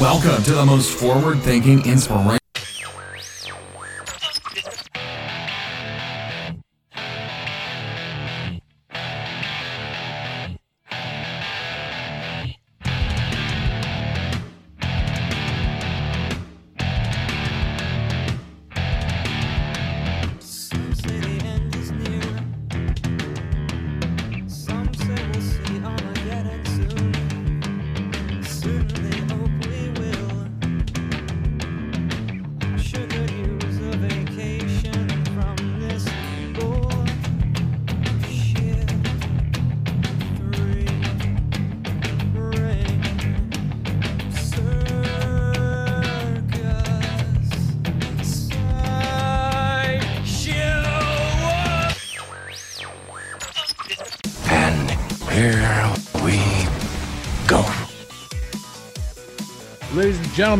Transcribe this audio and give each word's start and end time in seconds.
Welcome 0.00 0.42
to 0.44 0.54
the 0.54 0.64
most 0.64 0.98
forward 0.98 1.40
thinking, 1.42 1.84
inspirational. 1.84 2.39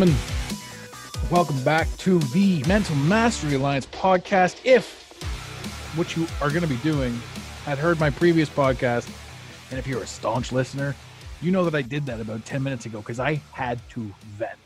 Gentlemen, 0.01 0.23
welcome 1.31 1.63
back 1.63 1.87
to 1.99 2.19
the 2.33 2.65
Mental 2.66 2.97
Mastery 2.97 3.52
Alliance 3.52 3.85
podcast. 3.85 4.59
If 4.65 5.21
what 5.95 6.16
you 6.16 6.27
are 6.41 6.49
going 6.49 6.63
to 6.63 6.69
be 6.69 6.79
doing 6.79 7.13
had 7.66 7.77
heard 7.77 8.01
my 8.01 8.09
previous 8.09 8.49
podcast, 8.49 9.11
and 9.69 9.79
if 9.79 9.87
you're 9.87 10.02
a 10.02 10.07
staunch 10.07 10.52
listener, 10.52 10.97
you 11.43 11.51
know 11.51 11.66
that 11.66 11.74
I 11.74 11.83
did 11.83 12.07
that 12.07 12.19
about 12.19 12.47
10 12.47 12.63
minutes 12.63 12.87
ago 12.87 13.01
because 13.01 13.21
I 13.21 13.43
had 13.52 13.79
to 13.91 14.11
vent. 14.23 14.59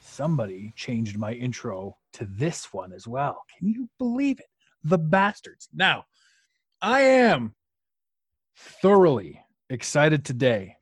Somebody 0.00 0.72
changed 0.76 1.18
my 1.18 1.32
intro 1.32 1.98
to 2.14 2.24
this 2.24 2.72
one 2.72 2.94
as 2.94 3.06
well. 3.06 3.42
Can 3.58 3.68
you 3.68 3.90
believe 3.98 4.40
it? 4.40 4.46
The 4.82 4.98
bastards. 4.98 5.68
Now, 5.74 6.06
I 6.80 7.02
am 7.02 7.54
thoroughly 8.56 9.42
excited 9.68 10.24
today 10.24 10.76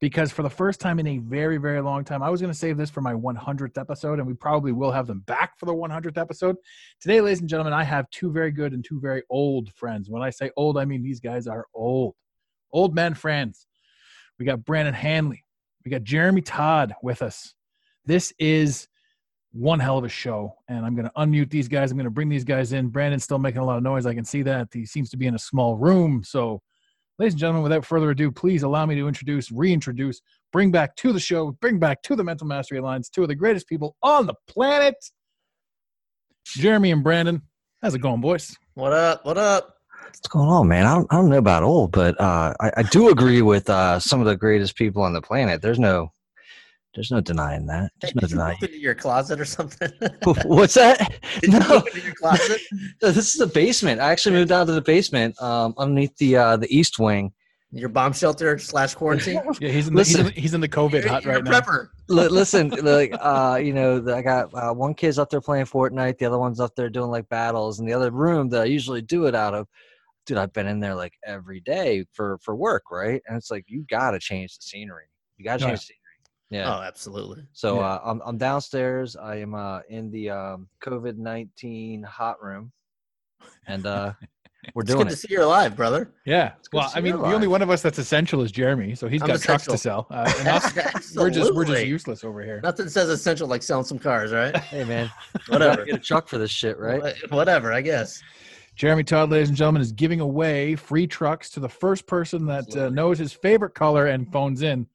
because 0.00 0.32
for 0.32 0.42
the 0.42 0.50
first 0.50 0.80
time 0.80 0.98
in 0.98 1.06
a 1.06 1.18
very, 1.18 1.58
very 1.58 1.80
long 1.80 2.04
time, 2.04 2.22
I 2.22 2.30
was 2.30 2.40
going 2.40 2.52
to 2.52 2.58
save 2.58 2.78
this 2.78 2.88
for 2.88 3.02
my 3.02 3.12
100th 3.12 3.78
episode, 3.78 4.18
and 4.18 4.26
we 4.26 4.32
probably 4.32 4.72
will 4.72 4.90
have 4.90 5.06
them 5.06 5.20
back 5.20 5.58
for 5.58 5.66
the 5.66 5.74
100th 5.74 6.16
episode. 6.16 6.56
Today, 7.00 7.20
ladies 7.20 7.40
and 7.40 7.48
gentlemen, 7.48 7.74
I 7.74 7.84
have 7.84 8.08
two 8.10 8.32
very 8.32 8.50
good 8.50 8.72
and 8.72 8.82
two 8.82 8.98
very 8.98 9.22
old 9.28 9.72
friends. 9.74 10.08
When 10.08 10.22
I 10.22 10.30
say 10.30 10.50
old, 10.56 10.78
I 10.78 10.86
mean 10.86 11.02
these 11.02 11.20
guys 11.20 11.46
are 11.46 11.66
old, 11.74 12.14
old 12.72 12.94
men 12.94 13.12
friends. 13.12 13.66
We 14.38 14.46
got 14.46 14.64
Brandon 14.64 14.94
Handley, 14.94 15.44
we 15.84 15.90
got 15.90 16.02
Jeremy 16.02 16.40
Todd 16.40 16.94
with 17.02 17.20
us. 17.20 17.54
This 18.06 18.32
is 18.38 18.88
one 19.52 19.80
hell 19.80 19.98
of 19.98 20.04
a 20.04 20.08
show, 20.08 20.54
and 20.68 20.86
I'm 20.86 20.94
going 20.94 21.08
to 21.08 21.12
unmute 21.18 21.50
these 21.50 21.68
guys. 21.68 21.90
I'm 21.90 21.98
going 21.98 22.04
to 22.04 22.10
bring 22.10 22.30
these 22.30 22.44
guys 22.44 22.72
in. 22.72 22.88
Brandon's 22.88 23.24
still 23.24 23.38
making 23.38 23.60
a 23.60 23.64
lot 23.64 23.76
of 23.76 23.82
noise. 23.82 24.06
I 24.06 24.14
can 24.14 24.24
see 24.24 24.40
that. 24.42 24.68
He 24.72 24.86
seems 24.86 25.10
to 25.10 25.18
be 25.18 25.26
in 25.26 25.34
a 25.34 25.38
small 25.38 25.76
room, 25.76 26.22
so 26.24 26.62
Ladies 27.20 27.34
and 27.34 27.40
gentlemen, 27.40 27.62
without 27.62 27.84
further 27.84 28.08
ado, 28.08 28.32
please 28.32 28.62
allow 28.62 28.86
me 28.86 28.94
to 28.94 29.06
introduce, 29.06 29.52
reintroduce, 29.52 30.22
bring 30.54 30.70
back 30.70 30.96
to 30.96 31.12
the 31.12 31.20
show, 31.20 31.50
bring 31.60 31.78
back 31.78 32.00
to 32.04 32.16
the 32.16 32.24
Mental 32.24 32.46
Mastery 32.46 32.78
Alliance 32.78 33.10
two 33.10 33.20
of 33.20 33.28
the 33.28 33.34
greatest 33.34 33.68
people 33.68 33.94
on 34.02 34.26
the 34.26 34.32
planet, 34.48 34.94
Jeremy 36.46 36.92
and 36.92 37.04
Brandon. 37.04 37.42
How's 37.82 37.94
it 37.94 37.98
going, 37.98 38.22
boys? 38.22 38.56
What 38.72 38.94
up? 38.94 39.26
What 39.26 39.36
up? 39.36 39.74
What's 40.06 40.28
going 40.28 40.48
on, 40.48 40.68
man? 40.68 40.86
I 40.86 40.94
don't, 40.94 41.06
I 41.10 41.16
don't 41.16 41.28
know 41.28 41.36
about 41.36 41.62
all, 41.62 41.88
but 41.88 42.18
uh, 42.18 42.54
I, 42.58 42.72
I 42.78 42.82
do 42.84 43.10
agree 43.10 43.42
with 43.42 43.68
uh, 43.68 44.00
some 44.00 44.20
of 44.20 44.26
the 44.26 44.34
greatest 44.34 44.74
people 44.74 45.02
on 45.02 45.12
the 45.12 45.20
planet. 45.20 45.60
There's 45.60 45.78
no, 45.78 46.14
there's 46.94 47.10
no 47.10 47.20
denying 47.20 47.66
that. 47.66 47.92
There's 48.00 48.14
no 48.14 48.20
Did 48.22 48.30
denying. 48.30 48.56
move 48.60 48.68
into 48.70 48.80
your 48.80 48.94
closet 48.94 49.40
or 49.40 49.44
something? 49.44 49.90
What's 50.44 50.74
that? 50.74 50.98
Did 51.40 51.52
you 51.52 51.58
No, 51.60 51.68
move 51.68 51.86
into 51.86 52.00
your 52.00 52.14
closet? 52.14 52.60
this 53.00 53.16
is 53.16 53.34
the 53.34 53.46
basement. 53.46 54.00
I 54.00 54.10
actually 54.10 54.34
moved 54.36 54.48
down 54.48 54.66
to 54.66 54.72
the 54.72 54.80
basement, 54.82 55.40
um, 55.42 55.74
underneath 55.78 56.16
the 56.16 56.36
uh, 56.36 56.56
the 56.56 56.74
east 56.76 56.98
wing. 56.98 57.32
Your 57.72 57.88
bomb 57.88 58.12
shelter 58.12 58.58
slash 58.58 58.94
quarantine? 58.96 59.40
Yeah, 59.60 59.68
he's 59.68 59.86
in 59.86 59.94
the, 59.94 60.02
he's 60.02 60.18
in, 60.18 60.26
the- 60.26 60.32
he's 60.32 60.54
in 60.54 60.60
the 60.60 60.68
COVID 60.68 61.02
You're, 61.04 61.08
hut 61.08 61.24
you're 61.24 61.34
right 61.34 61.40
a 61.40 61.44
now. 61.44 61.60
prepper. 61.60 61.90
Li- 62.08 62.26
listen, 62.26 62.70
like 62.82 63.14
uh, 63.20 63.60
you 63.62 63.72
know, 63.72 64.00
the, 64.00 64.16
I 64.16 64.22
got 64.22 64.52
uh, 64.52 64.72
one 64.74 64.92
kid's 64.94 65.20
up 65.20 65.30
there 65.30 65.40
playing 65.40 65.66
Fortnite, 65.66 66.18
the 66.18 66.26
other 66.26 66.38
one's 66.38 66.58
up 66.58 66.74
there 66.74 66.90
doing 66.90 67.10
like 67.12 67.28
battles, 67.28 67.78
and 67.78 67.88
the 67.88 67.92
other 67.92 68.10
room 68.10 68.48
that 68.48 68.62
I 68.62 68.64
usually 68.64 69.02
do 69.02 69.26
it 69.26 69.36
out 69.36 69.54
of, 69.54 69.68
dude, 70.26 70.36
I've 70.38 70.52
been 70.52 70.66
in 70.66 70.80
there 70.80 70.96
like 70.96 71.12
every 71.24 71.60
day 71.60 72.04
for 72.12 72.38
for 72.42 72.56
work, 72.56 72.90
right? 72.90 73.22
And 73.28 73.36
it's 73.36 73.52
like 73.52 73.64
you 73.68 73.84
got 73.88 74.10
to 74.10 74.18
change 74.18 74.56
the 74.56 74.62
scenery. 74.62 75.04
You 75.36 75.44
got 75.44 75.60
to 75.60 75.66
Oh, 75.66 75.68
change 75.68 75.80
the 75.82 75.84
scenery. 75.86 75.99
Yeah. 76.50 76.76
Oh, 76.76 76.82
absolutely. 76.82 77.44
So 77.52 77.76
Yeah. 77.76 77.86
uh, 77.86 78.00
I'm 78.04 78.20
I'm 78.24 78.36
downstairs. 78.36 79.16
I 79.16 79.36
am 79.36 79.54
uh, 79.54 79.80
in 79.88 80.10
the 80.10 80.30
um, 80.30 80.68
COVID 80.82 81.16
nineteen 81.16 82.02
hot 82.02 82.42
room, 82.42 82.72
and 83.68 83.86
uh, 83.86 84.12
we're 84.74 84.82
It's 84.82 84.90
doing 84.90 85.04
good 85.04 85.10
to 85.10 85.16
see 85.16 85.28
you're 85.30 85.42
alive, 85.42 85.76
brother. 85.76 86.12
Yeah. 86.24 86.52
Well, 86.72 86.90
I 86.92 87.00
mean, 87.00 87.14
you 87.14 87.22
the 87.22 87.34
only 87.34 87.46
one 87.46 87.62
of 87.62 87.70
us 87.70 87.82
that's 87.82 87.98
essential 87.98 88.42
is 88.42 88.50
Jeremy, 88.50 88.96
so 88.96 89.06
he's 89.06 89.22
I'm 89.22 89.28
got 89.28 89.40
trucks 89.40 89.64
to 89.66 89.78
sell. 89.78 90.08
Uh, 90.10 90.30
and 90.40 90.48
us, 90.48 91.14
we're 91.16 91.30
just 91.30 91.54
we're 91.54 91.64
just 91.64 91.86
useless 91.86 92.24
over 92.24 92.42
here. 92.42 92.60
Nothing 92.64 92.88
says 92.88 93.08
essential 93.08 93.46
like 93.46 93.62
selling 93.62 93.84
some 93.84 93.98
cars, 93.98 94.32
right? 94.32 94.56
Hey 94.70 94.84
man, 94.84 95.10
Whatever. 95.48 95.84
Get 95.84 95.94
a 95.94 95.98
truck 95.98 96.26
for 96.28 96.38
this 96.38 96.50
shit, 96.50 96.78
right? 96.78 97.14
Whatever, 97.30 97.72
I 97.72 97.80
guess. 97.80 98.22
Jeremy 98.76 99.04
Todd, 99.04 99.30
ladies 99.30 99.48
and 99.48 99.56
gentlemen, 99.58 99.82
is 99.82 99.92
giving 99.92 100.20
away 100.20 100.74
free 100.74 101.06
trucks 101.06 101.50
to 101.50 101.60
the 101.60 101.68
first 101.68 102.06
person 102.06 102.46
that 102.46 102.74
uh, 102.76 102.88
knows 102.88 103.18
his 103.18 103.32
favorite 103.32 103.74
color 103.74 104.06
and 104.06 104.30
phones 104.32 104.62
in. 104.62 104.86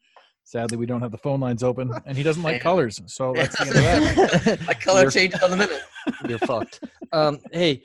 Sadly, 0.45 0.77
we 0.77 0.85
don't 0.85 1.01
have 1.01 1.11
the 1.11 1.17
phone 1.17 1.39
lines 1.39 1.63
open, 1.63 1.91
and 2.05 2.15
he 2.15 2.23
doesn't 2.23 2.43
like 2.43 2.55
Damn. 2.57 2.61
colors. 2.61 3.01
So 3.07 3.33
that's 3.35 3.57
the 3.57 3.65
end 3.65 4.05
of 4.05 4.43
that. 4.45 4.61
My 4.67 4.73
color 4.75 5.01
You're- 5.01 5.11
changes 5.11 5.41
on 5.41 5.49
the 5.51 5.57
minute. 5.57 5.81
You're 6.29 6.39
fucked. 6.39 6.83
Um, 7.11 7.39
hey, 7.51 7.81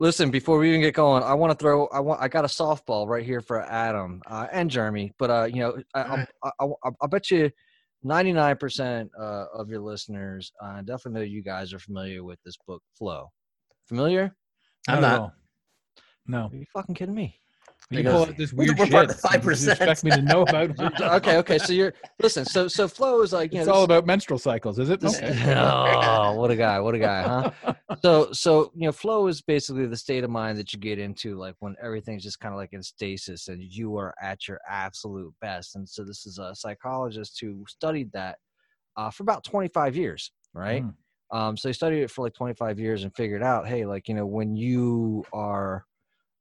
listen, 0.00 0.30
before 0.30 0.58
we 0.58 0.70
even 0.70 0.80
get 0.80 0.94
going, 0.94 1.22
I 1.22 1.34
want 1.34 1.50
to 1.52 1.62
throw. 1.62 1.86
I 1.88 2.00
want. 2.00 2.20
I 2.20 2.28
got 2.28 2.44
a 2.44 2.48
softball 2.48 3.06
right 3.06 3.24
here 3.24 3.40
for 3.42 3.62
Adam 3.62 4.22
uh, 4.26 4.46
and 4.50 4.70
Jeremy. 4.70 5.12
But 5.18 5.30
uh, 5.30 5.44
you 5.44 5.60
know, 5.60 5.78
I, 5.94 6.00
I'm- 6.02 6.26
I, 6.42 6.50
I, 6.60 6.66
I, 6.84 6.90
I 7.02 7.06
bet 7.06 7.30
you. 7.30 7.50
99% 8.06 9.10
uh, 9.18 9.22
of 9.52 9.68
your 9.68 9.80
listeners 9.80 10.52
uh, 10.62 10.80
definitely 10.82 11.20
know 11.20 11.24
you 11.26 11.42
guys 11.42 11.74
are 11.74 11.80
familiar 11.80 12.22
with 12.22 12.38
this 12.44 12.56
book 12.64 12.80
flow 12.96 13.26
familiar 13.86 14.36
I'm 14.86 14.98
at 14.98 15.00
not. 15.00 15.18
all. 15.20 15.32
No, 16.24 16.42
are 16.46 16.54
you 16.56 16.64
fucking 16.72 16.94
kidding 16.94 17.16
me 17.16 17.34
you 17.90 17.98
Because 17.98 18.12
pull 18.12 18.22
out 18.28 18.36
this 18.36 18.52
weird 18.52 18.78
we're 18.78 18.84
shit. 18.84 18.92
part 18.92 19.10
of 19.10 19.20
the 19.20 19.28
and 19.32 19.42
you 19.44 19.50
5%. 19.50 19.68
Expect 19.70 20.04
me 20.04 20.10
to 20.10 20.20
know 20.22 20.42
about? 20.42 20.78
okay 21.00 21.38
okay 21.38 21.58
so 21.58 21.72
you're 21.72 21.94
listen 22.20 22.44
so 22.44 22.68
so 22.68 22.86
flow 22.86 23.22
is 23.22 23.32
like 23.32 23.52
you 23.52 23.60
It's 23.60 23.66
know 23.66 23.72
all 23.74 23.80
this- 23.80 23.84
about 23.96 24.06
menstrual 24.06 24.38
cycles, 24.38 24.78
is 24.78 24.90
it? 24.90 25.02
Okay. 25.02 25.54
oh 25.56 26.34
what 26.34 26.50
a 26.50 26.56
guy 26.56 26.78
what 26.80 26.94
a 26.94 26.98
guy 26.98 27.22
huh 27.22 27.72
so 28.02 28.30
so 28.32 28.70
you 28.74 28.86
know 28.86 28.92
flow 28.92 29.26
is 29.26 29.40
basically 29.40 29.86
the 29.86 29.96
state 29.96 30.22
of 30.22 30.28
mind 30.30 30.58
that 30.58 30.72
you 30.72 30.78
get 30.78 30.98
into 30.98 31.36
like 31.36 31.54
when 31.60 31.74
everything's 31.82 32.22
just 32.22 32.38
kind 32.40 32.52
of 32.52 32.58
like 32.58 32.72
in 32.72 32.82
stasis 32.82 33.48
and 33.48 33.62
you 33.62 33.96
are 33.96 34.14
at 34.20 34.46
your 34.46 34.60
absolute 34.68 35.32
best 35.40 35.74
and 35.76 35.88
so 35.88 36.04
this 36.04 36.26
is 36.26 36.38
a 36.38 36.54
psychologist 36.54 37.38
who 37.40 37.64
studied 37.68 38.12
that 38.12 38.36
uh, 38.96 39.10
for 39.10 39.22
about 39.22 39.44
25 39.44 39.96
years 39.96 40.30
right 40.52 40.82
Mm. 40.84 40.94
um, 41.38 41.56
so 41.56 41.68
he 41.68 41.72
studied 41.72 42.02
it 42.02 42.10
for 42.10 42.22
like 42.24 42.34
25 42.34 42.78
years 42.78 43.04
and 43.04 43.14
figured 43.14 43.42
out 43.42 43.66
hey 43.66 43.86
like 43.86 44.08
you 44.08 44.14
know 44.14 44.26
when 44.26 44.54
you 44.56 45.24
are 45.32 45.84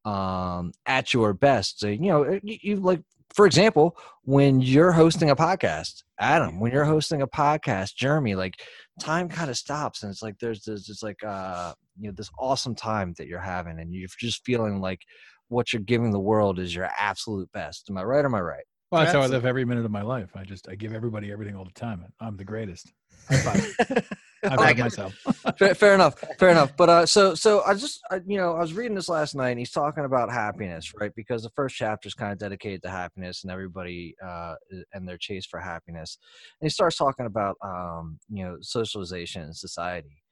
um, 0.07 0.72
at 0.85 1.13
your 1.13 1.34
best 1.34 1.79
so, 1.79 1.88
you 1.88 2.09
know 2.09 2.40
you, 2.44 2.57
you 2.62 2.75
like 2.78 3.01
for 3.34 3.45
example 3.45 3.97
when 4.23 4.62
you're 4.62 4.91
hosting 4.91 5.29
a 5.29 5.35
podcast 5.35 6.03
adam 6.19 6.59
when 6.59 6.71
you're 6.71 6.86
hosting 6.86 7.21
a 7.21 7.27
podcast 7.27 7.95
jeremy 7.95 8.36
like 8.36 8.54
time 9.01 9.27
kind 9.27 9.50
of 9.50 9.57
stops 9.57 10.04
and 10.04 10.12
it's 10.12 10.21
like 10.21 10.36
there's 10.39 10.63
this 10.63 10.86
just 10.86 11.04
like 11.04 11.21
uh 11.24 11.74
you 12.00 12.07
know 12.07 12.13
this 12.15 12.30
awesome 12.39 12.75
time 12.75 13.13
that 13.18 13.27
you're 13.27 13.39
having 13.39 13.80
and 13.80 13.94
you're 13.94 14.07
just 14.19 14.45
feeling 14.45 14.80
like 14.80 15.01
what 15.50 15.71
you're 15.74 15.81
giving 15.81 16.12
the 16.12 16.19
world 16.19 16.57
is 16.60 16.74
your 16.74 16.89
absolute 16.98 17.51
best 17.51 17.89
am 17.89 17.98
i 17.98 18.03
right 18.03 18.24
or 18.24 18.27
am 18.27 18.36
i 18.36 18.42
right 18.42 18.65
Well, 18.92 19.01
that's 19.01 19.13
how 19.13 19.21
I 19.21 19.27
live 19.27 19.45
every 19.45 19.65
minute 19.65 19.83
of 19.86 19.92
my 19.92 20.01
life. 20.01 20.31
I 20.33 20.44
just 20.45 20.69
I 20.69 20.75
give 20.75 20.94
everybody 20.94 21.30
everything 21.31 21.56
all 21.57 21.65
the 21.65 21.80
time. 21.80 22.06
I'm 22.21 22.38
the 22.38 22.45
greatest. 22.45 22.94
High 24.48 24.58
five. 24.58 24.66
I 24.66 24.70
I 24.70 24.74
five 24.74 24.76
get 24.76 24.88
it. 24.88 24.98
myself. 24.98 25.16
fair, 25.60 25.76
fair 25.76 25.94
enough 25.96 26.16
fair 26.40 26.50
enough 26.50 26.76
but 26.78 26.90
uh 26.90 27.06
so 27.06 27.36
so 27.36 27.64
i 27.66 27.74
just 27.74 28.02
I, 28.12 28.22
you 28.26 28.38
know 28.38 28.54
i 28.54 28.60
was 28.60 28.74
reading 28.74 28.96
this 28.96 29.10
last 29.10 29.36
night 29.36 29.52
and 29.52 29.60
he's 29.60 29.72
talking 29.72 30.06
about 30.06 30.32
happiness 30.32 30.94
right 31.00 31.12
because 31.16 31.44
the 31.44 31.50
first 31.52 31.76
chapter 31.76 32.08
is 32.08 32.14
kind 32.14 32.32
of 32.32 32.38
dedicated 32.38 32.82
to 32.84 32.90
happiness 32.90 33.44
and 33.44 33.52
everybody 33.52 34.16
uh 34.26 34.56
and 34.94 35.08
their 35.08 35.18
chase 35.18 35.46
for 35.46 35.60
happiness 35.60 36.18
and 36.62 36.66
he 36.66 36.70
starts 36.70 36.98
talking 36.98 37.26
about 37.26 37.58
um 37.64 38.20
you 38.30 38.44
know 38.44 38.58
socialization 38.62 39.44
and 39.44 39.56
society 39.56 40.24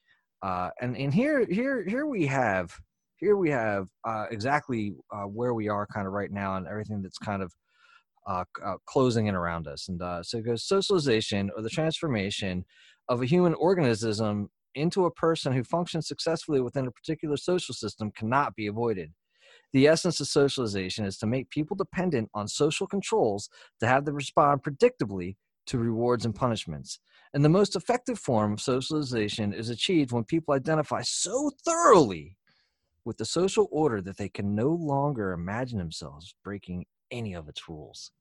uh 0.44 0.70
and 0.82 0.98
and 0.98 1.14
here 1.14 1.46
here 1.50 1.84
here 1.88 2.06
we 2.06 2.26
have 2.26 2.74
here 3.18 3.38
we 3.38 3.50
have 3.50 3.88
uh 4.08 4.26
exactly 4.32 4.94
uh 5.14 5.24
where 5.24 5.54
we 5.54 5.70
are 5.70 5.88
kind 5.88 6.08
of 6.08 6.14
right 6.14 6.32
now 6.32 6.56
and 6.58 6.68
everything 6.68 7.02
that's 7.02 7.18
kind 7.18 7.42
of 7.42 7.52
uh, 8.28 8.44
uh, 8.66 8.74
closing 8.88 9.28
in 9.28 9.36
around 9.36 9.68
us. 9.68 9.88
And 9.88 10.02
uh, 10.02 10.24
so 10.24 10.40
it 10.40 10.46
goes 10.46 10.64
socialization 10.64 11.52
or 11.56 11.62
the 11.62 11.70
transformation 11.70 12.66
of 13.10 13.22
a 13.22 13.25
human 13.25 13.54
organism 13.56 14.50
into 14.75 15.06
a 15.06 15.12
person 15.12 15.54
who 15.54 15.63
functions 15.63 16.07
successfully 16.07 16.62
within 16.62 16.88
a 16.88 16.92
particular 16.92 17.38
social 17.38 17.74
system 17.74 18.12
cannot 18.12 18.56
be 18.56 18.68
avoided. 18.68 19.12
The 19.74 19.88
essence 19.88 20.19
of 20.19 20.28
socialization 20.28 21.06
is 21.06 21.18
to 21.18 21.28
make 21.28 21.50
people 21.50 21.75
dependent 21.75 22.30
on 22.34 22.48
social 22.48 22.88
controls 22.88 23.50
to 23.80 23.88
have 23.88 24.06
them 24.06 24.16
respond 24.16 24.63
predictably 24.63 25.36
to 25.68 25.78
rewards 25.78 26.25
and 26.25 26.36
punishments. 26.36 27.00
And 27.34 27.44
the 27.44 27.50
most 27.50 27.75
effective 27.75 28.19
form 28.19 28.54
of 28.54 28.62
socialization 28.62 29.54
is 29.54 29.69
achieved 29.69 30.12
when 30.12 30.24
people 30.24 30.54
identify 30.54 31.02
so 31.02 31.52
thoroughly 31.66 32.38
with 33.04 33.18
the 33.18 33.25
social 33.25 33.68
order 33.72 34.02
that 34.02 34.18
they 34.18 34.30
can 34.30 34.56
no 34.56 34.69
longer 34.69 35.31
imagine 35.31 35.78
themselves 35.78 36.36
breaking 36.44 36.86
any 37.12 37.34
of 37.34 37.48
its 37.50 37.68
rules. 37.68 38.12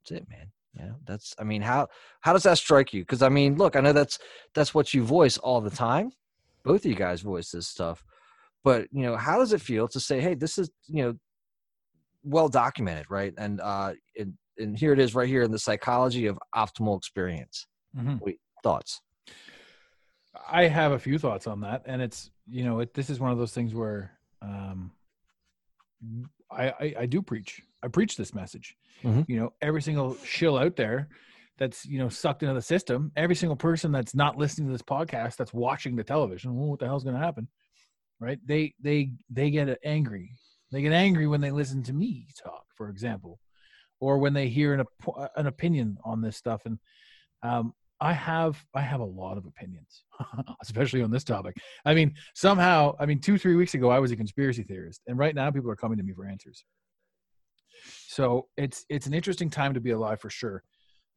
That's 0.00 0.22
it, 0.22 0.28
man. 0.28 0.50
Yeah, 0.78 0.92
that's. 1.06 1.34
I 1.38 1.44
mean, 1.44 1.62
how 1.62 1.88
how 2.20 2.32
does 2.32 2.44
that 2.44 2.58
strike 2.58 2.92
you? 2.92 3.02
Because 3.02 3.22
I 3.22 3.28
mean, 3.28 3.56
look, 3.56 3.74
I 3.76 3.80
know 3.80 3.92
that's 3.92 4.18
that's 4.54 4.74
what 4.74 4.94
you 4.94 5.02
voice 5.02 5.36
all 5.36 5.60
the 5.60 5.70
time. 5.70 6.10
Both 6.64 6.84
of 6.84 6.90
you 6.90 6.94
guys 6.94 7.20
voice 7.20 7.50
this 7.50 7.66
stuff, 7.66 8.04
but 8.62 8.86
you 8.92 9.02
know, 9.02 9.16
how 9.16 9.38
does 9.38 9.52
it 9.52 9.60
feel 9.60 9.88
to 9.88 10.00
say, 10.00 10.20
"Hey, 10.20 10.34
this 10.34 10.56
is 10.58 10.70
you 10.86 11.02
know, 11.02 11.14
well 12.22 12.48
documented, 12.48 13.06
right?" 13.10 13.34
And 13.36 13.60
uh, 13.60 13.94
and, 14.16 14.34
and 14.58 14.78
here 14.78 14.92
it 14.92 15.00
is, 15.00 15.14
right 15.14 15.28
here 15.28 15.42
in 15.42 15.50
the 15.50 15.58
psychology 15.58 16.26
of 16.26 16.38
optimal 16.54 16.96
experience. 16.96 17.66
Mhm. 17.96 18.20
Wait, 18.20 18.38
thoughts? 18.62 19.00
I 20.48 20.68
have 20.68 20.92
a 20.92 20.98
few 20.98 21.18
thoughts 21.18 21.46
on 21.46 21.60
that, 21.62 21.82
and 21.86 22.00
it's 22.00 22.30
you 22.46 22.64
know 22.64 22.80
it, 22.80 22.94
this 22.94 23.10
is 23.10 23.18
one 23.18 23.32
of 23.32 23.38
those 23.38 23.52
things 23.52 23.74
where 23.74 24.12
um, 24.42 24.92
I, 26.50 26.68
I 26.68 26.94
I 27.00 27.06
do 27.06 27.22
preach. 27.22 27.62
I 27.82 27.88
preach 27.88 28.16
this 28.16 28.34
message. 28.34 28.76
Mhm. 29.02 29.28
You 29.28 29.38
know, 29.38 29.52
every 29.62 29.82
single 29.82 30.16
shill 30.24 30.56
out 30.58 30.76
there 30.76 31.08
that's 31.58 31.84
you 31.84 31.98
know 31.98 32.08
sucked 32.08 32.42
into 32.42 32.54
the 32.54 32.62
system. 32.62 33.12
Every 33.16 33.34
single 33.34 33.56
person 33.56 33.92
that's 33.92 34.14
not 34.14 34.36
listening 34.36 34.68
to 34.68 34.72
this 34.72 34.82
podcast 34.82 35.36
that's 35.36 35.52
watching 35.52 35.96
the 35.96 36.04
television. 36.04 36.54
Well, 36.54 36.70
what 36.70 36.78
the 36.80 36.86
hell's 36.86 37.04
going 37.04 37.16
to 37.16 37.22
happen? 37.22 37.48
Right? 38.20 38.38
They 38.44 38.74
they 38.80 39.12
they 39.30 39.50
get 39.50 39.78
angry. 39.84 40.32
They 40.70 40.82
get 40.82 40.92
angry 40.92 41.26
when 41.26 41.40
they 41.40 41.50
listen 41.50 41.82
to 41.84 41.92
me 41.92 42.26
talk, 42.42 42.64
for 42.76 42.90
example, 42.90 43.38
or 44.00 44.18
when 44.18 44.34
they 44.34 44.48
hear 44.48 44.74
an 44.74 44.84
an 45.36 45.46
opinion 45.46 45.98
on 46.04 46.20
this 46.20 46.36
stuff. 46.36 46.62
And 46.64 46.78
um, 47.42 47.74
I 48.00 48.12
have 48.12 48.64
I 48.74 48.80
have 48.80 49.00
a 49.00 49.04
lot 49.04 49.38
of 49.38 49.46
opinions, 49.46 50.04
especially 50.62 51.02
on 51.02 51.10
this 51.10 51.24
topic. 51.24 51.56
I 51.84 51.94
mean, 51.94 52.14
somehow, 52.34 52.94
I 53.00 53.06
mean, 53.06 53.20
two 53.20 53.38
three 53.38 53.56
weeks 53.56 53.74
ago, 53.74 53.90
I 53.90 53.98
was 53.98 54.12
a 54.12 54.16
conspiracy 54.16 54.62
theorist, 54.62 55.02
and 55.06 55.18
right 55.18 55.34
now, 55.34 55.50
people 55.50 55.70
are 55.70 55.76
coming 55.76 55.98
to 55.98 56.04
me 56.04 56.12
for 56.12 56.24
answers. 56.26 56.64
So 58.06 58.46
it's 58.56 58.84
it's 58.88 59.06
an 59.06 59.14
interesting 59.14 59.50
time 59.50 59.74
to 59.74 59.80
be 59.80 59.90
alive 59.90 60.20
for 60.20 60.30
sure. 60.30 60.62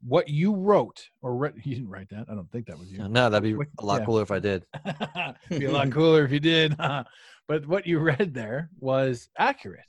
What 0.04 0.28
you 0.30 0.56
wrote 0.56 1.04
or 1.22 1.36
read, 1.36 1.54
you 1.64 1.76
didn't 1.76 1.90
write 1.90 2.10
that. 2.10 2.26
I 2.30 2.36
don't 2.36 2.52
think 2.52 2.66
that 2.68 2.80
was 2.80 2.92
you. 2.92 2.98
No, 3.08 3.30
that'd 3.30 3.44
be 3.44 3.54
What- 3.56 3.68
a 3.80 3.86
lot 3.86 4.02
yeah. 4.02 4.06
cooler 4.06 4.22
if 4.24 4.32
I 4.32 4.40
did. 4.40 4.66
be 5.50 5.66
a 5.66 5.72
lot 5.72 5.92
cooler 5.92 6.26
if 6.26 6.32
you 6.32 6.40
did. 6.40 6.76
but 6.78 7.68
what 7.68 7.86
you 7.86 8.00
read 8.00 8.34
there 8.34 8.70
was 8.80 9.30
accurate. 9.38 9.86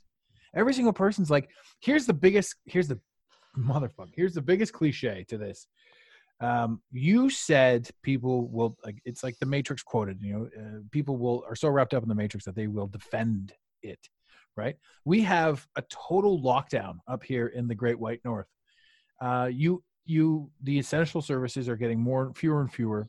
Every 0.54 0.74
single 0.74 0.92
person's 0.92 1.30
like, 1.30 1.48
here's 1.80 2.04
the 2.04 2.12
biggest, 2.12 2.56
here's 2.66 2.88
the 2.88 3.00
motherfucker, 3.58 4.10
here's 4.14 4.34
the 4.34 4.42
biggest 4.42 4.74
cliche 4.74 5.24
to 5.28 5.38
this. 5.38 5.66
Um, 6.42 6.82
you 6.90 7.30
said 7.30 7.88
people 8.02 8.48
will 8.48 8.76
it's 9.04 9.22
like 9.22 9.38
the 9.38 9.46
Matrix 9.46 9.82
quoted. 9.82 10.20
You 10.20 10.32
know, 10.32 10.48
uh, 10.60 10.80
people 10.90 11.16
will 11.16 11.44
are 11.48 11.54
so 11.54 11.68
wrapped 11.68 11.94
up 11.94 12.02
in 12.02 12.08
the 12.08 12.16
Matrix 12.16 12.44
that 12.46 12.56
they 12.56 12.66
will 12.66 12.88
defend 12.88 13.52
it. 13.82 14.00
Right? 14.56 14.76
We 15.04 15.22
have 15.22 15.66
a 15.76 15.82
total 15.82 16.42
lockdown 16.42 16.96
up 17.08 17.22
here 17.22 17.46
in 17.46 17.68
the 17.68 17.74
Great 17.74 17.98
White 17.98 18.20
North. 18.24 18.48
Uh, 19.20 19.48
you 19.52 19.84
you 20.04 20.50
the 20.64 20.78
essential 20.78 21.22
services 21.22 21.68
are 21.68 21.76
getting 21.76 22.00
more 22.00 22.32
fewer 22.34 22.60
and 22.60 22.72
fewer, 22.72 23.06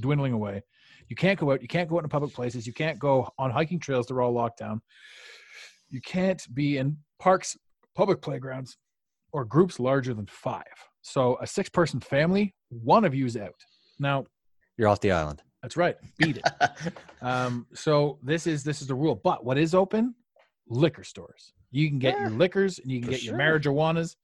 dwindling 0.00 0.32
away. 0.32 0.62
You 1.08 1.16
can't 1.16 1.38
go 1.38 1.52
out. 1.52 1.60
You 1.60 1.68
can't 1.68 1.88
go 1.88 1.98
out 1.98 2.04
in 2.04 2.08
public 2.08 2.32
places. 2.32 2.66
You 2.66 2.72
can't 2.72 2.98
go 2.98 3.28
on 3.38 3.50
hiking 3.50 3.78
trails. 3.78 4.06
They're 4.06 4.22
all 4.22 4.32
locked 4.32 4.58
down. 4.58 4.80
You 5.90 6.00
can't 6.00 6.42
be 6.54 6.78
in 6.78 6.96
parks, 7.18 7.58
public 7.94 8.22
playgrounds, 8.22 8.78
or 9.32 9.44
groups 9.44 9.78
larger 9.78 10.14
than 10.14 10.26
five. 10.26 10.64
So 11.02 11.38
a 11.40 11.46
six-person 11.46 12.00
family, 12.00 12.54
one 12.68 13.04
of 13.04 13.14
you 13.14 13.26
is 13.26 13.36
out. 13.36 13.54
Now 13.98 14.26
You're 14.76 14.88
off 14.88 15.00
the 15.00 15.12
island. 15.12 15.42
that's 15.62 15.76
right. 15.76 15.96
Beat 16.18 16.38
it. 16.38 16.92
um, 17.22 17.66
so 17.74 18.18
this 18.22 18.46
is 18.46 18.62
this 18.64 18.80
is 18.82 18.88
the 18.88 18.94
rule. 18.94 19.14
But 19.22 19.44
what 19.44 19.58
is 19.58 19.74
open? 19.74 20.14
Liquor 20.68 21.04
stores. 21.04 21.52
You 21.70 21.88
can 21.88 21.98
get 21.98 22.18
your 22.18 22.30
liquors 22.30 22.78
and 22.78 22.90
you 22.90 22.98
can 23.00 23.06
for 23.06 23.12
get 23.12 23.22
your 23.22 23.38
sure. 23.38 23.58
marijuanas. 23.74 24.16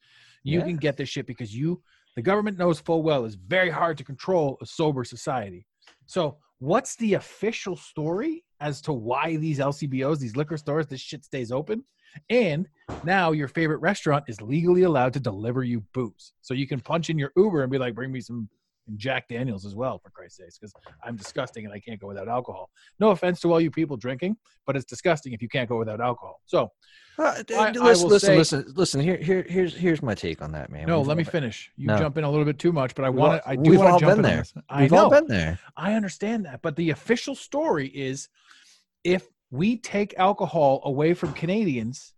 You 0.42 0.58
Yeah. 0.60 0.64
can 0.66 0.76
get 0.76 0.96
this 0.96 1.08
shit 1.08 1.26
because 1.26 1.54
you 1.54 1.82
the 2.14 2.22
government 2.22 2.56
knows 2.58 2.80
full 2.80 3.02
well 3.02 3.24
it's 3.26 3.34
very 3.34 3.68
hard 3.70 3.98
to 3.98 4.04
control 4.04 4.56
a 4.62 4.66
sober 4.66 5.04
society. 5.04 5.66
So 6.06 6.38
what's 6.58 6.96
the 6.96 7.14
official 7.14 7.76
story 7.76 8.44
as 8.60 8.80
to 8.82 8.92
why 8.92 9.36
these 9.36 9.58
LCBOs, 9.58 10.18
these 10.18 10.36
liquor 10.36 10.56
stores, 10.56 10.86
this 10.86 11.00
shit 11.00 11.24
stays 11.24 11.50
open? 11.52 11.84
And 12.30 12.68
now 13.04 13.32
your 13.32 13.48
favorite 13.48 13.78
restaurant 13.78 14.24
is 14.28 14.40
legally 14.40 14.82
allowed 14.82 15.12
to 15.14 15.20
deliver 15.20 15.62
you 15.64 15.80
booze. 15.92 16.32
So 16.40 16.54
you 16.54 16.66
can 16.66 16.80
punch 16.80 17.10
in 17.10 17.18
your 17.18 17.32
Uber 17.36 17.62
and 17.62 17.70
be 17.72 17.78
like, 17.78 17.94
bring 17.94 18.12
me 18.12 18.20
some 18.20 18.48
Jack 18.96 19.26
Daniels 19.28 19.66
as 19.66 19.74
well, 19.74 19.98
for 19.98 20.10
Christ's 20.10 20.38
sakes, 20.38 20.58
because 20.58 20.72
I'm 21.02 21.16
disgusting 21.16 21.64
and 21.64 21.74
I 21.74 21.80
can't 21.80 22.00
go 22.00 22.06
without 22.06 22.28
alcohol. 22.28 22.70
No 23.00 23.10
offense 23.10 23.40
to 23.40 23.52
all 23.52 23.60
you 23.60 23.68
people 23.68 23.96
drinking, 23.96 24.36
but 24.64 24.76
it's 24.76 24.84
disgusting 24.84 25.32
if 25.32 25.42
you 25.42 25.48
can't 25.48 25.68
go 25.68 25.76
without 25.76 26.00
alcohol. 26.00 26.40
So 26.46 26.70
Uh, 27.18 27.42
d- 27.42 27.54
I- 27.56 27.72
listen, 27.72 28.08
listen, 28.08 28.26
say- 28.28 28.36
listen, 28.36 28.72
listen. 28.76 29.00
Here, 29.00 29.16
here, 29.16 29.42
here's 29.48 29.74
here's 29.74 30.02
my 30.02 30.14
take 30.14 30.40
on 30.40 30.52
that, 30.52 30.70
man. 30.70 30.86
no, 30.86 30.98
We've 31.00 31.08
let 31.08 31.16
me 31.16 31.24
all- 31.24 31.30
finish. 31.30 31.72
You 31.76 31.88
No. 31.88 31.98
jump 31.98 32.16
in 32.18 32.22
a 32.24 32.30
little 32.30 32.44
bit 32.44 32.58
too 32.60 32.72
much, 32.72 32.94
but 32.94 33.04
I 33.04 33.08
want 33.08 33.42
to. 33.42 33.48
I 33.48 33.56
do 33.56 33.76
want 33.76 33.98
to 33.98 34.04
jump 34.04 34.16
been 34.16 34.18
in 34.18 34.22
there. 34.22 34.36
this. 34.42 34.54
I 34.68 34.82
We've 34.82 34.92
know. 34.92 35.04
all 35.04 35.10
been 35.10 35.26
there. 35.26 35.58
I 35.76 35.94
understand 35.94 36.44
that, 36.44 36.62
but 36.62 36.76
the 36.76 36.90
official 36.90 37.34
story 37.34 37.88
is 37.88 38.28
if 39.02 39.26
we 39.56 39.78
take 39.78 40.14
alcohol 40.18 40.80
away 40.84 41.14
from 41.14 41.32
Canadians, 41.32 42.12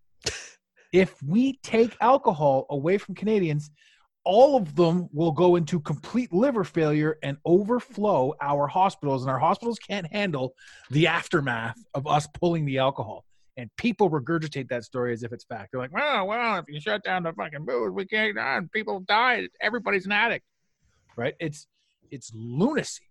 if 0.93 1.23
we 1.23 1.59
take 1.63 1.97
alcohol 2.01 2.67
away 2.71 2.99
from 2.99 3.15
Canadians, 3.15 3.71
all 4.25 4.57
of 4.57 4.75
them 4.75 5.09
will 5.13 5.33
go 5.33 5.57
into 5.57 5.81
complete 5.81 6.33
liver 6.33 6.65
failure 6.65 7.19
and 7.23 7.39
overflow 7.45 8.35
our 8.41 8.67
hospitals, 8.67 9.23
and 9.23 9.31
our 9.31 9.39
hospitals 9.39 9.79
can't 9.79 10.07
handle 10.13 10.55
the 10.91 11.07
aftermath 11.07 11.79
of 11.95 12.07
us 12.07 12.27
pulling 12.35 12.67
the 12.67 12.79
alcohol. 12.79 13.25
And 13.57 13.71
people 13.77 14.11
regurgitate 14.11 14.69
that 14.69 14.85
story 14.85 15.13
as 15.13 15.23
if 15.23 15.33
it's 15.33 15.45
fact. 15.45 15.71
They're 15.73 15.81
like, 15.81 15.93
well, 15.93 16.27
well, 16.27 16.59
if 16.59 16.67
you 16.69 16.81
shut 16.81 17.03
down 17.03 17.25
the 17.25 17.33
fucking 17.33 17.65
booze, 17.65 17.91
we 17.93 18.05
can't 18.05 18.37
die. 18.37 18.61
People 18.73 19.01
die. 19.01 19.49
Everybody's 19.61 20.07
an 20.07 20.13
addict. 20.13 20.45
Right? 21.17 21.35
It's 21.41 21.67
it's 22.11 22.31
lunacy 22.35 23.08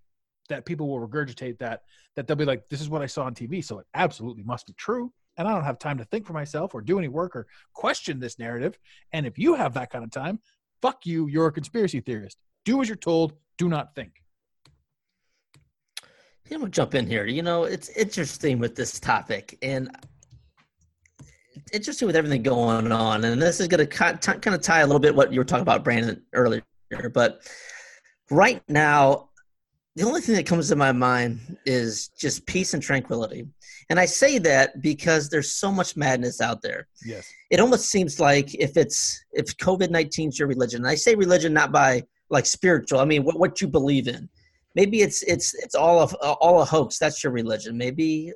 that 0.49 0.65
people 0.65 0.87
will 0.87 1.05
regurgitate 1.05 1.57
that 1.59 1.81
that 2.15 2.27
they'll 2.27 2.37
be 2.37 2.45
like 2.45 2.67
this 2.69 2.81
is 2.81 2.89
what 2.89 3.01
i 3.01 3.05
saw 3.05 3.23
on 3.23 3.33
tv 3.33 3.63
so 3.63 3.79
it 3.79 3.85
absolutely 3.93 4.43
must 4.43 4.67
be 4.67 4.73
true 4.73 5.11
and 5.37 5.47
i 5.47 5.53
don't 5.53 5.63
have 5.63 5.79
time 5.79 5.97
to 5.97 6.05
think 6.05 6.25
for 6.25 6.33
myself 6.33 6.73
or 6.73 6.81
do 6.81 6.97
any 6.97 7.07
work 7.07 7.35
or 7.35 7.47
question 7.73 8.19
this 8.19 8.39
narrative 8.39 8.77
and 9.13 9.25
if 9.25 9.37
you 9.37 9.53
have 9.53 9.73
that 9.73 9.89
kind 9.89 10.03
of 10.03 10.11
time 10.11 10.39
fuck 10.81 11.05
you 11.05 11.27
you're 11.27 11.47
a 11.47 11.51
conspiracy 11.51 11.99
theorist 11.99 12.37
do 12.65 12.81
as 12.81 12.87
you're 12.87 12.95
told 12.95 13.33
do 13.57 13.67
not 13.69 13.93
think 13.95 14.21
I'm 16.53 16.59
gonna 16.59 16.71
jump 16.71 16.95
in 16.95 17.07
here. 17.07 17.25
You 17.25 17.41
know, 17.41 17.65
it's 17.65 17.89
interesting 17.89 18.59
with 18.59 18.75
this 18.75 18.99
topic, 18.99 19.57
and 19.61 19.89
interesting 21.73 22.05
with 22.05 22.15
everything 22.15 22.43
going 22.43 22.91
on. 22.91 23.23
And 23.25 23.41
this 23.41 23.59
is 23.59 23.67
gonna 23.67 23.85
kind 23.85 24.17
of 24.25 24.61
tie 24.61 24.79
a 24.79 24.85
little 24.85 24.99
bit 24.99 25.15
what 25.15 25.33
you 25.33 25.39
were 25.39 25.45
talking 25.45 25.63
about, 25.63 25.83
Brandon, 25.83 26.21
earlier. 26.33 26.63
But 27.13 27.41
right 28.29 28.61
now, 28.69 29.29
the 29.97 30.05
only 30.05 30.21
thing 30.21 30.35
that 30.35 30.45
comes 30.45 30.69
to 30.69 30.75
my 30.75 30.91
mind 30.91 31.57
is 31.65 32.09
just 32.09 32.45
peace 32.45 32.73
and 32.73 32.83
tranquility. 32.83 33.47
And 33.89 33.99
I 33.99 34.05
say 34.05 34.37
that 34.39 34.81
because 34.81 35.29
there's 35.29 35.51
so 35.51 35.71
much 35.71 35.97
madness 35.97 36.41
out 36.41 36.61
there 36.61 36.87
yes 37.03 37.31
it 37.49 37.59
almost 37.59 37.89
seems 37.89 38.19
like 38.19 38.53
if 38.55 38.75
it's 38.75 39.23
if 39.31 39.45
COVID 39.57 39.89
19 39.89 40.29
is 40.29 40.39
your 40.39 40.47
religion, 40.47 40.81
and 40.81 40.87
I 40.87 40.95
say 40.95 41.15
religion 41.15 41.53
not 41.53 41.71
by 41.71 42.03
like 42.29 42.45
spiritual, 42.45 42.99
I 42.99 43.05
mean 43.05 43.23
what, 43.23 43.39
what 43.39 43.61
you 43.61 43.67
believe 43.67 44.07
in. 44.07 44.29
Maybe 44.75 45.01
it's 45.01 45.23
it's 45.23 45.53
it's 45.55 45.75
all 45.75 45.99
of 45.99 46.13
all 46.15 46.61
a 46.61 46.65
hoax. 46.65 46.99
That's 46.99 47.23
your 47.23 47.31
religion. 47.31 47.77
Maybe 47.77 48.33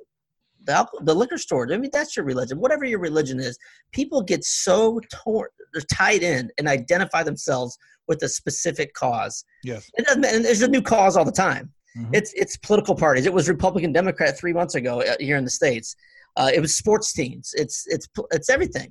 the 0.64 0.88
the 1.02 1.14
liquor 1.14 1.38
store. 1.38 1.68
Maybe 1.68 1.90
that's 1.92 2.16
your 2.16 2.26
religion. 2.26 2.60
Whatever 2.60 2.86
your 2.86 3.00
religion 3.00 3.40
is, 3.40 3.58
people 3.92 4.22
get 4.22 4.44
so 4.44 5.00
torn, 5.12 5.50
they're 5.74 5.84
tied 5.94 6.24
in 6.24 6.50
and 6.58 6.68
identify 6.68 7.24
themselves 7.24 7.78
with 8.12 8.22
a 8.24 8.30
specific 8.42 8.90
cause. 9.04 9.36
yes 9.72 9.84
doesn't, 10.06 10.26
and 10.34 10.44
there's 10.46 10.62
a 10.70 10.72
new 10.76 10.82
cause 10.94 11.14
all 11.18 11.26
the 11.34 11.40
time. 11.50 11.66
Mhm. 11.98 12.10
It's 12.18 12.32
it's 12.44 12.56
political 12.68 12.96
parties. 13.06 13.26
It 13.30 13.34
was 13.40 13.46
Republican 13.58 13.92
Democrat 14.00 14.32
three 14.42 14.54
months 14.60 14.76
ago 14.82 14.94
uh, 15.02 15.16
here 15.28 15.38
in 15.42 15.46
the 15.50 15.56
states. 15.62 15.96
Uh, 16.40 16.50
it 16.56 16.62
was 16.66 16.72
sports 16.84 17.10
teams. 17.20 17.46
It's 17.64 17.78
it's 17.96 18.08
it's 18.38 18.50
everything. 18.56 18.90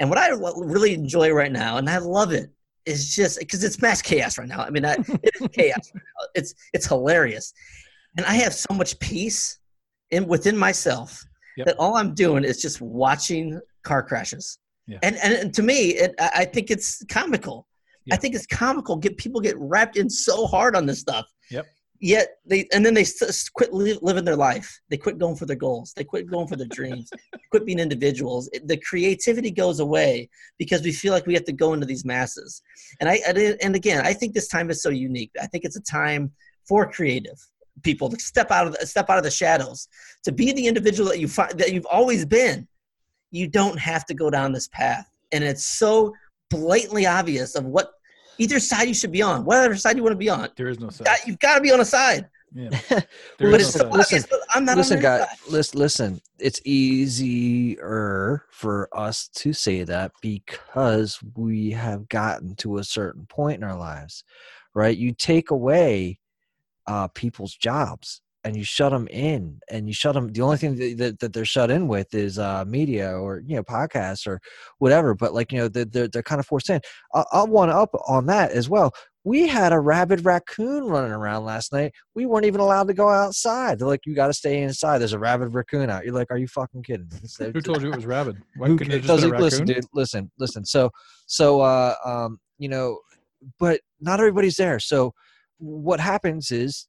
And 0.00 0.06
what 0.10 0.18
I 0.24 0.28
really 0.74 0.92
enjoy 1.02 1.28
right 1.42 1.54
now, 1.64 1.72
and 1.78 1.86
I 1.96 1.98
love 1.98 2.30
it, 2.40 2.48
is 2.92 3.00
just 3.20 3.34
because 3.38 3.64
it's 3.64 3.78
mass 3.86 4.00
chaos 4.10 4.38
right 4.38 4.48
now. 4.54 4.60
I 4.68 4.70
mean, 4.74 4.84
I, 4.92 4.94
it 5.26 5.32
is 5.40 5.48
chaos 5.58 5.84
right 5.94 6.04
now. 6.10 6.24
It's 6.38 6.50
it's 6.76 6.86
hilarious, 6.92 7.46
and 8.16 8.24
I 8.26 8.34
have 8.44 8.52
so 8.66 8.72
much 8.74 8.98
peace 8.98 9.58
in 10.10 10.26
within 10.34 10.56
myself 10.56 11.10
Yep. 11.58 11.66
that 11.66 11.76
all 11.82 11.94
I'm 12.00 12.14
doing 12.14 12.44
is 12.44 12.56
just 12.66 12.80
watching 12.80 13.46
car 13.82 14.02
crashes. 14.08 14.58
Yeah. 14.86 14.98
And, 15.02 15.16
and 15.24 15.32
and 15.40 15.48
to 15.54 15.62
me, 15.70 15.78
it, 16.04 16.14
I 16.42 16.44
think 16.54 16.70
it's 16.70 17.04
comical. 17.18 17.66
Yeah. 18.08 18.14
I 18.14 18.18
think 18.18 18.34
it's 18.34 18.46
comical. 18.46 18.96
Get 18.96 19.16
people 19.16 19.40
get 19.40 19.56
wrapped 19.58 19.96
in 19.96 20.10
so 20.10 20.46
hard 20.46 20.74
on 20.74 20.86
this 20.86 21.00
stuff. 21.00 21.26
Yep. 21.50 21.66
Yet 22.00 22.36
they 22.46 22.68
and 22.72 22.86
then 22.86 22.94
they 22.94 23.04
quit 23.54 23.74
li- 23.74 23.98
living 24.02 24.24
their 24.24 24.36
life. 24.36 24.80
They 24.88 24.96
quit 24.96 25.18
going 25.18 25.34
for 25.36 25.46
their 25.46 25.56
goals. 25.56 25.92
They 25.96 26.04
quit 26.04 26.30
going 26.30 26.46
for 26.46 26.56
their 26.56 26.68
dreams. 26.68 27.10
quit 27.50 27.66
being 27.66 27.80
individuals. 27.80 28.48
It- 28.52 28.68
the 28.68 28.76
creativity 28.76 29.50
goes 29.50 29.80
away 29.80 30.28
because 30.58 30.82
we 30.82 30.92
feel 30.92 31.12
like 31.12 31.26
we 31.26 31.34
have 31.34 31.44
to 31.44 31.52
go 31.52 31.72
into 31.72 31.86
these 31.86 32.04
masses. 32.04 32.62
And 33.00 33.08
I 33.08 33.20
and 33.26 33.36
and 33.38 33.74
again, 33.74 34.06
I 34.06 34.12
think 34.12 34.34
this 34.34 34.48
time 34.48 34.70
is 34.70 34.82
so 34.82 34.90
unique. 34.90 35.32
I 35.40 35.46
think 35.46 35.64
it's 35.64 35.76
a 35.76 35.82
time 35.82 36.30
for 36.68 36.90
creative 36.90 37.38
people 37.82 38.08
to 38.10 38.18
step 38.20 38.50
out 38.50 38.66
of 38.66 38.74
the, 38.74 38.86
step 38.86 39.08
out 39.10 39.18
of 39.18 39.24
the 39.24 39.30
shadows 39.30 39.88
to 40.24 40.32
be 40.32 40.52
the 40.52 40.66
individual 40.66 41.08
that 41.08 41.18
you 41.18 41.28
find 41.28 41.58
that 41.58 41.72
you've 41.72 41.86
always 41.86 42.24
been. 42.24 42.66
You 43.30 43.48
don't 43.48 43.78
have 43.78 44.06
to 44.06 44.14
go 44.14 44.30
down 44.30 44.52
this 44.52 44.68
path, 44.68 45.06
and 45.32 45.42
it's 45.44 45.64
so 45.64 46.14
blatantly 46.50 47.06
obvious 47.06 47.54
of 47.56 47.64
what 47.64 47.90
either 48.38 48.58
side 48.60 48.88
you 48.88 48.94
should 48.94 49.12
be 49.12 49.22
on, 49.22 49.44
whatever 49.44 49.76
side 49.76 49.96
you 49.96 50.02
want 50.02 50.12
to 50.12 50.18
be 50.18 50.28
on. 50.30 50.48
There 50.56 50.68
is 50.68 50.78
no 50.80 50.90
side. 50.90 51.06
Got- 51.06 51.26
You've 51.26 51.38
got 51.38 51.56
to 51.56 51.60
be 51.60 51.70
on 51.72 51.80
a 51.80 51.84
side. 51.84 52.28
Yeah. 52.54 52.70
But 52.88 53.06
There 53.38 53.54
it's 53.54 53.76
no 53.76 53.82
side. 53.82 53.92
listen, 53.92 54.24
I'm 54.54 54.64
not 54.64 54.76
listen, 54.78 54.96
on 54.98 55.02
their 55.02 55.18
side. 55.26 55.36
Listen, 55.50 55.78
listen. 55.78 56.20
It's 56.38 56.60
easier 57.32 58.44
for 58.50 58.88
us 58.92 59.28
to 59.36 59.52
say 59.52 59.82
that 59.84 60.12
because 60.22 61.18
we 61.36 61.70
have 61.72 62.08
gotten 62.08 62.54
to 62.56 62.78
a 62.78 62.84
certain 62.84 63.26
point 63.26 63.58
in 63.62 63.64
our 63.68 63.76
lives, 63.78 64.24
right? 64.74 64.96
You 64.96 65.12
take 65.12 65.50
away 65.50 66.18
uh, 66.86 67.08
people's 67.08 67.54
jobs 67.54 68.22
and 68.48 68.56
you 68.56 68.64
shut 68.64 68.92
them 68.92 69.06
in, 69.10 69.60
and 69.70 69.86
you 69.86 69.92
shut 69.92 70.14
them. 70.14 70.32
The 70.32 70.40
only 70.40 70.56
thing 70.56 70.74
that, 70.76 70.96
that, 70.96 71.18
that 71.18 71.32
they're 71.34 71.44
shut 71.44 71.70
in 71.70 71.86
with 71.86 72.14
is 72.14 72.38
uh, 72.38 72.64
media 72.66 73.10
or 73.12 73.42
you 73.46 73.56
know 73.56 73.62
podcasts 73.62 74.26
or 74.26 74.40
whatever. 74.78 75.14
But 75.14 75.34
like 75.34 75.52
you 75.52 75.58
know, 75.58 75.68
they're 75.68 75.84
they're, 75.84 76.08
they're 76.08 76.22
kind 76.22 76.40
of 76.40 76.46
forced 76.46 76.70
in. 76.70 76.80
I, 77.14 77.24
I'll 77.30 77.46
one 77.46 77.68
up 77.68 77.90
on 78.08 78.24
that 78.26 78.52
as 78.52 78.70
well. 78.70 78.94
We 79.24 79.46
had 79.46 79.74
a 79.74 79.78
rabid 79.78 80.24
raccoon 80.24 80.84
running 80.84 81.12
around 81.12 81.44
last 81.44 81.74
night. 81.74 81.92
We 82.14 82.24
weren't 82.24 82.46
even 82.46 82.62
allowed 82.62 82.88
to 82.88 82.94
go 82.94 83.10
outside. 83.10 83.78
They're 83.78 83.86
like, 83.86 84.06
you 84.06 84.14
got 84.14 84.28
to 84.28 84.32
stay 84.32 84.62
inside. 84.62 84.98
There's 84.98 85.12
a 85.12 85.18
rabid 85.18 85.52
raccoon 85.52 85.90
out. 85.90 86.06
You're 86.06 86.14
like, 86.14 86.30
are 86.30 86.38
you 86.38 86.48
fucking 86.48 86.84
kidding? 86.84 87.10
Who 87.38 87.60
told 87.60 87.82
you 87.82 87.92
it 87.92 87.96
was 87.96 88.06
rabid? 88.06 88.38
Why 88.56 88.68
couldn't 88.68 88.92
it 88.92 89.02
just 89.02 89.26
listen, 89.26 89.66
dude. 89.66 89.84
Listen, 89.92 90.30
listen. 90.38 90.64
So, 90.64 90.90
so, 91.26 91.60
uh, 91.60 91.96
um, 92.02 92.38
you 92.58 92.70
know, 92.70 93.00
but 93.58 93.82
not 94.00 94.20
everybody's 94.20 94.56
there. 94.56 94.80
So, 94.80 95.12
what 95.58 96.00
happens 96.00 96.50
is, 96.50 96.88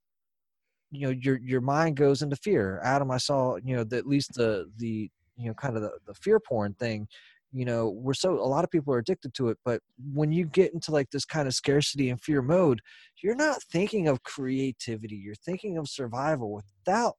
you 0.91 1.07
know, 1.07 1.13
your 1.21 1.39
your 1.39 1.61
mind 1.61 1.97
goes 1.97 2.21
into 2.21 2.35
fear. 2.35 2.81
Adam, 2.83 3.11
I 3.11 3.17
saw, 3.17 3.57
you 3.57 3.75
know, 3.75 3.83
the, 3.83 3.97
at 3.97 4.07
least 4.07 4.33
the 4.33 4.69
the 4.77 5.09
you 5.37 5.47
know 5.47 5.53
kind 5.53 5.75
of 5.75 5.81
the, 5.83 5.91
the 6.07 6.13
fear 6.13 6.39
porn 6.39 6.73
thing. 6.75 7.07
You 7.51 7.65
know, 7.65 7.89
we're 7.89 8.13
so 8.13 8.33
a 8.33 8.45
lot 8.45 8.63
of 8.63 8.69
people 8.69 8.93
are 8.93 8.99
addicted 8.99 9.33
to 9.35 9.49
it, 9.49 9.57
but 9.65 9.81
when 10.13 10.31
you 10.31 10.45
get 10.45 10.73
into 10.73 10.91
like 10.91 11.09
this 11.11 11.25
kind 11.25 11.47
of 11.47 11.55
scarcity 11.55 12.09
and 12.09 12.21
fear 12.21 12.41
mode, 12.43 12.79
you're 13.23 13.35
not 13.35 13.63
thinking 13.63 14.07
of 14.07 14.23
creativity. 14.23 15.15
You're 15.15 15.33
thinking 15.35 15.77
of 15.77 15.89
survival 15.89 16.51
without 16.51 17.15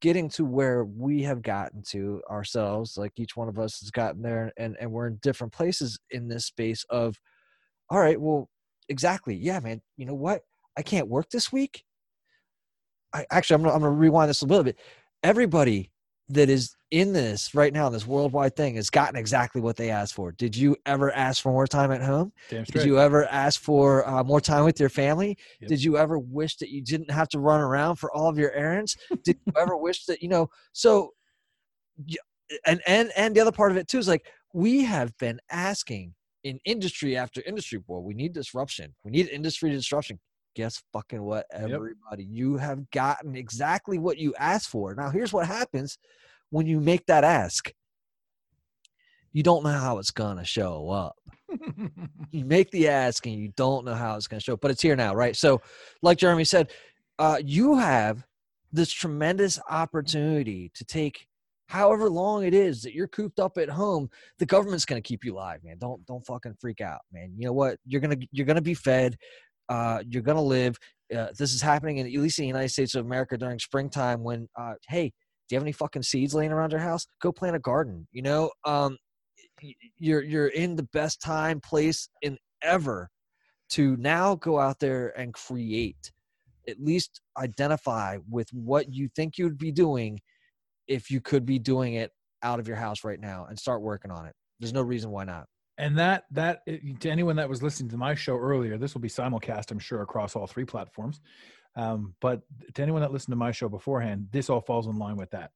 getting 0.00 0.28
to 0.28 0.44
where 0.44 0.84
we 0.84 1.22
have 1.22 1.42
gotten 1.42 1.82
to 1.82 2.22
ourselves 2.30 2.96
like 2.96 3.12
each 3.16 3.36
one 3.36 3.48
of 3.48 3.58
us 3.58 3.80
has 3.80 3.90
gotten 3.90 4.22
there 4.22 4.52
and 4.58 4.76
and 4.78 4.92
we're 4.92 5.06
in 5.06 5.18
different 5.22 5.52
places 5.52 5.98
in 6.10 6.28
this 6.28 6.44
space 6.46 6.84
of 6.90 7.16
all 7.90 7.98
right 7.98 8.20
well 8.20 8.48
exactly 8.88 9.34
yeah 9.34 9.58
man 9.58 9.80
you 9.96 10.04
know 10.04 10.14
what 10.14 10.42
i 10.76 10.82
can't 10.82 11.08
work 11.08 11.30
this 11.30 11.50
week 11.50 11.82
i 13.12 13.24
actually 13.30 13.54
i'm 13.54 13.62
gonna, 13.62 13.74
I'm 13.74 13.80
gonna 13.80 13.92
rewind 13.92 14.28
this 14.28 14.42
a 14.42 14.46
little 14.46 14.64
bit 14.64 14.78
everybody 15.22 15.90
that 16.28 16.50
is 16.50 16.74
in 16.90 17.12
this 17.12 17.54
right 17.54 17.72
now 17.72 17.88
this 17.88 18.06
worldwide 18.06 18.56
thing 18.56 18.76
has 18.76 18.90
gotten 18.90 19.16
exactly 19.16 19.60
what 19.60 19.76
they 19.76 19.90
asked 19.90 20.14
for 20.14 20.32
did 20.32 20.56
you 20.56 20.76
ever 20.86 21.12
ask 21.12 21.42
for 21.42 21.52
more 21.52 21.66
time 21.66 21.92
at 21.92 22.02
home 22.02 22.32
Damn 22.50 22.64
did 22.64 22.84
you 22.84 22.98
ever 22.98 23.26
ask 23.26 23.60
for 23.60 24.08
uh, 24.08 24.24
more 24.24 24.40
time 24.40 24.64
with 24.64 24.80
your 24.80 24.88
family? 24.88 25.36
Yep. 25.60 25.68
Did 25.68 25.82
you 25.82 25.96
ever 25.96 26.18
wish 26.18 26.56
that 26.56 26.70
you 26.70 26.82
didn't 26.82 27.10
have 27.10 27.28
to 27.30 27.38
run 27.38 27.60
around 27.60 27.96
for 27.96 28.12
all 28.12 28.28
of 28.28 28.38
your 28.38 28.52
errands? 28.52 28.96
Did 29.24 29.38
you 29.46 29.52
ever 29.56 29.76
wish 29.76 30.04
that 30.06 30.22
you 30.22 30.28
know? 30.28 30.48
So, 30.72 31.12
and 32.66 32.80
and 32.86 33.10
and 33.16 33.34
the 33.34 33.40
other 33.40 33.52
part 33.52 33.70
of 33.70 33.76
it 33.76 33.88
too 33.88 33.98
is 33.98 34.08
like 34.08 34.26
we 34.52 34.84
have 34.84 35.16
been 35.18 35.40
asking 35.50 36.14
in 36.44 36.58
industry 36.64 37.16
after 37.16 37.42
industry. 37.46 37.80
Well, 37.86 38.02
we 38.02 38.14
need 38.14 38.32
disruption. 38.32 38.94
We 39.04 39.10
need 39.10 39.28
industry 39.28 39.70
disruption. 39.70 40.18
Guess 40.56 40.82
fucking 40.92 41.22
what, 41.22 41.46
everybody? 41.52 42.24
You 42.24 42.56
have 42.56 42.90
gotten 42.90 43.36
exactly 43.36 43.98
what 43.98 44.18
you 44.18 44.34
asked 44.38 44.68
for. 44.68 44.94
Now, 44.94 45.10
here's 45.10 45.32
what 45.32 45.46
happens 45.46 45.98
when 46.50 46.66
you 46.66 46.80
make 46.80 47.06
that 47.06 47.22
ask. 47.22 47.72
You 49.32 49.42
don't 49.42 49.62
know 49.62 49.70
how 49.70 49.98
it's 49.98 50.10
gonna 50.10 50.44
show 50.44 50.90
up 50.90 51.14
you 52.30 52.44
make 52.44 52.70
the 52.70 52.88
ask 52.88 53.26
and 53.26 53.36
you 53.36 53.52
don't 53.56 53.84
know 53.84 53.94
how 53.94 54.16
it's 54.16 54.26
going 54.26 54.40
to 54.40 54.44
show 54.44 54.54
up, 54.54 54.60
but 54.60 54.70
it's 54.70 54.82
here 54.82 54.96
now, 54.96 55.14
right? 55.14 55.36
So, 55.36 55.60
like 56.02 56.18
Jeremy 56.18 56.44
said, 56.44 56.70
uh, 57.18 57.38
you 57.44 57.76
have 57.76 58.24
this 58.72 58.90
tremendous 58.90 59.58
opportunity 59.70 60.70
to 60.74 60.84
take 60.84 61.26
however 61.68 62.08
long 62.08 62.44
it 62.44 62.54
is 62.54 62.82
that 62.82 62.94
you're 62.94 63.08
cooped 63.08 63.40
up 63.40 63.58
at 63.58 63.68
home. 63.68 64.08
The 64.38 64.46
government's 64.46 64.84
going 64.84 65.02
to 65.02 65.06
keep 65.06 65.24
you 65.24 65.34
alive, 65.34 65.60
man. 65.64 65.78
Don't 65.78 66.04
don't 66.06 66.26
fucking 66.26 66.56
freak 66.60 66.80
out, 66.80 67.00
man. 67.12 67.32
You 67.36 67.46
know 67.46 67.52
what? 67.52 67.78
You're 67.86 68.00
gonna 68.00 68.18
you're 68.32 68.46
gonna 68.46 68.60
be 68.60 68.74
fed. 68.74 69.16
Uh, 69.68 70.02
you're 70.08 70.22
gonna 70.22 70.42
live. 70.42 70.76
Uh, 71.14 71.28
this 71.38 71.52
is 71.52 71.62
happening 71.62 71.98
in 71.98 72.06
at 72.06 72.12
least 72.12 72.38
in 72.38 72.44
the 72.44 72.48
United 72.48 72.70
States 72.70 72.94
of 72.94 73.04
America 73.04 73.36
during 73.36 73.58
springtime. 73.58 74.22
When 74.22 74.48
uh, 74.58 74.74
hey, 74.88 75.12
do 75.48 75.54
you 75.54 75.56
have 75.56 75.64
any 75.64 75.72
fucking 75.72 76.02
seeds 76.02 76.34
laying 76.34 76.52
around 76.52 76.72
your 76.72 76.80
house? 76.80 77.06
Go 77.20 77.32
plant 77.32 77.56
a 77.56 77.60
garden. 77.60 78.06
You 78.12 78.22
know, 78.22 78.50
um, 78.64 78.96
you're 79.98 80.22
you're 80.22 80.48
in 80.48 80.76
the 80.76 80.88
best 80.92 81.20
time 81.20 81.60
place 81.60 82.08
in 82.22 82.38
ever 82.62 83.08
to 83.70 83.96
now 83.96 84.34
go 84.36 84.58
out 84.58 84.78
there 84.78 85.18
and 85.18 85.34
create 85.34 86.12
at 86.68 86.80
least 86.80 87.20
identify 87.38 88.18
with 88.28 88.48
what 88.52 88.92
you 88.92 89.08
think 89.14 89.38
you'd 89.38 89.58
be 89.58 89.70
doing 89.70 90.18
if 90.88 91.10
you 91.10 91.20
could 91.20 91.44
be 91.46 91.58
doing 91.58 91.94
it 91.94 92.10
out 92.42 92.60
of 92.60 92.66
your 92.66 92.76
house 92.76 93.04
right 93.04 93.20
now 93.20 93.46
and 93.48 93.58
start 93.58 93.82
working 93.82 94.10
on 94.10 94.26
it 94.26 94.34
there's 94.60 94.72
no 94.72 94.82
reason 94.82 95.10
why 95.10 95.24
not 95.24 95.46
and 95.78 95.98
that 95.98 96.24
that 96.30 96.60
to 97.00 97.10
anyone 97.10 97.36
that 97.36 97.48
was 97.48 97.62
listening 97.62 97.90
to 97.90 97.96
my 97.96 98.14
show 98.14 98.38
earlier 98.38 98.78
this 98.78 98.94
will 98.94 99.00
be 99.00 99.08
simulcast 99.08 99.70
i'm 99.70 99.78
sure 99.78 100.02
across 100.02 100.36
all 100.36 100.46
three 100.46 100.64
platforms. 100.64 101.20
Um, 101.76 102.14
but 102.22 102.40
to 102.72 102.82
anyone 102.82 103.02
that 103.02 103.12
listened 103.12 103.32
to 103.32 103.36
my 103.36 103.52
show 103.52 103.68
beforehand 103.68 104.28
this 104.30 104.48
all 104.48 104.62
falls 104.62 104.86
in 104.86 104.98
line 104.98 105.16
with 105.16 105.30
that. 105.32 105.50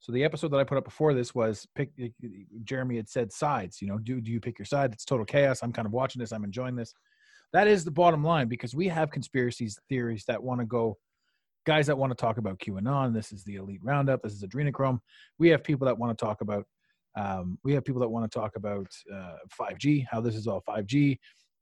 So 0.00 0.12
the 0.12 0.24
episode 0.24 0.48
that 0.48 0.58
i 0.58 0.64
put 0.64 0.78
up 0.78 0.84
before 0.84 1.14
this 1.14 1.34
was 1.34 1.66
pick 1.74 1.90
jeremy 2.64 2.96
had 2.96 3.08
said 3.08 3.32
sides 3.32 3.80
you 3.80 3.88
know 3.88 3.98
do, 3.98 4.20
do 4.20 4.32
you 4.32 4.40
pick 4.40 4.58
your 4.58 4.66
side? 4.66 4.92
It's 4.92 5.04
total 5.04 5.26
chaos. 5.26 5.62
I'm 5.62 5.72
kind 5.72 5.86
of 5.86 5.92
watching 5.92 6.20
this. 6.20 6.32
I'm 6.32 6.44
enjoying 6.44 6.76
this. 6.76 6.94
That 7.52 7.66
is 7.66 7.84
the 7.84 7.90
bottom 7.90 8.22
line 8.22 8.48
because 8.48 8.74
we 8.74 8.88
have 8.88 9.10
conspiracies 9.10 9.78
theories 9.88 10.24
that 10.26 10.42
want 10.42 10.60
to 10.60 10.66
go 10.66 10.98
guys 11.66 11.86
that 11.86 11.98
want 11.98 12.10
to 12.10 12.16
talk 12.16 12.38
about 12.38 12.58
qanon. 12.58 13.12
This 13.12 13.32
is 13.32 13.44
the 13.44 13.56
elite 13.56 13.80
roundup. 13.82 14.22
This 14.22 14.32
is 14.32 14.42
adrenochrome. 14.42 14.98
We 15.38 15.48
have 15.50 15.62
people 15.62 15.86
that 15.86 15.98
want 15.98 16.16
to 16.16 16.24
talk 16.24 16.40
about 16.40 16.66
um, 17.20 17.58
we 17.64 17.74
have 17.74 17.84
people 17.84 18.00
that 18.00 18.08
want 18.08 18.30
to 18.30 18.38
talk 18.38 18.56
about 18.56 18.86
uh, 19.12 19.36
5G, 19.60 20.06
how 20.10 20.20
this 20.20 20.34
is 20.34 20.46
all 20.46 20.62
5G. 20.68 21.18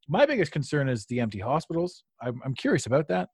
My 0.08 0.24
biggest 0.24 0.52
concern 0.52 0.88
is 0.88 1.04
the 1.06 1.20
empty 1.20 1.38
hospitals. 1.38 2.04
I'm, 2.22 2.40
I'm 2.44 2.54
curious 2.54 2.86
about 2.86 3.08
that, 3.08 3.28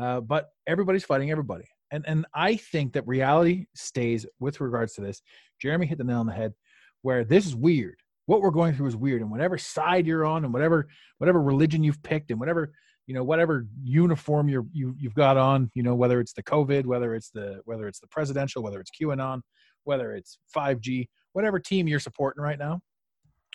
uh, 0.00 0.20
but 0.20 0.48
everybody's 0.66 1.04
fighting 1.04 1.30
everybody, 1.30 1.64
and 1.90 2.04
and 2.06 2.26
I 2.34 2.56
think 2.56 2.92
that 2.92 3.06
reality 3.06 3.66
stays 3.74 4.26
with 4.38 4.60
regards 4.60 4.94
to 4.94 5.00
this. 5.00 5.22
Jeremy 5.60 5.86
hit 5.86 5.98
the 5.98 6.04
nail 6.04 6.18
on 6.18 6.26
the 6.26 6.32
head, 6.32 6.52
where 7.02 7.24
this 7.24 7.46
is 7.46 7.56
weird. 7.56 7.96
What 8.26 8.42
we're 8.42 8.50
going 8.50 8.74
through 8.74 8.86
is 8.88 8.96
weird, 8.96 9.22
and 9.22 9.30
whatever 9.30 9.58
side 9.58 10.06
you're 10.06 10.24
on, 10.24 10.44
and 10.44 10.52
whatever 10.52 10.86
whatever 11.18 11.42
religion 11.42 11.82
you've 11.82 12.02
picked, 12.02 12.30
and 12.30 12.38
whatever 12.38 12.72
you 13.06 13.14
know, 13.14 13.24
whatever 13.24 13.66
uniform 13.82 14.48
you're 14.48 14.66
you, 14.72 14.94
you've 14.96 15.14
got 15.14 15.36
on, 15.36 15.68
you 15.74 15.82
know, 15.82 15.96
whether 15.96 16.20
it's 16.20 16.32
the 16.32 16.44
COVID, 16.44 16.86
whether 16.86 17.16
it's 17.16 17.30
the 17.30 17.60
whether 17.64 17.88
it's 17.88 17.98
the 17.98 18.06
presidential, 18.06 18.62
whether 18.62 18.78
it's 18.80 18.90
QAnon, 18.92 19.40
whether 19.82 20.12
it's 20.12 20.38
5G, 20.56 21.08
whatever 21.32 21.58
team 21.58 21.86
you're 21.88 22.00
supporting 22.00 22.42
right 22.42 22.58
now, 22.58 22.80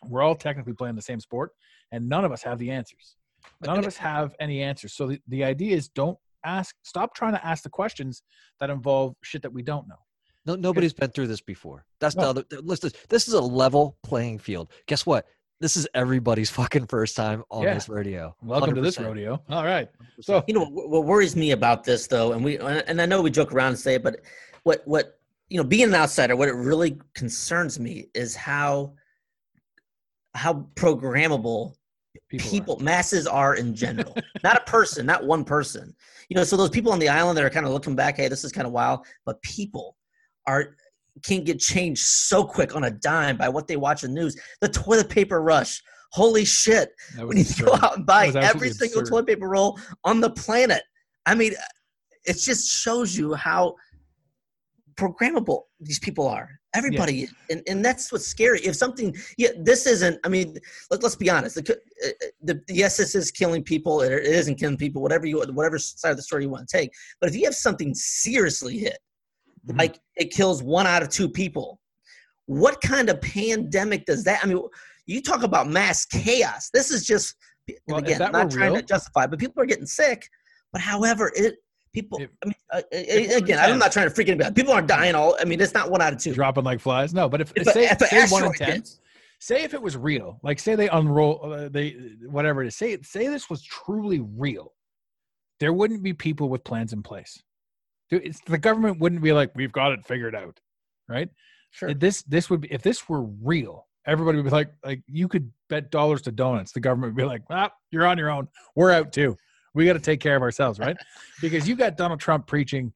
we're 0.07 0.21
all 0.21 0.35
technically 0.35 0.73
playing 0.73 0.95
the 0.95 1.01
same 1.01 1.19
sport, 1.19 1.51
and 1.91 2.07
none 2.07 2.25
of 2.25 2.31
us 2.31 2.43
have 2.43 2.59
the 2.59 2.71
answers. 2.71 3.15
None 3.61 3.77
of 3.79 3.85
us 3.85 3.97
have 3.97 4.35
any 4.39 4.61
answers. 4.61 4.93
So 4.93 5.07
the, 5.07 5.21
the 5.27 5.43
idea 5.43 5.75
is 5.75 5.87
don't 5.89 6.17
ask, 6.43 6.75
stop 6.83 7.15
trying 7.15 7.33
to 7.33 7.45
ask 7.45 7.63
the 7.63 7.69
questions 7.69 8.23
that 8.59 8.69
involve 8.69 9.15
shit 9.23 9.41
that 9.43 9.51
we 9.53 9.61
don't 9.63 9.87
know. 9.87 9.95
no, 10.45 10.55
nobody's 10.55 10.93
been 10.93 11.09
through 11.09 11.27
this 11.27 11.41
before 11.41 11.85
that's 11.99 12.13
the 12.15 12.21
No. 12.21 12.29
other 12.29 12.43
listen 12.61 12.91
this 13.09 13.27
is 13.27 13.33
a 13.33 13.41
level 13.41 13.97
playing 14.03 14.37
field 14.37 14.69
guess 14.85 15.03
what 15.05 15.25
this 15.59 15.75
is 15.75 15.87
everybody's 15.95 16.49
fucking 16.59 16.85
first 16.85 17.15
time 17.15 17.43
on 17.49 17.63
Yeah. 17.63 17.73
this 17.73 17.89
rodeo 17.89 18.35
Welcome 18.43 18.75
to 18.75 18.81
this 18.81 18.99
rodeo. 18.99 19.41
All 19.49 19.63
right. 19.65 19.89
So 20.21 20.43
You 20.47 20.53
know 20.53 20.65
what, 20.65 20.89
what 20.89 21.05
worries 21.05 21.35
me 21.35 21.49
about 21.51 21.83
this, 21.83 22.05
though, 22.07 22.33
and 22.33 22.43
we 22.45 22.57
and 22.59 23.01
I 23.01 23.05
know 23.07 23.21
we 23.23 23.31
joke 23.31 23.51
around 23.53 23.69
and 23.69 23.79
say 23.79 23.95
it, 23.95 24.03
but 24.03 24.21
what 24.63 24.81
what 24.85 25.19
you 25.49 25.57
know, 25.57 25.63
being 25.63 25.89
an 25.89 25.95
outsider, 25.95 26.35
what 26.35 26.49
it 26.49 26.55
really 26.55 26.99
concerns 27.13 27.79
me 27.79 28.07
is 28.13 28.35
how 28.35 28.93
how 30.33 30.67
programmable 30.75 31.73
people, 32.29 32.75
are- 32.79 32.83
masses 32.83 33.25
are 33.25 33.55
in 33.55 33.73
general 33.73 34.13
not 34.43 34.57
a 34.57 34.63
person 34.69 35.05
not 35.05 35.25
one 35.25 35.45
person 35.45 35.95
you 36.27 36.35
know 36.35 36.43
so 36.43 36.57
those 36.57 36.69
people 36.69 36.91
on 36.91 36.99
the 36.99 37.07
island 37.07 37.37
that 37.37 37.45
are 37.45 37.49
kind 37.49 37.65
of 37.65 37.71
looking 37.71 37.95
back 37.95 38.17
hey 38.17 38.27
this 38.27 38.43
is 38.43 38.51
kind 38.51 38.67
of 38.67 38.73
wild 38.73 39.05
but 39.25 39.41
people 39.43 39.95
are 40.45 40.75
can 41.23 41.43
get 41.43 41.59
changed 41.59 42.01
so 42.01 42.43
quick 42.43 42.75
on 42.75 42.85
a 42.85 42.91
dime 42.91 43.37
by 43.37 43.49
what 43.49 43.67
they 43.67 43.77
watch 43.77 44.03
in 44.03 44.13
the 44.13 44.21
news. 44.21 44.35
The 44.61 44.69
toilet 44.69 45.09
paper 45.09 45.41
rush. 45.41 45.81
Holy 46.11 46.45
shit. 46.45 46.89
We 47.17 47.35
need 47.35 47.47
to 47.47 47.63
go 47.63 47.73
out 47.73 47.97
and 47.97 48.05
buy 48.05 48.27
every 48.35 48.71
single 48.71 49.01
absurd. 49.01 49.11
toilet 49.11 49.27
paper 49.27 49.47
roll 49.49 49.79
on 50.03 50.21
the 50.21 50.29
planet. 50.29 50.83
I 51.25 51.35
mean, 51.35 51.53
it 52.25 52.37
just 52.37 52.69
shows 52.69 53.17
you 53.17 53.33
how 53.33 53.75
programmable 54.97 55.63
these 55.79 55.99
people 55.99 56.27
are. 56.27 56.49
Everybody, 56.73 57.23
is. 57.23 57.33
and, 57.49 57.61
and 57.67 57.83
that's 57.85 58.11
what's 58.11 58.27
scary. 58.27 58.59
If 58.59 58.75
something, 58.75 59.15
yeah, 59.37 59.49
this 59.61 59.85
isn't. 59.87 60.19
I 60.25 60.29
mean, 60.29 60.57
let, 60.91 61.01
let's 61.03 61.15
be 61.15 61.29
honest. 61.29 61.55
The, 61.55 61.73
uh, 61.73 62.07
uh, 62.07 62.27
the 62.43 62.61
yes, 62.67 62.97
this 62.97 63.15
is 63.15 63.31
killing 63.31 63.63
people. 63.63 64.01
It, 64.01 64.11
it 64.11 64.25
isn't 64.25 64.55
killing 64.55 64.77
people. 64.77 65.01
Whatever 65.01 65.25
you, 65.25 65.41
whatever 65.53 65.79
side 65.79 66.11
of 66.11 66.17
the 66.17 66.23
story 66.23 66.43
you 66.43 66.49
want 66.49 66.67
to 66.67 66.77
take. 66.77 66.91
But 67.21 67.29
if 67.29 67.35
you 67.35 67.45
have 67.45 67.55
something 67.55 67.93
seriously 67.95 68.77
hit, 68.77 68.97
Mhm. 69.67 69.79
like 69.79 69.99
it 70.15 70.31
kills 70.31 70.61
one 70.61 70.85
out 70.85 71.01
of 71.01 71.09
two 71.09 71.27
people, 71.29 71.79
what 72.45 72.79
kind 72.81 73.09
of 73.09 73.19
pandemic 73.21 74.05
does 74.05 74.23
that? 74.25 74.43
I 74.43 74.47
mean, 74.47 74.61
you 75.07 75.21
talk 75.21 75.43
about 75.43 75.67
mass 75.69 76.05
chaos. 76.05 76.69
This 76.73 76.91
is 76.91 77.05
just 77.05 77.35
Well, 77.87 77.97
again, 77.97 78.21
I'm 78.21 78.31
not 78.31 78.45
were 78.45 78.51
trying 78.51 78.73
real- 78.73 78.81
to 78.81 78.87
justify, 78.87 79.27
but 79.27 79.39
people 79.39 79.63
are 79.63 79.65
getting 79.65 79.87
sick. 79.87 80.27
But 80.71 80.81
however, 80.81 81.31
it 81.35 81.55
people. 81.95 82.19
If- 82.21 82.29
I 82.43 82.45
mean, 82.45 82.55
uh, 82.71 82.81
it 82.91 83.31
were 83.31 83.37
again, 83.37 83.59
I'm 83.59 83.79
not 83.79 83.91
trying 83.91 84.07
to 84.07 84.13
freak 84.13 84.27
anybody. 84.29 84.47
out. 84.49 84.55
People 84.55 84.73
aren't 84.73 84.87
dying 84.87 85.15
all. 85.15 85.35
I 85.39 85.45
mean, 85.45 85.59
it's 85.61 85.73
not 85.73 85.89
one 85.89 86.01
out 86.01 86.13
of 86.13 86.19
two. 86.19 86.33
dropping 86.33 86.63
like 86.63 86.79
flies. 86.79 87.13
No, 87.13 87.27
but 87.27 87.41
if, 87.41 87.51
If 87.55 87.67
a- 87.67 87.71
say, 87.71 87.85
if 87.89 87.99
say 87.99 88.25
one 88.27 88.45
in 88.45 88.53
ten, 88.53 88.71
hits- 88.73 88.99
say 89.39 89.63
if 89.63 89.73
it 89.73 89.81
was 89.81 89.97
real, 89.97 90.39
like 90.43 90.59
say 90.59 90.75
they 90.75 90.89
unroll, 90.89 91.51
uh, 91.53 91.69
they 91.69 91.91
whatever 92.29 92.63
it 92.63 92.67
is, 92.67 92.75
say 92.75 92.97
say 93.01 93.27
this 93.27 93.49
was 93.49 93.63
truly 93.63 94.19
real, 94.19 94.73
there 95.59 95.73
wouldn't 95.73 96.03
be 96.03 96.13
people 96.13 96.49
with 96.49 96.63
plans 96.63 96.93
in 96.93 97.01
place. 97.01 97.41
Dude, 98.09 98.23
It's, 98.23 98.39
the 98.45 98.57
government 98.59 98.99
wouldn't 98.99 99.23
be 99.23 99.31
like, 99.31 99.51
we've 99.55 99.71
got 99.71 99.91
it 99.91 100.05
figured 100.05 100.35
out, 100.35 100.59
right? 101.09 101.29
Sure. 101.71 101.93
This 101.93 102.21
this 102.23 102.49
would 102.49 102.61
be 102.61 102.71
if 102.71 102.81
this 102.81 103.09
were 103.09 103.23
real, 103.23 103.87
everybody 104.05 104.37
would 104.37 104.45
be 104.45 104.51
like, 104.51 104.69
like 104.83 105.01
you 105.07 105.27
could 105.27 105.51
bet 105.69 105.89
dollars 105.91 106.21
to 106.23 106.31
donuts. 106.31 106.71
The 106.71 106.79
government 106.79 107.13
would 107.15 107.21
be 107.21 107.27
like, 107.27 107.41
ah, 107.49 107.71
you're 107.91 108.05
on 108.05 108.17
your 108.17 108.29
own. 108.29 108.47
We're 108.75 108.91
out 108.91 109.11
too. 109.11 109.35
We 109.75 109.85
got 109.85 109.93
to 109.93 109.99
take 109.99 110.19
care 110.21 110.35
of 110.35 110.41
ourselves, 110.41 110.79
right? 110.79 110.97
because 111.41 111.67
you 111.67 111.75
got 111.75 111.97
Donald 111.97 112.19
Trump 112.19 112.47
preaching 112.47 112.91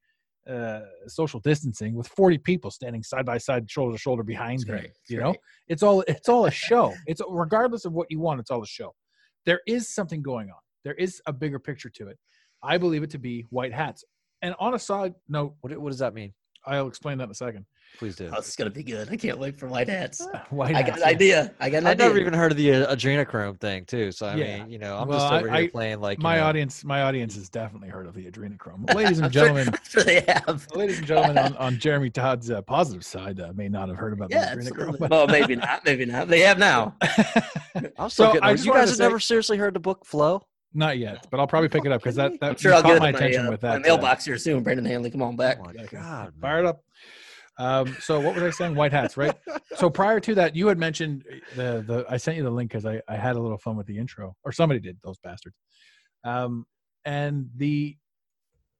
uh, 0.49 0.81
social 1.07 1.39
distancing 1.41 1.93
with 1.93 2.07
40 2.07 2.39
people 2.39 2.71
standing 2.71 3.03
side 3.03 3.25
by 3.25 3.37
side, 3.37 3.69
shoulder 3.69 3.93
to 3.93 3.99
shoulder 3.99 4.23
behind 4.23 4.67
him. 4.67 4.85
You 5.07 5.19
know, 5.19 5.25
right. 5.27 5.39
it's 5.67 5.83
all 5.83 6.01
it's 6.07 6.27
all 6.27 6.45
a 6.45 6.51
show. 6.51 6.95
It's 7.05 7.21
regardless 7.29 7.85
of 7.85 7.93
what 7.93 8.07
you 8.09 8.19
want, 8.19 8.39
it's 8.39 8.49
all 8.49 8.63
a 8.63 8.67
show. 8.67 8.95
There 9.45 9.61
is 9.67 9.93
something 9.93 10.23
going 10.23 10.49
on. 10.49 10.57
There 10.83 10.95
is 10.95 11.21
a 11.27 11.33
bigger 11.33 11.59
picture 11.59 11.89
to 11.89 12.07
it. 12.07 12.17
I 12.63 12.77
believe 12.77 13.03
it 13.03 13.09
to 13.11 13.19
be 13.19 13.45
white 13.49 13.73
hats. 13.73 14.03
And 14.41 14.55
on 14.59 14.73
a 14.73 14.79
side 14.79 15.13
note, 15.27 15.53
What, 15.61 15.77
what 15.77 15.89
does 15.89 15.99
that 15.99 16.13
mean? 16.13 16.33
I'll 16.65 16.87
explain 16.87 17.17
that 17.19 17.25
in 17.25 17.31
a 17.31 17.35
second. 17.35 17.65
Please 17.97 18.15
do. 18.15 18.29
Oh, 18.31 18.37
this 18.37 18.47
is 18.47 18.55
gonna 18.55 18.69
be 18.69 18.81
good. 18.83 19.09
I 19.11 19.17
can't 19.17 19.37
wait 19.37 19.59
for 19.59 19.67
white 19.67 19.89
hats. 19.89 20.25
White 20.51 20.73
I 20.73 20.81
got 20.83 20.91
hats. 20.91 21.01
an 21.01 21.07
idea. 21.09 21.53
I 21.59 21.69
got 21.69 21.79
an 21.79 21.87
I've 21.87 21.91
idea. 21.93 22.05
never 22.07 22.17
even 22.19 22.33
heard 22.33 22.51
of 22.51 22.57
the 22.57 22.71
uh, 22.73 22.95
adrenochrome 22.95 23.59
thing 23.59 23.83
too. 23.83 24.13
So 24.13 24.25
I 24.27 24.35
Yeah. 24.35 24.59
mean, 24.59 24.71
you 24.71 24.79
know, 24.79 24.95
I'm 24.97 25.07
Well, 25.09 25.19
just 25.19 25.31
I- 25.33 25.37
over 25.39 25.51
here 25.51 25.69
playing 25.69 25.99
like 25.99 26.19
you 26.19 26.23
my 26.23 26.37
know, 26.37 26.45
audience, 26.45 26.85
my 26.85 27.01
audience 27.01 27.35
has 27.35 27.49
definitely 27.49 27.89
heard 27.89 28.05
of 28.05 28.13
the 28.13 28.23
adrenochrome. 28.31 28.93
Ladies 28.93 29.17
and 29.19 29.25
I'm 29.25 29.31
sure- 29.33 29.47
gentlemen, 29.47 29.73
sure 29.89 30.03
they 30.03 30.21
have. 30.21 30.65
ladies 30.73 30.99
and 30.99 31.07
gentlemen, 31.07 31.37
on, 31.39 31.57
on 31.57 31.77
Jeremy 31.77 32.09
Todd's 32.09 32.49
uh, 32.49 32.61
positive 32.61 33.03
side, 33.03 33.41
uh, 33.41 33.51
may 33.53 33.67
not 33.67 33.89
have 33.89 33.97
heard 33.97 34.13
about 34.13 34.31
Yeah, 34.31 34.55
the 34.55 34.61
adrenochrome. 34.61 34.97
but- 34.97 35.09
Well, 35.11 35.27
maybe 35.27 35.57
not. 35.57 35.83
Maybe 35.83 36.05
not. 36.05 36.29
They 36.29 36.39
have 36.39 36.57
now. 36.57 36.95
I'm 37.97 38.09
still 38.09 38.09
So, 38.09 38.25
getting 38.27 38.43
I 38.43 38.51
You 38.51 38.71
guys 38.71 38.89
have 38.89 38.97
say- 38.97 39.03
never 39.03 39.19
seriously 39.19 39.57
heard 39.57 39.73
the 39.73 39.79
book 39.81 40.05
Flow? 40.05 40.41
Not 40.73 40.99
yet, 40.99 41.25
but 41.31 41.39
I'll 41.39 41.47
probably 41.47 41.67
pick 41.67 41.83
it 41.85 41.91
up 41.91 41.99
because 42.01 42.15
that 42.15 42.39
that 42.41 42.49
I'm 42.51 42.55
sure 42.55 42.73
I'll 42.75 42.83
caught 42.83 42.93
get 42.93 43.01
my 43.01 43.07
in 43.09 43.13
my, 43.13 43.19
attention 43.19 43.47
uh, 43.47 43.49
with 43.49 43.63
my 43.63 43.69
that. 43.69 43.75
uh, 43.77 43.79
mailbox 43.79 44.23
here 44.23 44.37
soon. 44.37 44.61
Brandon 44.61 44.85
Handley, 44.85 45.09
come 45.09 45.23
on 45.23 45.35
back. 45.35 45.57
Oh 45.59 45.63
my 45.63 45.83
god, 45.85 46.31
Fire 46.39 46.59
it 46.59 46.65
up. 46.67 46.83
Um, 47.59 47.95
so 47.99 48.21
what 48.21 48.33
was 48.33 48.43
I 48.43 48.49
saying? 48.51 48.73
White 48.73 48.93
hats, 48.93 49.17
right? 49.17 49.35
so 49.75 49.89
prior 49.89 50.19
to 50.21 50.33
that, 50.35 50.55
you 50.55 50.67
had 50.67 50.77
mentioned 50.77 51.25
the 51.55 51.83
the 51.85 52.05
I 52.09 52.17
sent 52.17 52.37
you 52.37 52.43
the 52.43 52.49
link 52.49 52.71
because 52.71 52.85
I, 52.85 53.01
I 53.07 53.17
had 53.17 53.35
a 53.35 53.39
little 53.39 53.57
fun 53.57 53.75
with 53.75 53.85
the 53.85 53.97
intro, 53.97 54.35
or 54.43 54.51
somebody 54.51 54.79
did, 54.79 54.97
those 55.03 55.17
bastards. 55.19 55.57
Um, 56.23 56.65
and 57.05 57.49
the 57.57 57.97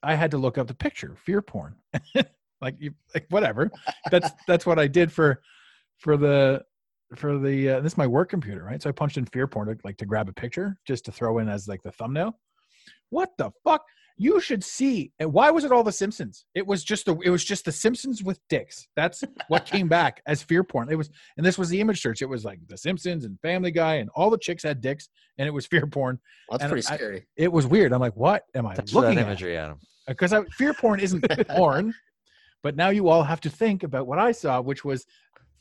I 0.01 0.15
had 0.15 0.31
to 0.31 0.37
look 0.37 0.57
up 0.57 0.67
the 0.67 0.73
picture, 0.73 1.15
fear 1.25 1.41
porn. 1.41 1.75
like 2.61 2.75
you 2.79 2.93
like 3.13 3.25
whatever. 3.29 3.69
That's 4.09 4.31
that's 4.47 4.65
what 4.65 4.79
I 4.79 4.87
did 4.87 5.11
for 5.11 5.41
for 5.97 6.15
the 6.15 6.63
for 7.15 7.37
the 7.37 7.69
uh, 7.69 7.79
this 7.81 7.93
is 7.93 7.97
my 7.97 8.07
work 8.07 8.29
computer, 8.29 8.63
right? 8.63 8.81
So 8.81 8.89
I 8.89 8.93
punched 8.93 9.17
in 9.17 9.25
fear 9.25 9.47
porn 9.47 9.67
to, 9.67 9.77
like 9.83 9.97
to 9.97 10.05
grab 10.05 10.29
a 10.29 10.33
picture 10.33 10.77
just 10.85 11.03
to 11.05 11.11
throw 11.11 11.39
in 11.39 11.49
as 11.49 11.67
like 11.67 11.81
the 11.83 11.91
thumbnail. 11.91 12.39
What 13.09 13.31
the 13.37 13.51
fuck? 13.63 13.83
You 14.21 14.41
should 14.41 14.65
see. 14.65 15.13
And 15.19 15.31
why 15.31 15.49
was 15.49 15.63
it 15.63 15.71
all 15.71 15.81
the 15.83 15.93
Simpsons? 15.93 16.43
It 16.53 16.67
was 16.67 16.83
just 16.83 17.05
the 17.05 17.15
it 17.23 17.29
was 17.29 17.43
just 17.43 17.63
the 17.63 17.71
Simpsons 17.71 18.21
with 18.21 18.37
dicks. 18.49 18.85
That's 18.97 19.23
what 19.47 19.65
came 19.65 19.87
back 19.97 20.21
as 20.27 20.43
fear 20.43 20.61
porn. 20.63 20.89
It 20.91 20.95
was 20.95 21.09
and 21.37 21.45
this 21.45 21.57
was 21.57 21.69
the 21.69 21.79
image 21.79 22.01
search. 22.01 22.21
It 22.21 22.25
was 22.27 22.43
like 22.43 22.59
the 22.67 22.77
Simpsons 22.77 23.23
and 23.23 23.39
Family 23.41 23.71
Guy 23.71 23.95
and 23.95 24.09
all 24.15 24.29
the 24.29 24.37
chicks 24.37 24.61
had 24.61 24.81
dicks 24.81 25.07
and 25.37 25.47
it 25.47 25.51
was 25.51 25.65
fear 25.65 25.87
porn. 25.87 26.19
Well, 26.49 26.57
that's 26.57 26.65
And 26.65 26.71
pretty 26.73 26.87
I- 26.89 26.95
scary. 26.97 27.27
It 27.37 27.49
was 27.51 27.65
weird. 27.65 27.93
I'm 27.93 28.01
like, 28.01 28.15
what 28.17 28.43
am 28.53 28.67
I 28.67 28.75
Thanks 28.75 28.91
for 28.91 29.01
that 29.01 29.07
looking 29.07 29.19
at? 29.19 29.25
imagery, 29.27 29.55
Adam. 29.57 29.79
Uh, 30.07 30.11
because 30.11 30.33
fear 30.57 30.73
porn 30.73 30.99
isn't 30.99 31.23
porn, 31.49 31.93
but 32.61 32.75
now 32.75 32.89
you 32.89 33.07
all 33.07 33.23
have 33.23 33.39
to 33.41 33.49
think 33.49 33.83
about 33.83 34.05
what 34.05 34.19
I 34.19 34.33
saw, 34.33 34.59
which 34.59 34.83
was 34.83 35.05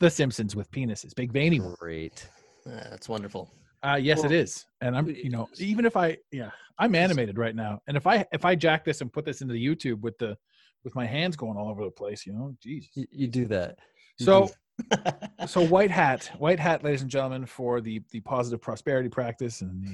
the 0.00 0.10
Simpsons 0.10 0.56
with 0.56 0.68
penises, 0.72 1.14
big 1.14 1.30
veiny. 1.32 1.60
Great. 1.78 2.26
Yeah, 2.66 2.88
that's 2.90 3.08
wonderful. 3.08 3.52
Uh, 3.82 3.98
yes, 4.00 4.18
it 4.18 4.24
Well, 4.24 4.32
is, 4.32 4.66
and 4.80 4.96
I'm, 4.96 5.08
you 5.08 5.30
know, 5.30 5.48
even 5.58 5.84
if 5.84 5.96
I, 5.96 6.16
yeah, 6.32 6.50
I'm 6.78 6.94
animated 6.94 7.38
right 7.38 7.54
now, 7.54 7.80
and 7.86 7.96
if 7.96 8.06
I 8.06 8.26
if 8.32 8.44
I 8.44 8.54
jack 8.56 8.84
this 8.84 9.00
and 9.00 9.12
put 9.12 9.24
this 9.24 9.40
into 9.40 9.54
the 9.54 9.64
YouTube 9.64 10.00
with 10.00 10.18
the 10.18 10.36
with 10.84 10.94
my 10.94 11.06
hands 11.06 11.36
going 11.36 11.56
all 11.56 11.68
over 11.68 11.84
the 11.84 11.90
place, 11.90 12.26
you 12.26 12.32
know, 12.32 12.54
Jesus. 12.60 12.90
You, 12.94 13.06
you 13.10 13.26
do 13.28 13.46
that. 13.46 13.78
You 14.18 14.24
So, 14.26 14.50
do- 14.90 15.46
so 15.46 15.60
white 15.66 15.90
hat, 15.90 16.30
white 16.38 16.58
hat, 16.58 16.82
ladies 16.82 17.02
and 17.02 17.10
gentlemen, 17.10 17.46
for 17.46 17.80
the 17.80 18.02
the 18.10 18.20
positive 18.20 18.60
prosperity 18.60 19.08
practice 19.08 19.60
and 19.60 19.84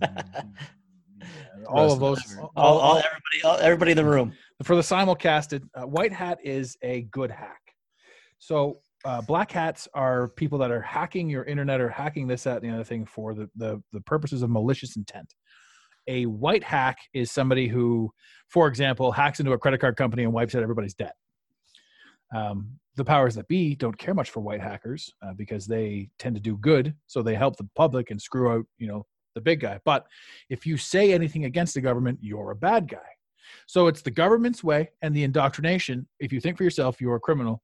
the, 0.00 0.06
the- 1.20 1.66
all 1.68 1.92
of 1.92 1.98
those, 2.00 2.20
all, 2.38 2.50
All, 2.56 2.78
all, 2.78 2.96
everybody, 2.96 3.42
all, 3.44 3.56
everybody 3.58 3.90
in 3.92 3.96
the 3.96 4.04
room. 4.04 4.32
for 4.62 4.76
the 4.76 4.82
simulcasted, 4.82 5.62
uh, 5.74 5.82
white 5.86 6.12
hat 6.12 6.38
is 6.44 6.76
a 6.82 7.02
good 7.02 7.30
hack. 7.30 7.60
So 8.38 8.80
uh, 9.04 9.20
black 9.22 9.50
hats 9.50 9.86
are 9.94 10.28
people 10.28 10.58
that 10.58 10.70
are 10.70 10.80
hacking 10.80 11.28
your 11.28 11.44
internet 11.44 11.80
or 11.80 11.88
hacking 11.88 12.26
this, 12.26 12.44
that, 12.44 12.62
and 12.62 12.70
the 12.70 12.74
other 12.74 12.84
thing 12.84 13.04
for 13.04 13.34
the, 13.34 13.50
the, 13.56 13.82
the 13.92 14.00
purposes 14.02 14.42
of 14.42 14.50
malicious 14.50 14.96
intent. 14.96 15.34
A 16.06 16.26
white 16.26 16.64
hack 16.64 16.98
is 17.12 17.30
somebody 17.30 17.68
who, 17.68 18.10
for 18.48 18.68
example, 18.68 19.12
hacks 19.12 19.40
into 19.40 19.52
a 19.52 19.58
credit 19.58 19.80
card 19.80 19.96
company 19.96 20.24
and 20.24 20.32
wipes 20.32 20.54
out 20.54 20.62
everybody's 20.62 20.94
debt. 20.94 21.14
Um, 22.34 22.78
the 22.96 23.04
powers 23.04 23.34
that 23.34 23.48
be 23.48 23.74
don't 23.74 23.96
care 23.96 24.14
much 24.14 24.30
for 24.30 24.40
white 24.40 24.60
hackers 24.60 25.12
uh, 25.22 25.32
because 25.34 25.66
they 25.66 26.08
tend 26.18 26.34
to 26.36 26.40
do 26.40 26.56
good, 26.58 26.94
so 27.06 27.22
they 27.22 27.34
help 27.34 27.56
the 27.56 27.68
public 27.74 28.10
and 28.10 28.20
screw 28.20 28.50
out, 28.50 28.64
you 28.78 28.86
know, 28.86 29.06
the 29.34 29.40
big 29.40 29.60
guy. 29.60 29.80
But 29.84 30.06
if 30.48 30.64
you 30.66 30.76
say 30.76 31.12
anything 31.12 31.44
against 31.44 31.74
the 31.74 31.80
government, 31.80 32.18
you're 32.22 32.52
a 32.52 32.56
bad 32.56 32.88
guy. 32.88 32.98
So 33.66 33.88
it's 33.88 34.02
the 34.02 34.10
government's 34.10 34.62
way 34.62 34.90
and 35.02 35.14
the 35.14 35.24
indoctrination. 35.24 36.06
If 36.20 36.32
you 36.32 36.40
think 36.40 36.56
for 36.56 36.64
yourself, 36.64 37.00
you're 37.00 37.16
a 37.16 37.20
criminal. 37.20 37.62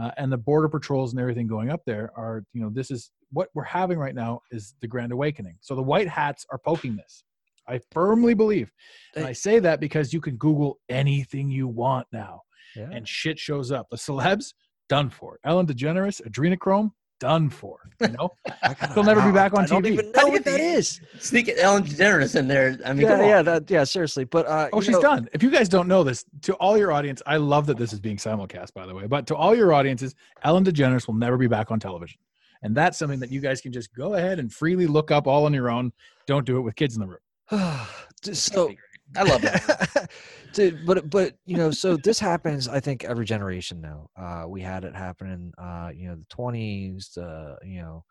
Uh, 0.00 0.10
and 0.16 0.30
the 0.32 0.36
border 0.36 0.68
patrols 0.68 1.12
and 1.12 1.20
everything 1.20 1.46
going 1.46 1.70
up 1.70 1.80
there 1.86 2.10
are, 2.16 2.44
you 2.52 2.62
know, 2.62 2.70
this 2.70 2.90
is 2.90 3.10
what 3.32 3.48
we're 3.54 3.64
having 3.64 3.98
right 3.98 4.14
now 4.14 4.40
is 4.50 4.74
the 4.80 4.86
grand 4.86 5.12
awakening. 5.12 5.56
So 5.60 5.74
the 5.74 5.82
white 5.82 6.08
hats 6.08 6.44
are 6.50 6.58
poking 6.58 6.96
this. 6.96 7.22
I 7.68 7.80
firmly 7.92 8.34
believe. 8.34 8.72
And 9.14 9.24
I 9.24 9.32
say 9.32 9.58
that 9.60 9.80
because 9.80 10.12
you 10.12 10.20
can 10.20 10.36
Google 10.36 10.78
anything 10.88 11.50
you 11.50 11.68
want 11.68 12.06
now 12.12 12.40
yeah. 12.74 12.88
and 12.92 13.06
shit 13.06 13.38
shows 13.38 13.70
up. 13.70 13.86
The 13.90 13.96
celebs, 13.96 14.52
done 14.88 15.10
for. 15.10 15.38
Ellen 15.44 15.66
DeGeneres, 15.66 16.20
adrenochrome, 16.26 16.90
done 17.20 17.48
for. 17.48 17.78
You 18.00 18.08
know? 18.08 18.30
I 18.62 18.74
gotta- 18.74 18.94
They'll 18.94 19.04
never 19.04 19.20
be 19.24 19.30
back 19.32 19.52
on 19.52 19.64
I 19.64 19.66
don't 19.66 19.84
TV. 19.84 19.92
even 19.92 20.06
How 20.14 20.22
know 20.22 20.26
do 20.26 20.26
you 20.26 20.32
what 20.32 20.44
that 20.46 20.58
think- 20.58 20.78
is. 20.78 21.00
Sneaking 21.20 21.54
Ellen 21.58 21.84
DeGeneres 21.84 22.34
in 22.34 22.48
there. 22.48 22.76
I 22.84 22.92
mean, 22.92 23.06
Yeah, 23.06 23.24
yeah, 23.24 23.42
that, 23.42 23.70
yeah. 23.70 23.84
Seriously, 23.84 24.24
but 24.24 24.46
uh, 24.46 24.68
Oh, 24.72 24.80
she's 24.80 24.90
know, 24.96 25.02
done. 25.02 25.28
If 25.32 25.42
you 25.42 25.50
guys 25.50 25.68
don't 25.68 25.86
know 25.86 26.02
this, 26.02 26.24
to 26.42 26.54
all 26.54 26.76
your 26.76 26.90
audience, 26.90 27.22
I 27.26 27.36
love 27.36 27.66
that 27.66 27.76
this 27.78 27.92
is 27.92 28.00
being 28.00 28.16
simulcast, 28.16 28.74
by 28.74 28.86
the 28.86 28.94
way. 28.94 29.06
But 29.06 29.26
to 29.28 29.36
all 29.36 29.54
your 29.54 29.72
audiences, 29.72 30.14
Ellen 30.42 30.64
DeGeneres 30.64 31.06
will 31.06 31.14
never 31.14 31.36
be 31.36 31.46
back 31.46 31.70
on 31.70 31.78
television, 31.78 32.18
and 32.62 32.74
that's 32.74 32.98
something 32.98 33.20
that 33.20 33.30
you 33.30 33.40
guys 33.40 33.60
can 33.60 33.72
just 33.72 33.94
go 33.94 34.14
ahead 34.14 34.38
and 34.38 34.52
freely 34.52 34.86
look 34.86 35.10
up 35.10 35.26
all 35.26 35.44
on 35.44 35.54
your 35.54 35.70
own. 35.70 35.92
Don't 36.26 36.46
do 36.46 36.56
it 36.56 36.62
with 36.62 36.74
kids 36.76 36.96
in 36.96 37.00
the 37.02 37.06
room. 37.06 37.18
so 38.32 38.72
I 39.16 39.22
love 39.24 39.42
that. 39.42 40.10
Dude, 40.52 40.84
but 40.86 41.08
but 41.10 41.34
you 41.46 41.56
know, 41.56 41.70
so 41.70 41.96
this 41.96 42.18
happens. 42.18 42.68
I 42.68 42.80
think 42.80 43.04
every 43.04 43.24
generation 43.24 43.80
now. 43.80 44.08
Uh, 44.16 44.48
we 44.48 44.60
had 44.60 44.84
it 44.84 44.94
happen 44.94 45.30
in 45.30 45.64
uh, 45.64 45.90
you 45.94 46.08
know 46.08 46.16
the 46.16 46.26
twenties. 46.28 47.16
Uh, 47.16 47.56
you 47.64 47.80
know, 47.80 48.04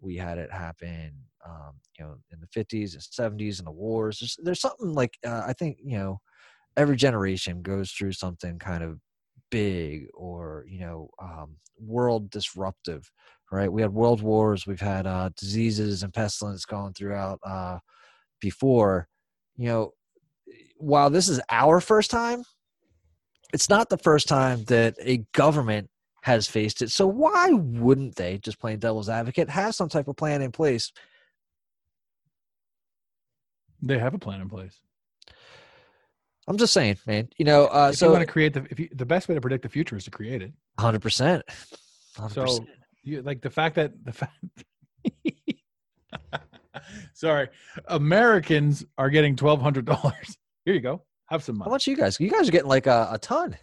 we 0.00 0.16
had 0.16 0.38
it 0.38 0.52
happen. 0.52 1.12
Um, 1.46 1.74
you 1.98 2.04
know, 2.04 2.14
in 2.32 2.40
the 2.40 2.46
fifties 2.48 2.94
and 2.94 3.02
seventies 3.02 3.58
and 3.58 3.66
the 3.66 3.72
wars. 3.72 4.18
There's, 4.18 4.36
there's 4.42 4.60
something 4.60 4.94
like 4.94 5.16
uh, 5.26 5.42
I 5.46 5.52
think 5.52 5.78
you 5.82 5.98
know, 5.98 6.20
every 6.76 6.96
generation 6.96 7.62
goes 7.62 7.90
through 7.92 8.12
something 8.12 8.58
kind 8.58 8.82
of 8.82 8.98
big 9.50 10.06
or 10.14 10.64
you 10.68 10.80
know, 10.80 11.10
um, 11.22 11.56
world 11.78 12.30
disruptive. 12.30 13.10
Right? 13.52 13.72
We 13.72 13.82
had 13.82 13.92
world 13.92 14.22
wars. 14.22 14.66
We've 14.66 14.80
had 14.80 15.06
uh, 15.06 15.30
diseases 15.36 16.02
and 16.02 16.12
pestilence 16.12 16.64
going 16.64 16.94
throughout 16.94 17.40
uh, 17.46 17.78
before. 18.40 19.06
You 19.56 19.68
know, 19.68 19.92
while 20.84 21.10
this 21.10 21.28
is 21.28 21.40
our 21.50 21.80
first 21.80 22.10
time, 22.10 22.44
it's 23.52 23.68
not 23.68 23.88
the 23.88 23.98
first 23.98 24.28
time 24.28 24.64
that 24.64 24.96
a 25.00 25.18
government 25.32 25.88
has 26.22 26.46
faced 26.46 26.82
it. 26.82 26.90
So 26.90 27.06
why 27.06 27.50
wouldn't 27.50 28.16
they, 28.16 28.38
just 28.38 28.58
playing 28.58 28.78
devil's 28.78 29.08
advocate, 29.08 29.48
have 29.50 29.74
some 29.74 29.88
type 29.88 30.08
of 30.08 30.16
plan 30.16 30.42
in 30.42 30.52
place? 30.52 30.92
They 33.82 33.98
have 33.98 34.14
a 34.14 34.18
plan 34.18 34.40
in 34.40 34.48
place. 34.48 34.78
I'm 36.46 36.58
just 36.58 36.72
saying, 36.72 36.98
man. 37.06 37.28
You 37.38 37.44
know, 37.44 37.66
uh, 37.66 37.90
if 37.92 37.98
so 37.98 38.06
you 38.06 38.12
want 38.12 38.26
to 38.26 38.32
create 38.32 38.54
the, 38.54 38.66
if 38.70 38.78
you, 38.78 38.88
the 38.92 39.06
best 39.06 39.28
way 39.28 39.34
to 39.34 39.40
predict 39.40 39.62
the 39.62 39.68
future 39.68 39.96
is 39.96 40.04
to 40.04 40.10
create 40.10 40.42
it. 40.42 40.52
hundred 40.78 41.00
percent. 41.00 41.42
So 42.30 42.66
you 43.02 43.22
like 43.22 43.40
the 43.40 43.50
fact 43.50 43.76
that 43.76 43.92
the 44.04 44.12
fact. 44.12 44.64
Sorry, 47.14 47.48
Americans 47.86 48.84
are 48.98 49.08
getting 49.08 49.36
twelve 49.36 49.62
hundred 49.62 49.86
dollars. 49.86 50.36
Here 50.64 50.74
you 50.74 50.80
go. 50.80 51.02
Have 51.28 51.42
some 51.42 51.58
money. 51.58 51.68
how 51.68 51.72
much 51.72 51.86
you 51.86 51.96
guys? 51.96 52.18
You 52.20 52.30
guys 52.30 52.48
are 52.48 52.52
getting 52.52 52.68
like 52.68 52.86
a, 52.86 53.08
a 53.12 53.18
ton. 53.18 53.56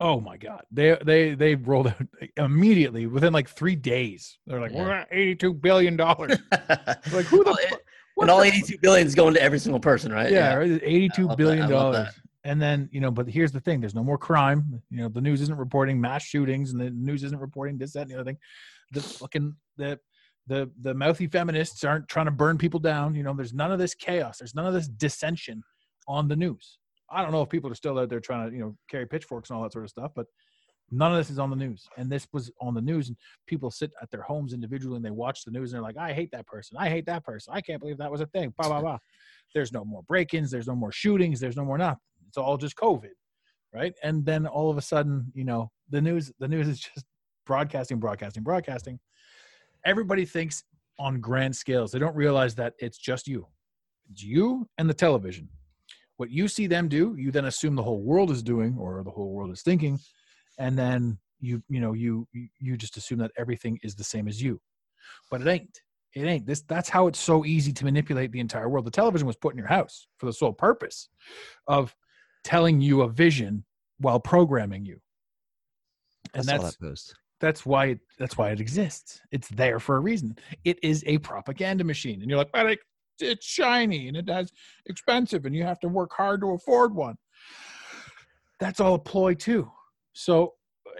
Oh 0.00 0.20
my 0.20 0.36
god, 0.36 0.62
they 0.70 0.98
they 1.04 1.34
they 1.34 1.54
rolled 1.54 1.86
out 1.88 2.02
immediately 2.36 3.06
within 3.06 3.32
like 3.32 3.48
three 3.48 3.76
days. 3.76 4.38
They're 4.46 4.60
like, 4.60 4.72
Yeah. 4.72 4.78
we're 4.82 4.90
at 4.92 5.08
eighty 5.12 5.34
two 5.36 5.54
billion 5.54 5.96
dollars. 5.96 6.36
like 6.52 7.26
who 7.26 7.44
the 7.44 7.56
Well, 7.56 7.56
fu- 7.56 8.20
and 8.22 8.30
all 8.30 8.40
the- 8.40 8.48
82 8.48 8.78
billion 8.82 9.06
is 9.06 9.14
going 9.14 9.34
to 9.34 9.42
every 9.42 9.60
single 9.60 9.78
person, 9.80 10.12
right? 10.12 10.30
yeah, 10.32 10.54
right, 10.54 10.68
it's 10.72 10.82
I 10.84 10.86
eighty-two 10.86 11.22
love 11.28 11.30
that. 11.30 11.36
billion 11.38 11.62
I 11.62 11.66
love 11.68 11.94
dollars. 11.94 12.08
And 12.44 12.60
then 12.60 12.88
you 12.92 13.00
know, 13.00 13.10
but 13.12 13.28
here's 13.28 13.52
the 13.52 13.60
thing: 13.60 13.80
there's 13.80 13.94
no 13.94 14.02
more 14.04 14.18
crime. 14.18 14.82
You 14.90 14.98
know, 15.02 15.08
the 15.08 15.20
news 15.20 15.40
isn't 15.42 15.56
reporting 15.56 16.00
mass 16.00 16.24
shootings, 16.24 16.72
and 16.72 16.80
the 16.80 16.90
news 16.90 17.22
isn't 17.22 17.38
reporting 17.38 17.78
this, 17.78 17.92
that, 17.92 18.02
and 18.02 18.10
the 18.10 18.14
other 18.16 18.24
thing. 18.24 18.38
The 18.92 19.00
fucking 19.00 19.54
the 19.76 20.00
the 20.48 20.70
the 20.80 20.94
mouthy 20.94 21.28
feminists 21.28 21.84
aren't 21.84 22.08
trying 22.08 22.26
to 22.26 22.32
burn 22.32 22.58
people 22.58 22.80
down. 22.80 23.14
You 23.14 23.22
know, 23.22 23.32
there's 23.34 23.54
none 23.54 23.70
of 23.70 23.78
this 23.78 23.94
chaos. 23.94 24.38
There's 24.38 24.54
none 24.54 24.66
of 24.66 24.74
this 24.74 24.88
dissension 24.88 25.62
on 26.08 26.26
the 26.26 26.36
news. 26.36 26.78
I 27.10 27.22
don't 27.22 27.32
know 27.32 27.42
if 27.42 27.48
people 27.48 27.70
are 27.70 27.76
still 27.76 27.98
out 27.98 28.08
there 28.08 28.20
trying 28.20 28.50
to 28.50 28.56
you 28.56 28.62
know 28.62 28.76
carry 28.90 29.06
pitchforks 29.06 29.50
and 29.50 29.56
all 29.56 29.62
that 29.62 29.72
sort 29.72 29.84
of 29.84 29.90
stuff, 29.90 30.12
but 30.16 30.26
none 30.90 31.12
of 31.12 31.18
this 31.18 31.30
is 31.30 31.38
on 31.38 31.50
the 31.50 31.56
news. 31.56 31.86
And 31.96 32.10
this 32.10 32.26
was 32.32 32.50
on 32.60 32.74
the 32.74 32.80
news, 32.80 33.08
and 33.08 33.16
people 33.46 33.70
sit 33.70 33.92
at 34.02 34.10
their 34.10 34.22
homes 34.22 34.52
individually 34.52 34.96
and 34.96 35.04
they 35.04 35.10
watch 35.10 35.44
the 35.44 35.50
news 35.50 35.72
and 35.72 35.76
they're 35.76 35.82
like, 35.82 35.96
I 35.96 36.12
hate 36.12 36.30
that 36.32 36.46
person. 36.46 36.76
I 36.78 36.88
hate 36.88 37.06
that 37.06 37.24
person. 37.24 37.52
I 37.54 37.60
can't 37.60 37.80
believe 37.80 37.98
that 37.98 38.10
was 38.10 38.20
a 38.20 38.26
thing. 38.26 38.52
Blah 38.58 38.68
blah 38.68 38.80
blah. 38.80 38.98
There's 39.54 39.72
no 39.72 39.84
more 39.84 40.02
break-ins. 40.02 40.50
There's 40.50 40.66
no 40.66 40.74
more 40.74 40.92
shootings. 40.92 41.40
There's 41.40 41.56
no 41.56 41.64
more 41.64 41.78
nothing. 41.78 41.98
It's 42.26 42.36
all 42.36 42.56
just 42.56 42.76
COVID, 42.76 43.10
right? 43.72 43.94
And 44.02 44.24
then 44.24 44.46
all 44.46 44.70
of 44.70 44.76
a 44.76 44.82
sudden, 44.82 45.32
you 45.34 45.44
know, 45.44 45.70
the 45.90 46.00
news 46.00 46.32
the 46.38 46.48
news 46.48 46.68
is 46.68 46.80
just 46.80 47.06
broadcasting, 47.46 47.98
broadcasting, 47.98 48.42
broadcasting. 48.42 48.98
Everybody 49.84 50.24
thinks 50.24 50.64
on 50.98 51.20
grand 51.20 51.54
scales. 51.54 51.92
They 51.92 51.98
don't 51.98 52.16
realize 52.16 52.54
that 52.56 52.74
it's 52.78 52.98
just 52.98 53.28
you. 53.28 53.46
It's 54.10 54.22
you 54.22 54.68
and 54.78 54.88
the 54.88 54.94
television. 54.94 55.48
What 56.18 56.30
you 56.30 56.48
see 56.48 56.66
them 56.66 56.88
do, 56.88 57.14
you 57.16 57.30
then 57.30 57.46
assume 57.46 57.76
the 57.76 57.82
whole 57.82 58.02
world 58.02 58.30
is 58.30 58.42
doing 58.42 58.76
or 58.78 59.02
the 59.04 59.10
whole 59.10 59.32
world 59.32 59.52
is 59.52 59.62
thinking, 59.62 59.98
and 60.58 60.76
then 60.76 61.18
you 61.40 61.62
you 61.68 61.80
know 61.80 61.92
you 61.92 62.26
you- 62.32 62.76
just 62.76 62.96
assume 62.96 63.20
that 63.20 63.30
everything 63.38 63.78
is 63.82 63.94
the 63.94 64.04
same 64.04 64.28
as 64.28 64.42
you. 64.42 64.60
But 65.30 65.40
it 65.40 65.46
ain't. 65.46 65.80
It 66.14 66.24
ain't. 66.24 66.44
This 66.44 66.62
that's 66.62 66.88
how 66.88 67.06
it's 67.06 67.20
so 67.20 67.44
easy 67.44 67.72
to 67.72 67.84
manipulate 67.84 68.32
the 68.32 68.40
entire 68.40 68.68
world. 68.68 68.84
The 68.84 68.90
television 68.90 69.26
was 69.26 69.36
put 69.36 69.54
in 69.54 69.58
your 69.58 69.68
house 69.68 70.08
for 70.18 70.26
the 70.26 70.32
sole 70.32 70.52
purpose 70.52 71.08
of 71.68 71.94
telling 72.42 72.80
you 72.80 73.02
a 73.02 73.08
vision 73.08 73.64
while 73.98 74.18
programming 74.18 74.84
you. 74.84 75.00
I 76.34 76.38
And 76.38 76.48
that's 76.48 76.64
that 76.64 76.76
that's 77.40 77.64
why 77.64 77.86
it, 77.86 78.00
that's 78.18 78.36
why 78.36 78.50
it 78.50 78.60
exists. 78.60 79.20
It's 79.30 79.48
there 79.48 79.78
for 79.78 79.96
a 79.96 80.00
reason. 80.00 80.36
It 80.64 80.78
is 80.82 81.04
a 81.06 81.18
propaganda 81.18 81.84
machine, 81.84 82.20
and 82.20 82.28
you're 82.28 82.38
like, 82.38 82.50
but 82.52 82.66
it, 82.66 82.80
it's 83.20 83.46
shiny 83.46 84.08
and 84.08 84.16
it 84.16 84.28
has 84.28 84.52
expensive, 84.86 85.46
and 85.46 85.54
you 85.54 85.64
have 85.64 85.80
to 85.80 85.88
work 85.88 86.12
hard 86.12 86.40
to 86.40 86.52
afford 86.52 86.94
one. 86.94 87.16
That's 88.60 88.80
all 88.80 88.94
a 88.94 88.98
ploy 88.98 89.34
too. 89.34 89.70
So, 90.12 90.54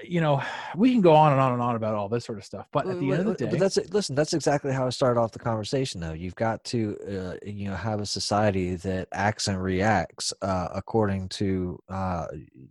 you 0.05 0.21
know, 0.21 0.41
we 0.77 0.93
can 0.93 1.01
go 1.01 1.13
on 1.13 1.33
and 1.33 1.41
on 1.41 1.53
and 1.53 1.61
on 1.61 1.75
about 1.75 1.95
all 1.97 2.09
this 2.09 2.25
sort 2.25 2.39
of 2.39 2.45
stuff, 2.45 2.67
but 2.73 2.87
at 2.87 3.01
the 3.01 3.11
end 3.11 3.21
of 3.21 3.27
the 3.27 3.35
day, 3.35 3.51
but 3.51 3.59
that's. 3.59 3.79
Listen, 3.91 4.15
that's 4.15 4.33
exactly 4.33 4.73
how 4.73 4.87
I 4.87 4.91
started 4.91 5.19
off 5.19 5.33
the 5.33 5.41
conversation. 5.41 6.01
Though 6.01 6.13
you've 6.13 6.37
got 6.37 6.63
to, 6.65 6.97
uh, 7.43 7.45
you 7.45 7.69
know, 7.69 7.75
have 7.75 8.01
a 8.01 8.07
society 8.07 8.77
that 8.77 9.09
acts 9.13 9.49
and 9.49 9.61
reacts 9.61 10.33
uh, 10.41 10.69
according 10.73 11.31
to 11.31 11.81
uh, 11.89 12.27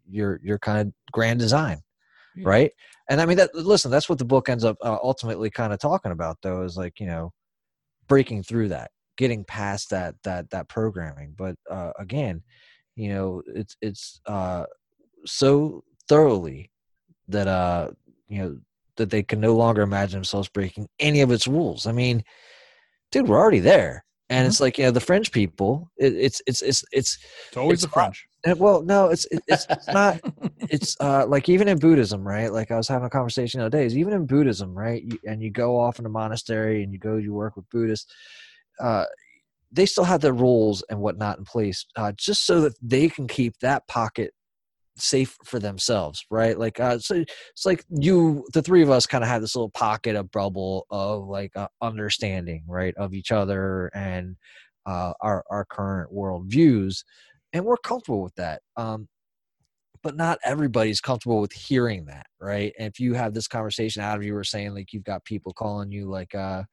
your 0.09 0.39
your 0.41 0.57
kind 0.57 0.79
of 0.87 0.93
grand 1.11 1.39
design, 1.39 1.81
Yeah. 2.37 2.47
right? 2.47 2.71
And 3.09 3.19
I 3.19 3.25
mean, 3.25 3.37
that 3.37 3.53
listen, 3.53 3.91
that's 3.91 4.07
what 4.07 4.19
the 4.19 4.25
book 4.25 4.47
ends 4.47 4.63
up 4.63 4.77
uh, 4.81 4.97
ultimately 5.03 5.49
kind 5.49 5.73
of 5.73 5.79
talking 5.79 6.13
about, 6.13 6.37
though, 6.41 6.61
is 6.63 6.77
like 6.77 6.97
you 7.01 7.07
know, 7.07 7.33
breaking 8.07 8.43
through 8.43 8.69
that, 8.69 8.91
getting 9.17 9.43
past 9.43 9.89
that 9.89 10.15
that 10.23 10.49
that 10.51 10.69
programming. 10.69 11.33
But 11.37 11.55
uh, 11.69 11.91
again, 11.99 12.43
you 12.95 13.09
know, 13.09 13.41
it's 13.47 13.75
it's 13.81 14.21
uh, 14.25 14.65
so 15.25 15.83
thoroughly 16.07 16.71
that 17.27 17.47
uh, 17.47 17.91
you 18.27 18.41
know 18.41 18.57
that 18.97 19.09
they 19.09 19.23
can 19.23 19.39
no 19.39 19.55
longer 19.55 19.81
imagine 19.83 20.17
themselves 20.17 20.49
breaking 20.49 20.87
any 20.99 21.21
of 21.21 21.31
its 21.31 21.47
rules. 21.47 21.85
I 21.87 21.91
mean, 21.91 22.23
dude, 23.11 23.27
we're 23.27 23.39
already 23.39 23.59
there. 23.59 24.03
And 24.29 24.45
Mhm. 24.45 24.49
it's 24.49 24.59
like 24.59 24.77
you 24.77 24.85
know 24.85 24.91
the 24.91 24.99
French 24.99 25.31
people. 25.31 25.89
It, 25.97 26.13
it's 26.15 26.41
it's 26.47 26.61
it's 26.61 26.83
it's 26.91 27.17
it's 27.47 27.57
always 27.57 27.75
it's 27.75 27.81
the 27.83 27.89
French. 27.89 28.27
uh, 28.47 28.55
well, 28.57 28.81
no, 28.83 29.07
it's 29.09 29.25
it- 29.31 29.43
it's, 29.47 29.67
it's 29.69 29.89
not. 29.91 30.19
It's 30.69 30.97
uh 30.99 31.25
like 31.27 31.47
even 31.47 31.69
in 31.69 31.79
Buddhism, 31.79 32.27
right? 32.27 32.51
Like 32.51 32.71
I 32.71 32.77
was 32.77 32.89
having 32.89 33.05
a 33.05 33.09
conversation 33.09 33.59
the 33.59 33.67
other 33.67 33.77
days. 33.77 33.97
Even 33.97 34.13
in 34.13 34.25
Buddhism, 34.25 34.77
right? 34.77 35.01
You, 35.01 35.17
and 35.25 35.41
you 35.41 35.49
go 35.49 35.79
off 35.79 35.99
in 35.99 36.05
a 36.05 36.09
monastery 36.09 36.83
and 36.83 36.91
you 36.91 36.99
go 36.99 37.15
you 37.15 37.33
work 37.33 37.55
with 37.55 37.69
Buddhists. 37.69 38.13
Uh, 38.79 39.05
they 39.71 39.85
still 39.85 40.05
have 40.05 40.21
their 40.21 40.33
rules 40.33 40.83
and 40.89 40.99
whatnot 40.99 41.37
in 41.37 41.43
place, 41.43 41.85
uh, 41.95 42.11
just 42.17 42.45
so 42.45 42.61
that 42.61 42.73
they 42.81 43.09
can 43.09 43.27
keep 43.27 43.57
that 43.59 43.87
pocket 43.87 44.33
safe 44.97 45.37
for 45.43 45.59
themselves, 45.59 46.25
right? 46.31 46.57
Like, 46.57 46.79
uh, 46.79 46.99
so 46.99 47.15
it's 47.15 47.65
like 47.65 47.83
you, 47.89 48.45
the 48.53 48.61
three 48.61 48.81
of 48.81 48.89
us, 48.89 49.05
kind 49.05 49.23
of 49.23 49.29
have 49.29 49.41
this 49.41 49.55
little 49.55 49.69
pocket 49.69 50.15
of 50.15 50.31
bubble 50.31 50.85
of 50.89 51.27
like 51.27 51.55
uh, 51.55 51.67
understanding, 51.81 52.63
right, 52.67 52.95
of 52.97 53.13
each 53.13 53.31
other 53.31 53.91
and 53.93 54.35
uh, 54.85 55.13
our 55.21 55.43
our 55.51 55.65
current 55.65 56.11
world 56.11 56.45
views, 56.47 57.03
and 57.53 57.65
we're 57.65 57.77
comfortable 57.77 58.23
with 58.23 58.35
that. 58.35 58.61
Um, 58.77 59.07
but 60.03 60.15
not 60.15 60.39
everybody's 60.43 61.01
comfortable 61.01 61.41
with 61.41 61.51
hearing 61.51 62.05
that, 62.05 62.27
right? 62.39 62.73
And 62.79 62.87
if 62.87 62.99
you 62.99 63.13
have 63.15 63.33
this 63.33 63.47
conversation 63.47 64.01
out 64.01 64.17
of 64.17 64.23
you 64.23 64.33
were 64.33 64.43
saying 64.43 64.73
like 64.73 64.93
you've 64.93 65.03
got 65.03 65.25
people 65.25 65.53
calling 65.53 65.91
you 65.91 66.09
like, 66.09 66.33
uh, 66.35 66.63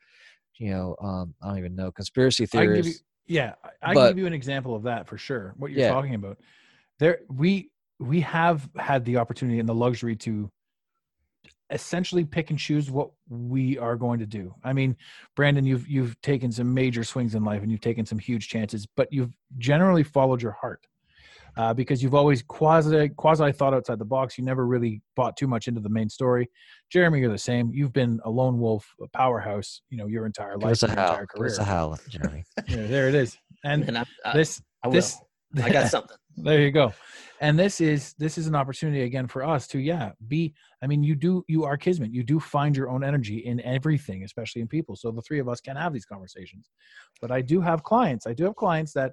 you 0.56 0.70
know, 0.70 0.96
um, 1.00 1.34
I 1.42 1.48
don't 1.48 1.58
even 1.58 1.74
know 1.74 1.90
conspiracy 1.90 2.46
I 2.54 2.66
give 2.66 2.86
you, 2.86 2.94
yeah, 3.26 3.54
I- 3.64 3.70
I 3.90 3.94
But- 3.94 4.00
can 4.08 4.10
give 4.10 4.18
you 4.18 4.26
an 4.26 4.32
example 4.32 4.74
of 4.74 4.82
that 4.84 5.06
for 5.08 5.18
sure. 5.18 5.54
What 5.56 5.70
you're 5.70 5.80
Yeah. 5.80 5.90
talking 5.90 6.14
about, 6.14 6.38
there 6.98 7.20
we 7.28 7.70
we 8.00 8.20
have 8.22 8.68
had 8.76 9.04
the 9.04 9.16
opportunity 9.18 9.60
and 9.60 9.68
the 9.68 9.74
luxury 9.74 10.16
to 10.16 10.50
essentially 11.70 12.24
pick 12.24 12.50
and 12.50 12.58
choose 12.58 12.90
what 12.90 13.10
we 13.28 13.78
are 13.78 13.96
going 13.96 14.18
to 14.18 14.26
do. 14.26 14.54
I 14.62 14.72
mean, 14.72 14.96
Brandon, 15.36 15.64
you've 15.64 15.88
you've 15.88 16.20
taken 16.20 16.52
some 16.52 16.72
major 16.74 17.04
swings 17.04 17.34
in 17.34 17.44
life 17.44 17.62
and 17.62 17.70
you've 17.70 17.80
taken 17.80 18.04
some 18.04 18.18
huge 18.18 18.48
chances, 18.48 18.86
but 18.86 19.12
you've 19.12 19.32
generally 19.58 20.02
followed 20.02 20.42
your 20.42 20.52
heart. 20.52 20.86
Uh, 21.56 21.72
because 21.72 22.02
you've 22.02 22.14
always 22.14 22.42
quasi 22.42 23.08
quasi 23.10 23.52
thought 23.52 23.74
outside 23.74 23.98
the 23.98 24.04
box. 24.04 24.36
You 24.36 24.44
never 24.44 24.66
really 24.66 25.00
bought 25.14 25.36
too 25.36 25.46
much 25.46 25.68
into 25.68 25.80
the 25.80 25.88
main 25.88 26.08
story. 26.08 26.48
Jeremy, 26.90 27.20
you're 27.20 27.30
the 27.30 27.38
same. 27.38 27.70
You've 27.72 27.92
been 27.92 28.20
a 28.24 28.30
lone 28.30 28.58
wolf, 28.58 28.84
a 29.00 29.06
powerhouse. 29.08 29.80
You 29.88 29.98
know 29.98 30.06
your 30.06 30.26
entire 30.26 30.56
life, 30.58 30.82
your 30.82 30.90
howl. 30.90 31.10
entire 31.10 31.20
Give 31.26 31.28
career. 31.28 31.50
us 31.50 31.58
a 31.58 31.64
howl, 31.64 31.98
Jeremy. 32.08 32.44
Yeah, 32.68 32.86
there 32.86 33.08
it 33.08 33.14
is. 33.14 33.38
And 33.64 33.84
And 33.88 33.98
I, 33.98 34.04
I, 34.24 34.32
this 34.32 34.60
I 34.82 34.90
this 34.90 35.16
I 35.62 35.70
got 35.70 35.90
something. 35.90 36.16
there 36.36 36.60
you 36.60 36.72
go. 36.72 36.92
And 37.40 37.58
this 37.58 37.80
is 37.80 38.14
this 38.18 38.36
is 38.38 38.46
an 38.48 38.54
opportunity 38.56 39.02
again 39.02 39.28
for 39.28 39.44
us 39.44 39.66
to 39.68 39.78
yeah 39.78 40.10
be. 40.26 40.54
I 40.82 40.86
mean, 40.88 41.04
you 41.04 41.14
do 41.14 41.44
you 41.46 41.64
are 41.64 41.76
kismet. 41.76 42.10
You 42.12 42.24
do 42.24 42.40
find 42.40 42.76
your 42.76 42.88
own 42.90 43.04
energy 43.04 43.38
in 43.38 43.60
everything, 43.60 44.24
especially 44.24 44.62
in 44.62 44.68
people. 44.68 44.96
So 44.96 45.12
the 45.12 45.22
three 45.22 45.38
of 45.38 45.48
us 45.48 45.60
can 45.60 45.76
have 45.76 45.92
these 45.92 46.06
conversations. 46.06 46.68
But 47.20 47.30
I 47.30 47.42
do 47.42 47.60
have 47.60 47.82
clients. 47.84 48.26
I 48.26 48.32
do 48.34 48.44
have 48.44 48.56
clients 48.56 48.92
that 48.94 49.12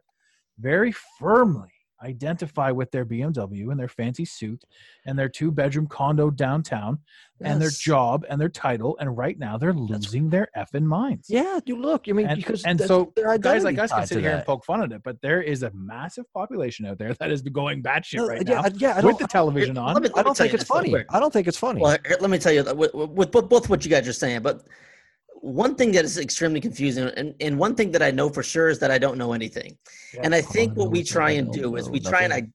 very 0.59 0.91
firmly 1.19 1.69
identify 2.03 2.71
with 2.71 2.91
their 2.91 3.05
BMW 3.05 3.71
and 3.71 3.79
their 3.79 3.87
fancy 3.87 4.25
suit 4.25 4.63
and 5.05 5.17
their 5.17 5.29
two 5.29 5.51
bedroom 5.51 5.87
condo 5.87 6.29
downtown 6.29 6.99
and 7.43 7.59
their 7.61 7.69
job 7.71 8.23
and 8.29 8.39
their 8.39 8.49
title. 8.49 8.95
And 8.99 9.17
right 9.17 9.37
now 9.37 9.57
they're 9.57 9.73
losing 9.73 10.29
their 10.29 10.49
effing 10.55 10.83
minds. 10.83 11.27
Yeah, 11.29 11.59
you 11.65 11.75
look. 11.81 12.05
I 12.07 12.11
mean, 12.11 12.27
And- 12.27 12.37
because 12.37 12.63
and 12.63 12.79
that's 12.79 12.87
so 12.87 13.11
their 13.15 13.37
guys 13.37 13.63
like 13.63 13.77
us 13.79 13.91
can 13.91 14.05
sit 14.05 14.15
to 14.15 14.21
here 14.21 14.31
and 14.31 14.45
poke 14.45 14.63
fun 14.65 14.83
at 14.83 14.91
it, 14.91 15.01
but 15.03 15.21
there 15.21 15.41
is 15.41 15.63
a 15.63 15.71
massive 15.73 16.31
population 16.33 16.85
out 16.85 16.97
there 16.97 17.13
that 17.19 17.31
is 17.31 17.41
going 17.41 17.81
batshit 17.81 18.17
No, 18.17 18.27
right 18.27 18.47
yeah, 18.47 18.55
now 18.55 18.61
I- 18.61 18.71
yeah, 18.75 18.91
I 18.91 18.95
with 18.97 19.03
don't, 19.03 19.19
the 19.19 19.27
television 19.27 19.75
Let 19.75 19.95
on. 19.97 20.03
me- 20.03 20.09
I 20.15 20.23
don't 20.23 20.37
think 20.37 20.53
it's 20.53 20.63
funny. 20.63 20.95
I 21.09 21.19
don't 21.19 21.33
think 21.33 21.47
it's 21.47 21.57
funny. 21.57 21.81
Well, 21.81 21.97
let 22.19 22.29
me 22.29 22.37
tell 22.37 22.53
you 22.53 22.63
that 22.63 22.77
with, 22.77 22.93
with 22.93 23.31
both 23.31 23.49
both 23.49 23.69
what 23.69 23.83
you 23.83 23.89
guys 23.91 24.07
are 24.07 24.13
saying, 24.13 24.41
but 24.41 24.63
one 25.41 25.75
thing 25.75 25.91
that 25.93 26.05
is 26.05 26.17
extremely 26.17 26.61
confusing, 26.61 27.09
and, 27.17 27.33
and 27.41 27.57
one 27.57 27.75
thing 27.75 27.91
that 27.91 28.01
I 28.01 28.11
know 28.11 28.29
for 28.29 28.43
sure 28.43 28.69
is 28.69 28.79
that 28.79 28.91
I 28.91 28.97
don't 28.97 29.17
know 29.17 29.33
anything. 29.33 29.77
and 30.23 30.33
I 30.35 30.39
oh, 30.39 30.41
think 30.43 30.75
what 30.77 30.91
we 30.91 31.03
try 31.03 31.31
and 31.31 31.51
do 31.51 31.75
is 31.75 31.89
we 31.89 31.99
try 31.99 32.21
and 32.23 32.33
ident- 32.33 32.51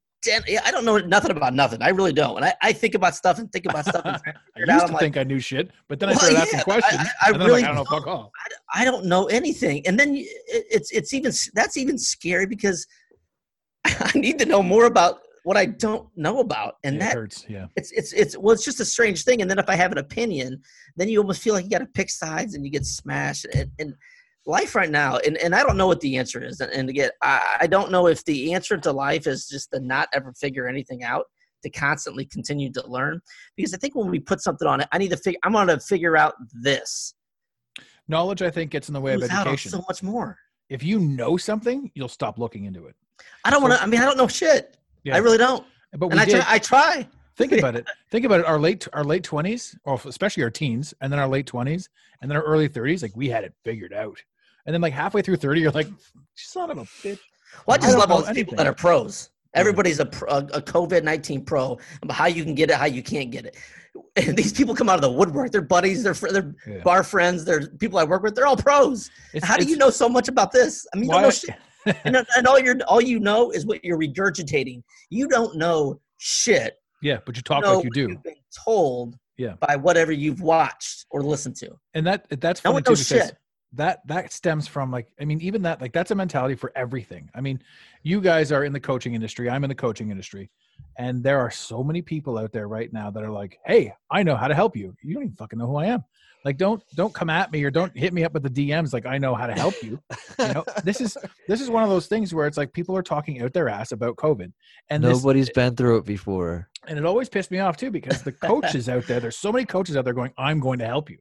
I 0.64 0.70
don't 0.70 0.85
know 0.85 0.99
nothing 0.99 1.31
about 1.31 1.55
nothing. 1.55 1.83
I 1.83 1.90
really 1.90 2.12
don't. 2.12 2.37
And 2.37 2.44
I, 2.44 2.55
I 2.62 2.72
think 2.72 2.94
about 2.94 3.14
stuff 3.14 3.38
and 3.38 3.51
think 3.53 3.66
about 3.66 3.85
stuff 3.87 4.03
and 4.05 4.16
I 4.16 4.18
figure 4.18 4.35
it 4.57 4.61
used 4.61 4.70
out. 4.70 4.79
to 4.79 4.85
I'm 4.87 4.92
like, 4.92 5.01
think 5.01 5.16
I 5.16 5.22
knew 5.25 5.38
shit, 5.38 5.70
but 5.88 6.01
then 6.01 6.09
I 6.09 6.12
Well, 6.12 6.20
started 6.20 6.38
asking 6.38 6.57
yeah, 6.59 6.61
I- 6.61 6.64
questions. 6.64 7.01
I- 7.01 7.27
I 7.27 7.31
and 7.33 7.40
then 7.40 7.49
really 7.49 7.64
I'm 7.64 7.68
like, 7.68 7.70
I 7.70 7.75
don't 7.75 7.90
know 7.90 7.99
fuck 7.99 8.07
off. 8.07 8.31
I 8.75 8.85
don't 8.85 9.05
know 9.07 9.27
anything. 9.27 9.87
And 9.87 9.99
then 9.99 10.16
it, 10.16 10.27
it's 10.49 10.90
it's 10.92 11.12
even 11.12 11.33
that's 11.55 11.77
even 11.77 11.99
scary 11.99 12.46
because 12.46 12.87
I 13.85 14.12
need 14.14 14.38
to 14.40 14.46
know 14.46 14.62
more 14.62 14.87
about 14.87 15.20
what 15.46 15.56
I 15.56 15.66
don't 15.66 16.09
know 16.16 16.40
about, 16.40 16.74
and 16.82 16.96
Yeah, 16.96 17.04
that 17.04 17.14
hurts. 17.14 17.46
Yeah. 17.48 17.66
it's 17.76 17.92
it's 17.92 18.12
it's 18.12 18.37
well, 18.37 18.52
it's 18.52 18.64
just 18.64 18.80
a 18.80 18.85
strange 18.85 19.22
thing. 19.22 19.42
And 19.42 19.48
then 19.48 19.61
if 19.61 19.68
I 19.68 19.76
have 19.76 19.92
an 19.92 19.98
opinion, 19.98 20.61
then 20.96 21.09
you 21.09 21.20
almost 21.20 21.40
feel 21.40 21.54
like 21.54 21.62
you 21.62 21.70
got 21.70 21.78
to 21.78 21.87
pick 21.87 22.11
sides 22.11 22.56
and 22.56 22.64
you 22.64 22.70
get 22.72 22.85
smashed. 22.85 23.46
And, 23.54 23.70
and 23.78 23.94
life 24.44 24.74
right 24.74 24.90
now, 24.90 25.18
and, 25.18 25.37
and 25.37 25.54
I 25.54 25.62
don't 25.62 25.76
know 25.76 25.87
what 25.87 26.00
the 26.00 26.16
answer 26.16 26.42
is. 26.42 26.61
And, 26.61 26.72
and 26.72 26.88
again, 26.88 27.11
I, 27.22 27.59
I 27.61 27.66
don't 27.68 27.92
know 27.92 28.09
if 28.09 28.24
the 28.24 28.54
answer 28.54 28.76
to 28.76 28.90
life 28.90 29.28
is 29.28 29.46
just 29.46 29.70
to 29.70 29.78
not 29.78 30.09
ever 30.12 30.32
figure 30.32 30.66
anything 30.66 31.04
out, 31.04 31.26
to 31.62 31.70
constantly 31.70 32.24
continue 32.24 32.72
to 32.72 32.85
learn. 32.88 33.20
Because 33.56 33.72
I 33.72 33.76
think 33.76 33.94
when 33.94 34.11
we 34.11 34.18
put 34.18 34.40
something 34.40 34.66
on 34.66 34.80
it, 34.80 34.88
I 34.90 34.98
need 34.98 35.11
to 35.11 35.16
figure. 35.16 35.38
I'm 35.44 35.52
going 35.52 35.68
to 35.68 35.78
figure 35.78 36.16
out 36.16 36.35
this. 36.61 37.14
Knowledge, 38.09 38.42
I 38.42 38.50
think, 38.50 38.72
gets 38.72 38.88
in 38.88 38.94
the 38.94 39.00
way 39.00 39.14
of 39.14 39.20
Lose 39.20 39.30
out 39.30 39.46
on 39.46 39.52
education. 39.52 39.70
so 39.70 39.85
much 39.88 40.02
more. 40.02 40.38
if 40.70 40.82
you 40.82 40.98
know 40.98 41.37
something, 41.37 41.92
you'll 41.94 42.09
stop 42.09 42.37
looking 42.37 42.64
into 42.64 42.87
it. 42.87 42.96
I 43.44 43.50
don't 43.50 43.62
want 43.62 43.74
to. 43.74 43.82
I 43.82 43.87
mean, 43.87 44.00
I 44.00 44.04
don't 44.04 44.16
know 44.16 44.26
shit. 44.26 44.76
Yeah. 45.07 45.14
I 45.14 45.19
really 45.19 45.38
don't. 45.38 45.64
But 45.97 46.11
And 46.11 46.21
I 46.21 46.25
did. 46.25 46.42
try. 46.42 46.45
I 46.55 46.59
try. 46.59 47.09
think 47.37 47.53
about 47.53 47.77
it. 47.77 47.87
Think 48.11 48.25
about 48.27 48.40
it. 48.40 48.47
Our 48.47 48.59
late 48.59 48.87
our 48.92 49.05
late 49.05 49.23
twenties, 49.23 49.77
or 49.85 50.01
especially 50.05 50.42
our 50.42 50.51
teens, 50.51 50.92
and 51.01 51.12
then 51.12 51.21
our 51.21 51.29
late 51.29 51.47
twenties, 51.47 51.88
and 52.21 52.31
then 52.31 52.37
our 52.37 52.42
early 52.42 52.66
thirties. 52.69 53.03
Like 53.03 53.14
we 53.16 53.29
had 53.29 53.45
it 53.45 53.55
figured 53.64 53.92
out. 53.92 54.19
And 54.66 54.75
then 54.75 54.81
like 54.81 54.92
halfway 54.92 55.23
through 55.23 55.37
thirty, 55.37 55.61
you're 55.61 55.71
like, 55.71 55.87
son 56.35 56.71
of 56.73 56.79
a 56.79 56.83
bitch. 56.85 57.21
Well, 57.66 57.75
I 57.75 57.75
I 57.75 57.79
just 57.79 57.90
don't 57.92 58.01
love 58.01 58.11
all 58.11 58.23
these 58.23 58.35
people 58.35 58.57
that 58.57 58.66
are 58.66 58.75
pros. 58.75 59.31
Everybody's 59.55 60.01
a, 60.01 60.09
a, 60.29 60.38
a 60.38 60.61
COVID 60.61 61.05
nineteen 61.05 61.45
pro. 61.45 61.79
About 62.03 62.14
how 62.16 62.27
you 62.27 62.42
can 62.42 62.55
get 62.57 62.71
it, 62.71 62.77
how 62.77 62.87
you 62.87 63.03
can't 63.03 63.31
get 63.31 63.47
it. 63.47 63.57
And 64.16 64.37
these 64.40 64.53
people 64.53 64.75
come 64.75 64.88
out 64.88 64.97
of 64.97 65.03
the 65.03 65.11
woodwork. 65.12 65.53
They're 65.53 65.62
buddies. 65.62 66.03
They're 66.03 66.14
they're 66.14 66.53
Yeah. 66.66 66.79
bar 66.83 67.05
friends. 67.05 67.45
They're 67.45 67.69
people 67.69 67.99
I 68.01 68.05
work 68.05 68.23
with. 68.25 68.35
They're 68.35 68.47
all 68.47 68.57
pros. 68.57 69.09
It's- 69.33 69.49
how 69.49 69.57
do 69.57 69.64
you 69.66 69.77
know 69.77 69.88
so 69.90 70.09
much 70.09 70.27
about 70.29 70.51
this? 70.53 70.85
I 70.92 70.97
mean, 70.97 71.05
you 71.07 71.12
don't 71.12 71.23
know 71.23 71.31
shit. 71.31 71.55
And, 72.05 72.16
and 72.37 72.46
all 72.46 72.59
you're 72.59 72.77
all 72.88 73.01
you 73.01 73.18
know 73.20 73.51
is 73.51 73.64
what 73.66 73.85
you're 73.85 73.99
regurgitating. 73.99 74.83
You 75.11 75.29
don't 75.29 75.57
know 75.57 76.01
shit. 76.18 76.75
Yeah, 77.03 77.18
but 77.25 77.37
you 77.37 77.42
talk 77.42 77.62
know 77.62 77.77
like 77.77 77.85
you 77.85 77.90
do, 77.90 78.09
You've 78.11 78.22
been 78.22 78.35
told 78.64 79.16
Yeah. 79.37 79.55
by 79.61 79.77
whatever 79.77 80.12
you've 80.12 80.40
watched 80.40 81.07
or 81.11 81.22
listened 81.22 81.57
to. 81.57 81.70
and 81.94 82.07
that 82.07 82.27
that's 82.40 82.64
No 82.64 82.70
funny 82.70 82.75
one 82.75 82.83
too 82.85 82.90
because 82.92 83.07
shit. 83.07 83.37
That 83.72 84.07
that 84.07 84.33
stems 84.33 84.66
from 84.66 84.90
like 84.90 85.09
I 85.20 85.24
mean 85.24 85.40
even 85.40 85.62
that 85.62 85.81
like 85.81 85.92
that's 85.92 86.11
a 86.11 86.14
mentality 86.14 86.55
for 86.55 86.72
everything. 86.76 87.31
I 87.35 87.40
mean, 87.40 87.62
you 88.02 88.20
guys 88.20 88.52
are 88.52 88.64
in 88.64 88.72
the 88.72 88.81
coaching 88.81 89.14
industry. 89.14 89.50
I'm 89.50 89.64
in 89.64 89.68
the 89.68 89.74
coaching 89.74 90.11
industry, 90.11 90.50
and 90.98 91.22
there 91.22 91.40
are 91.40 91.50
so 91.50 91.83
many 91.83 92.02
people 92.02 92.38
out 92.38 92.52
there 92.52 92.68
right 92.68 92.92
now 92.92 93.11
that 93.11 93.22
are 93.22 93.31
like, 93.31 93.59
"Hey, 93.66 93.92
I 94.11 94.22
know 94.22 94.37
how 94.37 94.48
to 94.48 94.55
help 94.55 94.76
you. 94.76 94.94
You 95.02 95.14
don't 95.14 95.24
even 95.24 95.37
fucking 95.37 95.59
know 95.59 95.66
who 95.66 95.76
I 95.76 95.87
am." 95.87 96.05
Like, 96.44 96.59
don't 96.59 96.81
don't 96.94 97.12
come 97.12 97.29
at 97.29 97.50
me 97.50 97.64
or 97.64 97.72
don't 97.72 97.96
hit 97.98 98.12
me 98.12 98.22
up 98.22 98.33
with 98.33 98.44
the 98.44 98.70
DMs 98.70 98.92
like 98.92 99.05
I 99.05 99.18
know 99.18 99.35
how 99.35 99.48
to 99.48 99.52
help 99.55 99.74
you. 99.83 100.00
you 100.38 100.55
know, 100.55 100.64
this 100.85 101.00
is 101.00 101.16
this 101.48 101.61
is 101.61 101.68
one 101.68 101.83
of 101.83 101.88
those 101.90 102.07
things 102.07 102.33
where 102.33 102.46
it's 102.46 102.57
like 102.57 102.72
people 102.72 102.96
are 102.96 103.02
talking 103.02 103.42
out 103.42 103.52
their 103.52 103.68
ass 103.68 103.90
about 103.90 104.14
COVID, 104.16 104.52
and 104.88 105.02
this, 105.02 105.18
Nobody's 105.18 105.50
been 105.50 105.74
through 105.74 105.98
it 105.98 106.05
before. 106.05 106.68
and 106.87 106.98
it 106.98 107.05
always 107.05 107.29
pissed 107.29 107.50
me 107.50 107.59
off 107.59 107.76
too 107.76 107.90
because 107.90 108.22
the 108.22 108.31
coaches 108.31 108.88
out 108.88 109.05
there 109.09 109.18
there's 109.18 109.37
so 109.37 109.50
many 109.50 109.64
coaches 109.64 109.96
out 109.96 110.05
there 110.05 110.14
going 110.14 110.33
i'm 110.38 110.61
going 110.61 110.79
to 110.79 110.87
help 110.87 111.11
you 111.11 111.18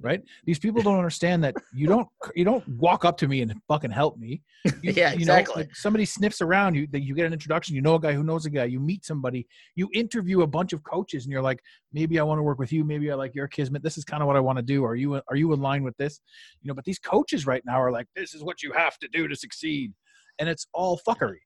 right? 0.00 0.22
These 0.44 0.58
people 0.58 0.82
don't 0.82 0.96
understand 0.96 1.42
that 1.44 1.54
you 1.74 1.86
don't 1.86 2.06
you 2.34 2.44
don't 2.44 2.66
walk 2.68 3.04
up 3.04 3.16
to 3.18 3.28
me 3.28 3.40
and 3.40 3.54
fucking 3.68 3.90
help 3.90 4.18
me. 4.18 4.42
You, 4.82 4.92
Yeah, 4.92 5.12
you 5.12 5.24
know, 5.24 5.34
exactly. 5.34 5.62
like 5.62 5.76
somebody 5.76 6.04
sniffs 6.04 6.40
around 6.40 6.74
you 6.74 6.86
that 6.88 7.02
you 7.02 7.14
get 7.14 7.24
an 7.24 7.32
introduction 7.32 7.74
you 7.74 7.82
know 7.82 7.94
a 7.94 8.00
guy 8.00 8.12
who 8.12 8.24
knows 8.24 8.46
a 8.46 8.50
guy 8.50 8.64
you 8.64 8.80
meet 8.80 9.04
somebody 9.04 9.46
you 9.74 9.88
interview 9.94 10.42
a 10.42 10.46
bunch 10.46 10.72
of 10.72 10.82
coaches 10.82 11.24
and 11.24 11.32
you're 11.32 11.42
like 11.42 11.60
maybe 11.92 12.18
i 12.18 12.22
want 12.22 12.38
to 12.38 12.42
work 12.42 12.58
with 12.58 12.72
you 12.72 12.84
maybe 12.84 13.10
i 13.10 13.14
like 13.14 13.34
your 13.34 13.46
kismet 13.46 13.82
this 13.82 13.96
is 13.96 14.04
kind 14.04 14.22
of 14.22 14.26
what 14.26 14.36
i 14.36 14.40
want 14.40 14.58
to 14.58 14.62
do 14.62 14.84
are 14.84 14.96
you 14.96 15.14
are 15.14 15.36
you 15.36 15.52
in 15.52 15.60
line 15.60 15.82
with 15.82 15.96
this? 15.96 16.20
You 16.62 16.68
know 16.68 16.74
but 16.74 16.84
these 16.84 16.98
coaches 16.98 17.46
right 17.46 17.62
now 17.64 17.80
are 17.80 17.92
like 17.92 18.06
this 18.14 18.34
is 18.34 18.42
what 18.42 18.62
you 18.62 18.72
have 18.72 18.98
to 18.98 19.08
do 19.08 19.28
to 19.28 19.36
succeed. 19.36 19.92
And 20.38 20.48
it's 20.48 20.66
all 20.72 21.00
fuckery. 21.06 21.40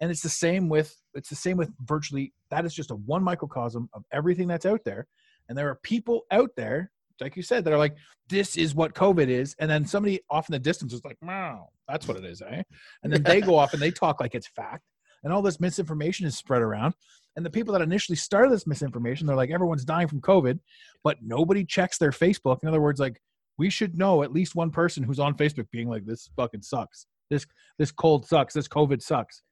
And 0.00 0.10
it's 0.10 0.22
the 0.22 0.28
same 0.28 0.68
with 0.68 0.94
it's 1.14 1.28
the 1.28 1.34
same 1.34 1.56
with 1.56 1.70
virtually 1.84 2.32
that 2.50 2.64
is 2.64 2.74
just 2.74 2.90
a 2.90 2.96
one 2.96 3.24
microcosm 3.24 3.88
of 3.92 4.04
everything 4.12 4.48
that's 4.48 4.66
out 4.66 4.84
there. 4.84 5.06
And 5.48 5.56
there 5.56 5.68
are 5.68 5.80
people 5.82 6.22
out 6.30 6.50
there 6.56 6.90
like 7.20 7.36
you 7.36 7.42
said 7.42 7.64
that 7.64 7.72
are 7.72 7.78
like 7.78 7.96
this 8.28 8.56
is 8.56 8.74
what 8.74 8.94
covid 8.94 9.28
is. 9.28 9.54
And 9.58 9.70
then 9.70 9.86
somebody 9.86 10.20
off 10.30 10.48
in 10.48 10.52
the 10.52 10.58
distance 10.58 10.92
is 10.92 11.04
like 11.04 11.18
wow 11.22 11.68
that's 11.88 12.08
what 12.08 12.16
it 12.16 12.24
is 12.24 12.42
eh? 12.42 12.62
And 13.02 13.12
then 13.12 13.22
they 13.22 13.40
go 13.40 13.56
off 13.56 13.72
and 13.72 13.82
they 13.82 13.90
talk 13.90 14.20
like 14.20 14.34
it's 14.34 14.48
fact. 14.48 14.82
And 15.24 15.32
all 15.32 15.42
this 15.42 15.60
misinformation 15.60 16.26
is 16.26 16.36
spread 16.36 16.62
around. 16.62 16.94
And 17.36 17.44
the 17.44 17.50
people 17.50 17.72
that 17.72 17.82
initially 17.82 18.16
started 18.16 18.52
this 18.52 18.66
misinformation 18.66 19.26
they're 19.26 19.36
like 19.36 19.50
everyone's 19.50 19.84
dying 19.84 20.08
from 20.08 20.20
covid 20.20 20.58
but 21.04 21.18
nobody 21.22 21.64
checks 21.64 21.98
their 21.98 22.10
facebook. 22.10 22.58
In 22.62 22.68
other 22.68 22.80
words 22.80 23.00
like 23.00 23.20
we 23.58 23.70
should 23.70 23.96
know 23.96 24.22
at 24.22 24.32
least 24.32 24.54
one 24.54 24.70
person 24.70 25.02
who's 25.02 25.18
on 25.18 25.34
facebook 25.34 25.70
being 25.70 25.88
like 25.88 26.04
this 26.04 26.30
fucking 26.36 26.62
sucks. 26.62 27.06
This 27.30 27.46
this 27.78 27.92
cold 27.92 28.26
sucks. 28.26 28.54
This 28.54 28.68
covid 28.68 29.02
sucks. 29.02 29.42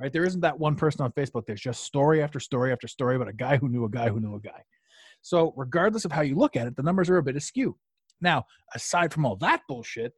Right? 0.00 0.12
There 0.12 0.24
isn't 0.24 0.40
that 0.40 0.58
one 0.58 0.76
person 0.76 1.02
on 1.02 1.12
facebook. 1.12 1.44
There's 1.46 1.60
just 1.60 1.84
story 1.84 2.22
after 2.22 2.40
story 2.40 2.72
after 2.72 2.88
story 2.88 3.16
about 3.16 3.28
a 3.28 3.34
guy 3.34 3.58
who 3.58 3.68
knew 3.68 3.84
a 3.84 3.90
guy 3.90 4.08
who 4.08 4.18
knew 4.18 4.34
a 4.34 4.40
guy 4.40 4.62
so 5.22 5.52
regardless 5.56 6.04
of 6.04 6.12
how 6.12 6.22
you 6.22 6.34
look 6.34 6.56
at 6.56 6.66
it 6.66 6.76
the 6.76 6.82
numbers 6.82 7.10
are 7.10 7.18
a 7.18 7.22
bit 7.22 7.36
askew. 7.36 7.76
Now 8.20 8.44
aside 8.74 9.12
from 9.12 9.24
all 9.26 9.36
that 9.36 9.62
bullshit 9.68 10.12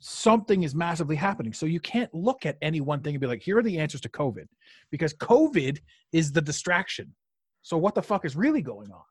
something 0.00 0.64
is 0.64 0.74
massively 0.74 1.16
happening. 1.16 1.52
So 1.52 1.66
you 1.66 1.80
can't 1.80 2.12
look 2.12 2.44
at 2.44 2.58
any 2.60 2.80
one 2.80 3.00
thing 3.00 3.14
and 3.14 3.20
be 3.20 3.26
like 3.26 3.42
here 3.42 3.58
are 3.58 3.62
the 3.62 3.78
answers 3.78 4.00
to 4.02 4.08
covid 4.08 4.46
because 4.90 5.14
covid 5.14 5.78
is 6.12 6.32
the 6.32 6.42
distraction. 6.42 7.14
So 7.62 7.78
what 7.78 7.94
the 7.94 8.02
fuck 8.02 8.24
is 8.24 8.36
really 8.36 8.62
going 8.62 8.90
on? 8.92 9.02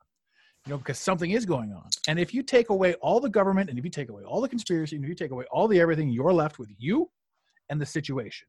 You 0.66 0.70
know 0.70 0.78
because 0.78 0.98
something 0.98 1.30
is 1.30 1.44
going 1.44 1.72
on. 1.72 1.88
And 2.08 2.18
if 2.18 2.32
you 2.32 2.42
take 2.42 2.70
away 2.70 2.94
all 2.94 3.20
the 3.20 3.28
government 3.28 3.70
and 3.70 3.78
if 3.78 3.84
you 3.84 3.90
take 3.90 4.08
away 4.08 4.22
all 4.22 4.40
the 4.40 4.48
conspiracy 4.48 4.96
and 4.96 5.04
if 5.04 5.08
you 5.08 5.14
take 5.14 5.32
away 5.32 5.44
all 5.50 5.68
the 5.68 5.80
everything 5.80 6.08
you're 6.10 6.32
left 6.32 6.58
with 6.58 6.70
you 6.78 7.10
and 7.70 7.80
the 7.80 7.86
situation 7.86 8.46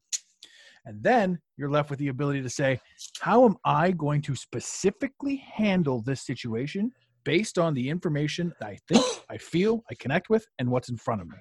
and 0.86 1.02
then 1.02 1.38
you're 1.56 1.70
left 1.70 1.90
with 1.90 1.98
the 1.98 2.08
ability 2.08 2.42
to 2.42 2.48
say, 2.48 2.80
how 3.20 3.44
am 3.44 3.56
I 3.64 3.90
going 3.90 4.22
to 4.22 4.36
specifically 4.36 5.36
handle 5.36 6.00
this 6.00 6.24
situation 6.24 6.92
based 7.24 7.58
on 7.58 7.74
the 7.74 7.90
information 7.90 8.52
that 8.60 8.68
I 8.68 8.78
think, 8.88 9.04
I 9.28 9.36
feel, 9.36 9.82
I 9.90 9.94
connect 9.94 10.30
with, 10.30 10.46
and 10.60 10.70
what's 10.70 10.88
in 10.88 10.96
front 10.96 11.20
of 11.20 11.28
me? 11.28 11.36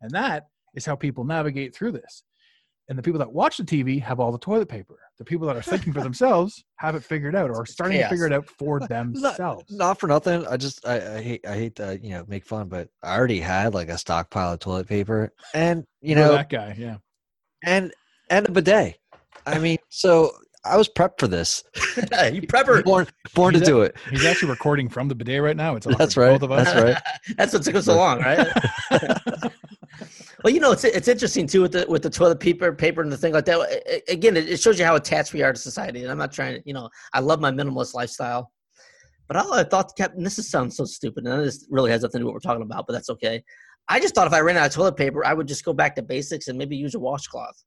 And 0.00 0.10
that 0.12 0.46
is 0.74 0.86
how 0.86 0.96
people 0.96 1.24
navigate 1.24 1.74
through 1.74 1.92
this. 1.92 2.24
And 2.88 2.96
the 2.96 3.02
people 3.02 3.18
that 3.18 3.32
watch 3.32 3.56
the 3.56 3.64
TV 3.64 4.00
have 4.00 4.20
all 4.20 4.30
the 4.30 4.38
toilet 4.38 4.68
paper. 4.68 4.96
The 5.18 5.24
people 5.24 5.46
that 5.48 5.56
are 5.56 5.62
thinking 5.62 5.92
for 5.92 6.00
themselves 6.04 6.64
have 6.76 6.94
it 6.94 7.02
figured 7.02 7.34
out 7.34 7.50
or 7.50 7.62
are 7.62 7.66
starting 7.66 7.98
to 7.98 8.08
figure 8.08 8.26
it 8.26 8.32
out 8.32 8.46
for 8.46 8.80
themselves. 8.88 9.64
not 9.70 9.98
for 9.98 10.06
nothing. 10.06 10.46
I 10.46 10.56
just 10.56 10.86
I, 10.86 11.16
I 11.16 11.22
hate 11.22 11.46
I 11.46 11.54
hate 11.56 11.74
to 11.76 11.98
you 12.00 12.10
know 12.10 12.24
make 12.28 12.46
fun, 12.46 12.68
but 12.68 12.88
I 13.02 13.16
already 13.16 13.40
had 13.40 13.74
like 13.74 13.88
a 13.88 13.98
stockpile 13.98 14.52
of 14.52 14.60
toilet 14.60 14.86
paper, 14.86 15.32
and 15.52 15.84
you 16.00 16.14
You're 16.14 16.26
know, 16.26 16.32
that 16.34 16.48
guy, 16.48 16.76
yeah. 16.78 16.98
and 17.64 17.92
and 18.30 18.48
a 18.48 18.52
bidet. 18.52 18.98
I 19.46 19.58
mean, 19.58 19.78
so 19.88 20.32
I 20.64 20.76
was 20.76 20.88
prepped 20.88 21.20
for 21.20 21.28
this. 21.28 21.62
you 21.76 22.42
prepper. 22.42 22.82
born 22.84 23.06
born 23.34 23.54
to 23.54 23.60
a- 23.60 23.64
do 23.64 23.82
it. 23.82 23.96
He's 24.10 24.24
actually 24.24 24.50
recording 24.50 24.88
from 24.88 25.08
the 25.08 25.14
bidet 25.14 25.42
right 25.42 25.56
now. 25.56 25.76
It's 25.76 25.86
awkward 25.86 25.98
That's 25.98 26.16
right. 26.16 26.32
Both 26.32 26.42
of 26.42 26.52
us. 26.52 26.64
That's 26.66 26.82
right. 26.82 27.02
That's 27.36 27.52
what 27.52 27.62
took 27.62 27.74
us 27.76 27.84
so 27.84 27.96
long, 27.96 28.20
right? 28.20 28.48
well, 30.42 30.52
you 30.52 30.60
know, 30.60 30.72
it's 30.72 30.84
it's 30.84 31.08
interesting 31.08 31.46
too 31.46 31.62
with 31.62 31.72
the 31.72 31.86
with 31.88 32.02
the 32.02 32.10
toilet 32.10 32.40
paper 32.40 32.72
paper 32.72 33.02
and 33.02 33.12
the 33.12 33.16
thing 33.16 33.32
like 33.32 33.44
that. 33.44 33.58
A- 33.58 33.94
a- 34.10 34.12
Again, 34.12 34.36
it, 34.36 34.48
it 34.48 34.60
shows 34.60 34.78
you 34.78 34.84
how 34.84 34.96
attached 34.96 35.32
we 35.32 35.42
are 35.42 35.52
to 35.52 35.58
society. 35.58 36.02
And 36.02 36.10
I'm 36.10 36.18
not 36.18 36.32
trying 36.32 36.56
to, 36.56 36.62
you 36.66 36.74
know, 36.74 36.88
I 37.12 37.20
love 37.20 37.40
my 37.40 37.50
minimalist 37.50 37.94
lifestyle, 37.94 38.50
but 39.28 39.36
all 39.36 39.52
I 39.54 39.64
thought 39.64 39.96
kept. 39.96 40.16
And 40.16 40.26
this 40.26 40.38
is 40.38 40.50
sounds 40.50 40.76
so 40.76 40.84
stupid, 40.84 41.24
and 41.26 41.44
this 41.44 41.66
really 41.70 41.90
has 41.92 42.02
nothing 42.02 42.18
to 42.18 42.22
do 42.22 42.26
with 42.26 42.34
what 42.34 42.34
we're 42.44 42.50
talking 42.50 42.62
about, 42.62 42.86
but 42.88 42.92
that's 42.94 43.10
okay. 43.10 43.42
I 43.88 44.00
just 44.00 44.16
thought 44.16 44.26
if 44.26 44.32
I 44.32 44.40
ran 44.40 44.56
out 44.56 44.66
of 44.66 44.72
toilet 44.72 44.96
paper, 44.96 45.24
I 45.24 45.32
would 45.32 45.46
just 45.46 45.64
go 45.64 45.72
back 45.72 45.94
to 45.94 46.02
basics 46.02 46.48
and 46.48 46.58
maybe 46.58 46.76
use 46.76 46.96
a 46.96 46.98
washcloth. 46.98 47.62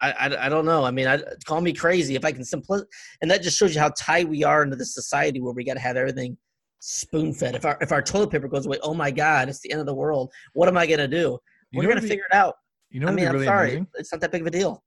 I, 0.00 0.12
I, 0.12 0.46
I 0.46 0.48
don't 0.48 0.66
know. 0.66 0.84
I 0.84 0.90
mean, 0.90 1.06
I 1.06 1.20
call 1.46 1.60
me 1.60 1.72
crazy 1.72 2.14
if 2.16 2.24
I 2.24 2.32
can 2.32 2.44
simply, 2.44 2.80
and 3.22 3.30
that 3.30 3.42
just 3.42 3.56
shows 3.58 3.74
you 3.74 3.80
how 3.80 3.90
tied 3.98 4.28
we 4.28 4.44
are 4.44 4.62
into 4.62 4.76
this 4.76 4.94
society 4.94 5.40
where 5.40 5.52
we 5.52 5.64
got 5.64 5.74
to 5.74 5.80
have 5.80 5.96
everything 5.96 6.36
spoon 6.80 7.32
fed. 7.32 7.54
If 7.54 7.64
our 7.64 7.78
if 7.80 7.92
our 7.92 8.02
toilet 8.02 8.30
paper 8.30 8.48
goes 8.48 8.66
away, 8.66 8.78
oh 8.82 8.94
my 8.94 9.10
god, 9.10 9.48
it's 9.48 9.60
the 9.60 9.72
end 9.72 9.80
of 9.80 9.86
the 9.86 9.94
world. 9.94 10.30
What 10.52 10.68
am 10.68 10.76
I 10.76 10.86
gonna 10.86 11.08
do? 11.08 11.38
You 11.70 11.80
We're 11.80 11.88
gonna 11.88 12.00
be- 12.00 12.08
figure 12.08 12.24
it 12.30 12.34
out. 12.34 12.54
You 12.90 13.00
know 13.00 13.08
I 13.08 13.10
what'd 13.10 13.16
mean, 13.16 13.24
be 13.24 13.28
I'm 13.28 13.34
really 13.34 13.46
sorry, 13.46 13.68
amazing? 13.70 13.86
it's 13.94 14.12
not 14.12 14.20
that 14.20 14.30
big 14.32 14.42
of 14.42 14.46
a 14.46 14.50
deal. 14.50 14.82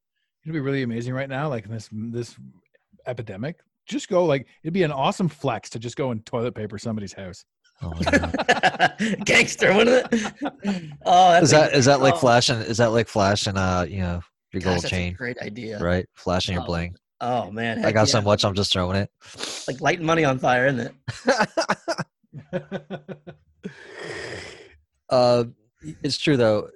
It'd 0.45 0.53
be 0.53 0.59
really 0.59 0.83
amazing 0.83 1.13
right 1.13 1.29
now, 1.29 1.49
like 1.49 1.67
this 1.67 1.89
this 1.91 2.35
epidemic. 3.07 3.59
Just 3.87 4.07
go 4.07 4.25
like 4.25 4.47
it'd 4.63 4.73
be 4.73 4.83
an 4.83 4.91
awesome 4.91 5.27
flex 5.27 5.69
to 5.71 5.79
just 5.79 5.95
go 5.97 6.11
and 6.11 6.25
toilet 6.25 6.53
paper 6.55 6.77
somebody's 6.77 7.13
house. 7.13 7.43
Oh. 7.81 7.91
Gangster, 9.25 9.73
wouldn't 9.73 10.07
it? 10.11 10.31
oh, 11.05 11.31
that's 11.31 11.45
is 11.45 11.53
a- 11.53 11.55
that 11.55 11.73
is 11.73 11.85
that 11.85 12.01
like 12.01 12.15
oh, 12.15 12.17
flashing? 12.17 12.57
Is 12.57 12.77
that 12.77 12.91
like 12.91 13.07
flashing? 13.07 13.57
Uh, 13.57 13.85
you 13.89 13.99
know, 13.99 14.21
your 14.51 14.61
gosh, 14.61 14.65
gold 14.65 14.75
that's 14.83 14.85
a 14.85 14.89
chain, 14.95 15.13
great 15.13 15.37
idea. 15.39 15.79
right? 15.79 16.05
Flashing 16.15 16.53
your 16.53 16.63
Oh, 16.63 16.67
bling. 16.67 16.95
Oh 17.21 17.51
man, 17.51 17.83
I 17.85 17.91
got 17.91 18.01
yeah. 18.07 18.13
so 18.13 18.21
much, 18.21 18.45
I'm 18.45 18.55
just 18.55 18.71
throwing 18.71 18.95
it. 18.95 19.09
like 19.67 19.81
lighting 19.81 20.05
money 20.05 20.23
on 20.23 20.39
fire, 20.39 20.67
isn't 20.67 20.91
it? 22.47 22.53
uh, 25.09 25.43
it's 26.03 26.17
true 26.17 26.37
though 26.37 26.69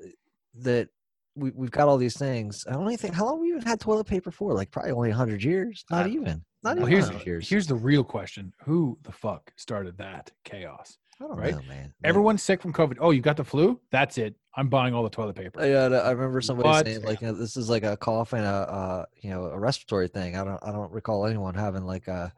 that 0.56 0.90
we 1.36 1.52
we've 1.52 1.72
got 1.72 1.88
all 1.88 1.98
these 1.98 2.18
things. 2.18 2.66
I 2.70 2.76
only 2.76 2.98
think 2.98 3.14
how 3.16 3.26
long 3.26 3.42
we 3.42 3.50
even 3.50 3.62
had 3.62 3.80
toilet 3.80 4.06
paper 4.06 4.32
for? 4.32 4.54
Like 4.54 4.72
probably 4.72 4.92
only 4.92 5.12
hundred 5.12 5.44
years. 5.44 5.86
Not 5.90 6.08
even. 6.08 6.44
Not 6.64 6.78
well, 6.78 6.88
even 6.90 7.02
here's 7.10 7.26
years. 7.26 7.50
here's 7.50 7.68
the 7.68 7.76
real 7.76 8.04
question: 8.04 8.54
Who 8.66 8.98
the 9.04 9.12
fuck 9.12 9.52
started 9.56 9.98
that 9.98 10.32
chaos? 10.44 10.98
I 11.22 11.26
don't 11.28 11.38
Right? 11.38 11.54
know, 11.56 11.62
man. 11.64 11.86
Like, 11.86 12.10
Everyone's 12.10 12.44
sick 12.44 12.62
from 12.62 12.74
COVID. 12.74 12.98
Oh, 13.00 13.12
you 13.12 13.22
got 13.22 13.38
the 13.38 13.44
flu? 13.44 13.80
That's 13.92 14.18
it. 14.18 14.36
I'm 14.56 14.70
buying 14.70 14.94
all 14.94 15.04
the 15.04 15.10
toilet 15.10 15.36
paper. 15.36 15.66
Yeah, 15.66 15.86
I 15.98 16.12
remember 16.12 16.42
somebody 16.42 16.70
What? 16.70 16.86
saying 16.86 17.04
like 17.04 17.20
this 17.20 17.58
is 17.58 17.70
like 17.70 17.84
a 17.84 17.98
cough 17.98 18.34
and 18.34 18.44
a 18.46 18.50
uh, 18.50 19.06
you 19.22 19.30
know 19.32 19.46
a 19.46 19.58
respiratory 19.60 20.08
thing. 20.08 20.36
I 20.38 20.44
don't 20.44 20.60
I 20.64 20.72
don't 20.72 20.92
recall 20.92 21.26
anyone 21.26 21.56
having 21.56 21.86
like 21.86 22.08
a 22.08 22.32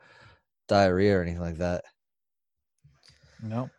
diarrhea 0.67 1.17
or 1.17 1.21
anything 1.21 1.41
like 1.41 1.57
that. 1.57 1.83
No. 3.43 3.69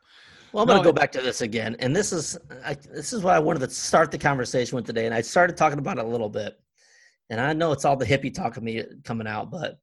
Well, 0.53 0.63
I'm 0.63 0.69
No, 0.69 0.75
going 0.75 0.83
to 0.83 0.85
go 0.85 0.91
it- 0.91 0.97
back 0.97 1.13
to 1.13 1.23
this 1.23 1.41
again, 1.41 1.77
and 1.81 1.95
this 1.95 2.13
is 2.13 2.39
I, 2.65 2.75
this 2.75 3.13
is 3.13 3.23
what 3.23 3.35
I 3.35 3.39
wanted 3.39 3.61
to 3.61 3.71
start 3.71 4.11
the 4.11 4.19
conversation 4.19 4.77
with 4.77 4.87
today, 4.87 5.07
and 5.07 5.15
I 5.15 5.21
started 5.21 5.57
talking 5.57 5.79
about 5.79 5.99
it 5.99 6.05
a 6.05 6.09
little 6.09 6.29
bit, 6.29 6.59
and 7.31 7.41
I 7.41 7.53
know 7.53 7.73
it's 7.73 7.85
all 7.85 7.97
the 7.97 8.07
hippie 8.07 8.33
talk 8.35 8.57
of 8.57 8.63
me 8.63 8.83
coming 9.05 9.27
out, 9.27 9.51
but 9.51 9.79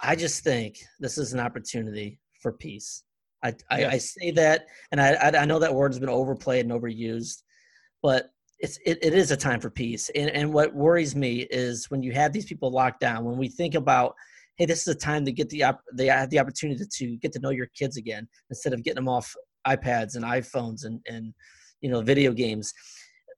I 0.00 0.14
just 0.16 0.42
think 0.44 0.78
this 1.00 1.18
is 1.18 1.32
an 1.32 1.40
opportunity 1.40 2.18
for 2.40 2.52
peace. 2.52 3.04
I 3.42 3.54
I, 3.70 3.86
I 3.86 3.98
say 3.98 4.30
that, 4.32 4.66
and 4.90 5.00
I, 5.00 5.12
I 5.14 5.42
I 5.42 5.44
know 5.44 5.58
that 5.58 5.74
word's 5.74 5.98
been 5.98 6.08
overplayed 6.08 6.64
and 6.64 6.72
overused, 6.72 7.42
but 8.02 8.30
it's 8.62 8.78
it, 8.86 8.98
it 9.02 9.12
is 9.12 9.30
a 9.30 9.36
time 9.36 9.60
for 9.60 9.70
peace. 9.70 10.08
And 10.14 10.30
and 10.30 10.52
what 10.52 10.74
worries 10.74 11.16
me 11.16 11.42
is 11.50 11.90
when 11.90 12.02
you 12.02 12.12
have 12.12 12.32
these 12.32 12.46
people 12.46 12.70
locked 12.70 13.00
down. 13.00 13.24
When 13.24 13.36
we 13.36 13.48
think 13.48 13.74
about, 13.74 14.14
hey, 14.56 14.66
this 14.66 14.82
is 14.82 14.88
a 14.88 14.98
time 14.98 15.24
to 15.24 15.32
get 15.32 15.50
the 15.50 15.64
op- 15.64 15.82
they 15.92 16.06
have 16.06 16.30
the 16.30 16.38
opportunity 16.38 16.84
to 16.88 17.16
get 17.16 17.32
to 17.32 17.40
know 17.40 17.50
your 17.50 17.66
kids 17.66 17.96
again 17.96 18.28
instead 18.50 18.72
of 18.72 18.84
getting 18.84 18.96
them 18.96 19.08
off 19.08 19.34
iPads 19.66 20.14
and 20.14 20.24
iPhones 20.24 20.84
and 20.84 21.00
and 21.06 21.34
you 21.80 21.90
know 21.90 22.00
video 22.00 22.32
games. 22.32 22.72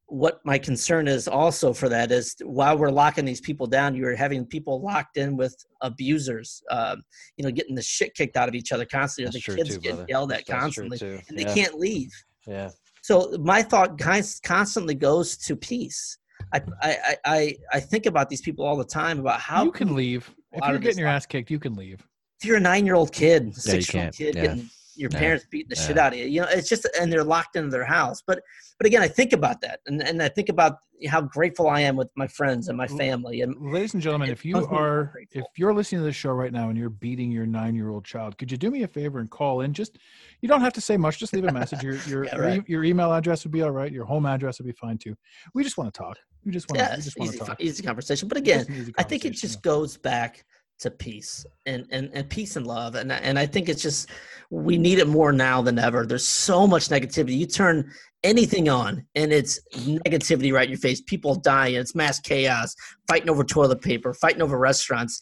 What 0.07 0.41
my 0.45 0.59
concern 0.59 1.09
is 1.09 1.27
also 1.27 1.73
for 1.73 1.89
that 1.89 2.13
is 2.13 2.37
while 2.45 2.77
we're 2.77 2.91
locking 2.91 3.25
these 3.25 3.41
people 3.41 3.67
down, 3.67 3.95
you're 3.95 4.15
having 4.15 4.45
people 4.45 4.83
locked 4.83 5.17
in 5.17 5.37
with 5.37 5.57
abusers. 5.81 6.63
Um, 6.71 7.03
you 7.37 7.45
know, 7.45 7.51
getting 7.51 7.75
the 7.75 7.83
shit 7.83 8.15
kicked 8.15 8.37
out 8.37 8.49
of 8.49 8.55
each 8.55 8.71
other 8.71 8.85
constantly. 8.85 9.27
That's 9.33 9.37
the 9.37 9.53
true 9.53 9.57
kids 9.57 9.71
too, 9.77 9.81
getting 9.81 9.97
brother. 9.97 10.07
yelled 10.11 10.33
at 10.33 10.45
That's 10.47 10.61
constantly, 10.61 10.99
and 11.29 11.39
they 11.39 11.43
Yeah. 11.45 11.55
can't 11.55 11.79
leave. 11.79 12.11
Yeah. 12.47 12.71
So 13.03 13.37
my 13.41 13.63
thought 13.63 13.99
constantly 13.99 14.95
goes 14.95 15.37
to 15.39 15.57
peace. 15.57 16.19
I 16.53 16.61
I 16.83 16.91
I- 16.91 17.17
I 17.25 17.55
I 17.75 17.81
think 17.81 18.07
about 18.07 18.29
these 18.29 18.43
people 18.43 18.65
all 18.67 18.77
the 18.77 18.85
time 18.85 19.19
about 19.21 19.41
how 19.41 19.65
you 19.65 19.73
can 19.73 19.95
leave. 19.95 20.31
If 20.53 20.63
you're 20.69 20.79
getting 20.79 20.99
your 20.99 21.09
life. 21.09 21.17
ass 21.17 21.27
kicked, 21.27 21.51
you 21.51 21.59
can 21.59 21.75
leave. 21.75 22.07
if 22.41 22.45
you're 22.45 22.59
a 22.59 22.61
nine 22.61 22.85
year 22.85 22.95
old 22.95 23.11
kid, 23.13 23.55
six 23.57 23.93
year 23.95 24.05
old 24.05 24.15
kid 24.15 24.35
Yeah. 24.35 24.43
getting 24.43 24.71
your 24.97 25.11
Yeah. 25.13 25.19
parents 25.19 25.47
beating 25.51 25.69
the 25.71 25.77
shit 25.77 25.99
out 25.99 26.13
of 26.13 26.19
you, 26.19 26.27
you 26.27 26.41
know, 26.41 26.47
it's 26.51 26.69
just 26.69 26.87
and 27.01 27.13
they're 27.13 27.25
locked 27.25 27.57
into 27.57 27.71
their 27.71 27.85
house. 27.85 28.23
But 28.27 28.41
but 28.79 28.87
again, 28.87 29.03
I 29.03 29.09
think 29.09 29.33
about 29.33 29.61
that 29.63 29.81
and, 29.87 30.03
and 30.03 30.23
I 30.23 30.29
think 30.29 30.49
about 30.49 30.77
how 31.09 31.21
grateful 31.21 31.69
I 31.69 31.81
am 31.81 31.97
with 31.97 32.09
my 32.17 32.27
friends 32.27 32.69
and 32.69 32.79
my 32.79 32.87
family 32.87 33.43
and 33.43 33.55
Ladies 33.73 33.95
and 33.95 34.03
gentlemen, 34.03 34.31
if 34.31 34.45
you 34.45 34.55
does 34.55 34.63
make 34.65 34.71
me 34.73 34.79
are 34.79 35.13
if 35.33 35.45
you're 35.57 35.75
listening 35.75 36.01
to 36.01 36.05
this 36.07 36.17
show 36.17 36.31
right 36.33 36.53
now 36.53 36.69
and 36.69 36.79
you're 36.79 36.89
beating 36.91 37.31
your 37.31 37.47
nine 37.47 37.75
year 37.75 37.91
old 37.91 38.05
child, 38.05 38.39
could 38.39 38.51
you 38.51 38.57
do 38.59 38.71
me 38.71 38.83
a 38.83 38.89
favor 38.89 39.19
and 39.19 39.31
call 39.31 39.61
in? 39.63 39.73
Just 39.73 39.99
you 40.41 40.49
don't 40.49 40.61
have 40.61 40.73
to 40.75 40.81
say 40.81 40.97
much. 40.97 41.19
Just 41.19 41.33
leave 41.33 41.45
a 41.45 41.53
message. 41.53 41.83
Your 41.83 41.97
your 42.09 42.25
Yeah, 42.25 42.37
your, 42.37 42.45
right. 42.45 42.69
your 42.69 42.85
email 42.85 43.13
address 43.13 43.45
would 43.45 43.53
be 43.53 43.63
all 43.63 43.71
right. 43.71 43.93
Your 43.93 44.05
home 44.05 44.27
address 44.27 44.59
would 44.59 44.67
be 44.67 44.73
fine 44.73 44.99
too. 44.99 45.15
We 45.55 45.63
just 45.65 45.77
want 45.77 45.93
to 45.93 45.99
talk. 45.99 46.17
We 46.45 46.53
just 46.53 46.69
want 46.69 46.79
to. 46.79 46.85
yeah, 46.85 46.97
we 46.97 47.03
just 47.03 47.19
want 47.19 47.29
easy, 47.31 47.39
to 47.39 47.45
talk. 47.45 47.61
easy 47.61 47.83
conversation. 47.83 48.29
But 48.29 48.39
again, 48.39 48.93
I 48.99 49.03
think 49.03 49.25
it 49.25 49.31
just 49.31 49.63
goes 49.63 49.97
back 49.97 50.45
to 50.81 50.91
peace 50.91 51.47
and, 51.67 51.87
and, 51.91 52.11
and 52.13 52.29
peace 52.29 52.57
and 52.57 52.67
love. 52.67 52.95
And, 52.95 53.11
and 53.13 53.39
I 53.39 53.47
think 53.47 53.69
it's 53.69 53.83
just, 53.83 54.11
we 54.51 54.77
need 54.77 54.99
it 54.99 55.09
more 55.09 55.33
now 55.33 55.63
than 55.63 55.79
ever. 55.79 56.07
There's 56.07 56.27
so 56.27 56.67
much 56.67 56.89
negativity. 56.89 57.37
You 57.39 57.47
turn 57.47 57.91
anything 58.23 58.69
on 58.69 59.07
and 59.15 59.33
it's 59.33 59.61
negativity 59.75 60.53
right 60.53 60.65
in 60.65 60.71
your 60.71 60.79
face. 60.79 61.01
People 61.03 61.37
dying. 61.37 61.77
It's 61.77 61.95
mass 61.95 62.21
chaos, 62.21 62.75
fighting 63.09 63.31
over 63.31 63.45
toilet 63.45 63.81
paper, 63.83 64.13
fighting 64.15 64.43
over 64.43 64.59
restaurants. 64.59 65.21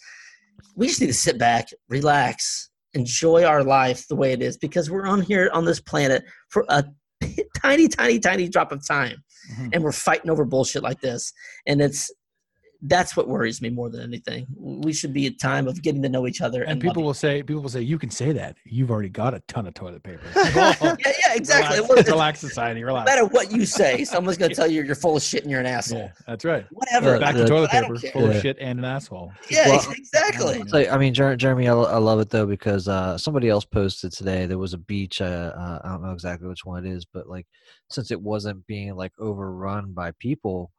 We 0.75 0.89
just 0.89 1.01
need 1.01 1.09
to 1.09 1.15
sit 1.15 1.39
back, 1.39 1.69
relax, 1.89 2.71
enjoy 2.95 3.45
our 3.45 3.63
life 3.63 4.07
the 4.09 4.17
way 4.17 4.33
it 4.33 4.43
is 4.43 4.57
because 4.57 4.91
we're 4.91 5.07
on 5.07 5.21
here 5.21 5.51
on 5.53 5.65
this 5.65 5.81
planet 5.81 6.25
for 6.49 6.65
a 6.69 6.85
tiny, 7.63 7.89
tiny, 7.89 8.19
tiny 8.19 8.49
drop 8.49 8.73
of 8.73 8.87
time 8.87 9.23
Mhm. 9.51 9.71
and 9.73 9.83
we're 9.83 9.91
fighting 9.91 10.31
over 10.31 10.45
bullshit 10.45 10.85
like 10.85 11.01
this 11.01 11.33
and 11.67 11.81
it's 11.81 12.13
that's 12.87 13.17
what 13.17 13.29
worries 13.29 13.63
me 13.63 13.71
more 13.71 13.89
than 13.89 14.01
anything 14.01 14.45
we 14.57 14.93
should 14.93 15.13
be 15.13 15.27
a 15.27 15.31
time 15.31 15.69
of 15.69 15.81
getting 15.83 16.03
to 16.03 16.09
know 16.09 16.27
each 16.27 16.41
other 16.41 16.63
And 16.63 16.73
and, 16.73 16.81
people 16.81 17.03
will 17.05 17.15
say, 17.15 17.43
people 17.43 17.63
will 17.63 17.69
say, 17.71 17.81
you 17.83 17.97
can 17.99 18.11
say 18.11 18.33
that. 18.33 18.57
You've 18.65 18.91
already 18.91 19.09
got 19.09 19.35
a 19.35 19.41
ton 19.47 19.67
of 19.69 19.75
toilet 19.75 20.03
paper. 20.03 20.21
yeah 20.35 20.75
yeah 20.81 21.35
exactly 21.35 21.77
relax, 21.77 21.89
Well, 21.89 21.99
it's- 21.99 22.09
relax 22.09 22.41
society. 22.41 22.81
no 22.81 22.87
Relax. 22.89 23.07
matter 23.09 23.25
what 23.27 23.53
you 23.53 23.65
say 23.67 24.05
someone's 24.05 24.37
going 24.37 24.49
to 24.55 24.55
tell 24.57 24.67
you 24.71 24.83
you're 24.83 24.95
full 24.97 25.17
of 25.17 25.23
shit 25.23 25.43
and 25.43 25.51
you're 25.51 25.61
an 25.61 25.67
asshole 25.67 25.99
Yeah, 26.01 26.13
that's 26.27 26.45
right. 26.45 26.67
whatever 26.73 27.13
Yeah, 27.13 27.19
Back 27.19 27.35
Yeah. 27.37 27.43
to 27.43 27.49
toilet 27.49 27.71
I 27.75 27.81
don't 27.83 27.91
paper, 27.95 28.01
care. 28.01 28.13
full 28.13 28.23
Yeah. 28.31 28.37
of 28.37 28.43
shit 28.43 28.57
and 28.61 28.79
an 28.81 28.85
asshole. 28.85 29.33
yeah 29.51 29.69
Well, 29.69 29.93
exactly 29.93 30.59
Yeah. 30.59 30.65
Like 30.73 30.89
I 30.91 30.99
mean, 30.99 31.15
Jeremy, 31.15 31.69
I, 31.69 31.75
I 31.75 31.99
love 31.99 32.19
it 32.21 32.31
though 32.31 32.47
because 32.47 32.89
uh, 32.89 33.17
somebody 33.17 33.49
else 33.49 33.65
posted 33.65 34.13
today. 34.13 34.47
There 34.47 34.59
was 34.59 34.73
a 34.75 34.79
beach. 34.79 35.21
Uh, 35.21 35.53
uh, 35.57 35.79
I 35.85 35.89
don't 35.89 36.03
know 36.03 36.13
exactly 36.13 36.49
which 36.49 36.65
one 36.65 36.85
it 36.85 36.91
is, 36.91 37.05
but 37.05 37.29
like 37.29 37.47
since 37.91 38.11
it 38.11 38.21
wasn't 38.21 38.67
being 38.67 38.95
like 38.97 39.13
overrun 39.19 39.93
by 39.93 40.13
people, 40.19 40.71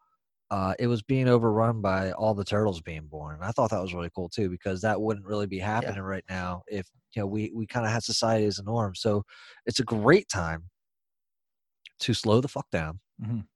uh, 0.54 0.76
it 0.80 0.88
was 0.88 1.04
being 1.04 1.28
overrun 1.30 1.82
by 1.82 2.14
all 2.14 2.36
the 2.36 2.46
turtles 2.46 2.82
being 2.82 3.08
born. 3.08 3.36
And 3.36 3.46
I 3.46 3.52
thought 3.52 3.72
that 3.72 3.82
was 3.82 3.96
really 3.96 4.12
cool 4.16 4.30
too 4.30 4.50
because 4.50 4.82
that 4.84 5.02
wouldn't 5.02 5.26
really 5.28 5.48
be 5.48 5.60
happening 5.60 6.04
right 6.04 6.26
now 6.30 6.64
if 6.68 6.90
you 7.16 7.22
know 7.24 7.28
we 7.28 7.52
we 7.56 7.68
kind 7.68 7.88
of 7.88 7.94
had 7.94 8.04
society 8.04 8.46
as 8.48 8.60
a 8.60 8.64
norm. 8.64 8.96
So 8.96 9.26
it's 9.68 9.82
a 9.82 9.86
great 9.86 10.30
time 10.30 10.70
to 12.00 12.14
slow 12.14 12.42
the 12.42 12.48
fuck 12.48 12.70
down. 12.72 13.00
Mhm. 13.20 13.48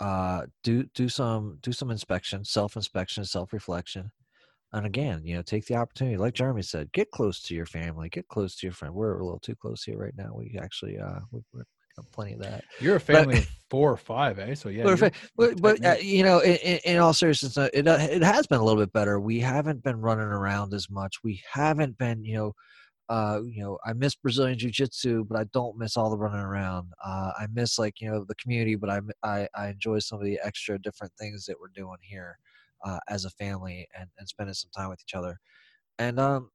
Uh, 0.00 0.46
do 0.62 0.84
do 0.94 1.08
some 1.08 1.58
do 1.60 1.72
some 1.72 1.90
inspection, 1.90 2.44
self 2.44 2.76
inspection, 2.76 3.24
self 3.24 3.52
reflection 3.52 4.12
and 4.74 4.86
again, 4.86 5.24
you 5.24 5.34
know, 5.36 5.42
take 5.42 5.66
the 5.66 5.76
opportunity, 5.76 6.16
like 6.18 6.34
Jeremy 6.34 6.62
said, 6.62 6.92
get 6.92 7.10
close 7.12 7.42
to 7.44 7.54
your 7.54 7.66
family, 7.66 8.08
get 8.10 8.28
close 8.28 8.56
to 8.56 8.66
your 8.66 8.74
friend. 8.74 8.94
We're 8.94 9.18
a 9.20 9.24
little 9.24 9.40
too 9.40 9.56
close 9.56 9.84
here 9.84 9.98
right 9.98 10.16
now. 10.16 10.34
We 10.34 10.58
actually, 10.60 10.98
uh, 10.98 11.20
we, 11.32 11.42
we're 11.54 11.64
plenty 12.12 12.34
of 12.34 12.40
that. 12.40 12.64
You're 12.80 12.96
a 12.96 13.00
family 13.00 13.38
of 13.38 13.48
four 13.70 13.92
or 13.92 13.96
five, 13.96 14.38
eh? 14.38 14.54
So 14.54 14.68
yeah. 14.68 14.84
but, 14.84 15.14
but, 15.36 15.60
but 15.60 15.84
uh, 15.84 15.96
you 16.00 16.22
know, 16.22 16.40
in, 16.40 16.78
in, 16.84 16.98
all 16.98 17.12
seriousness, 17.12 17.56
uh, 17.56 17.68
it 17.72 17.86
uh, 17.86 17.98
it 18.00 18.22
has 18.22 18.46
been 18.46 18.60
a 18.60 18.64
little 18.64 18.80
bit 18.80 18.92
better. 18.92 19.20
We 19.20 19.40
haven't 19.40 19.82
been 19.82 20.00
running 20.00 20.26
around 20.26 20.74
as 20.74 20.90
much. 20.90 21.16
We 21.22 21.42
haven't 21.50 21.98
been, 21.98 22.24
you 22.24 22.36
know, 22.36 22.52
uh, 23.08 23.40
you 23.44 23.62
know, 23.62 23.78
I 23.86 23.92
miss 23.94 24.14
Brazilian 24.14 24.58
Jiu 24.58 24.70
Jitsu, 24.70 25.24
but 25.24 25.38
I 25.38 25.44
don't 25.52 25.78
miss 25.78 25.96
all 25.96 26.10
the 26.10 26.18
running 26.18 26.40
around. 26.40 26.92
Uh, 27.04 27.32
I 27.38 27.46
miss 27.52 27.78
like 27.78 28.00
you 28.00 28.10
know 28.10 28.24
the 28.26 28.34
community, 28.34 28.76
but 28.76 28.90
I, 28.90 29.00
I, 29.22 29.48
I 29.54 29.68
enjoy 29.68 30.00
some 30.00 30.18
of 30.18 30.24
the 30.24 30.38
extra 30.42 30.78
different 30.78 31.12
things 31.18 31.46
that 31.46 31.56
we're 31.60 31.68
doing 31.74 31.98
here 32.02 32.38
uh, 32.84 32.98
as 33.08 33.24
a 33.24 33.30
family 33.30 33.88
and, 33.98 34.08
and 34.18 34.28
spending 34.28 34.54
some 34.54 34.70
time 34.76 34.88
with 34.90 35.00
each 35.06 35.14
other. 35.14 35.38
And 35.98 36.20
um, 36.20 36.50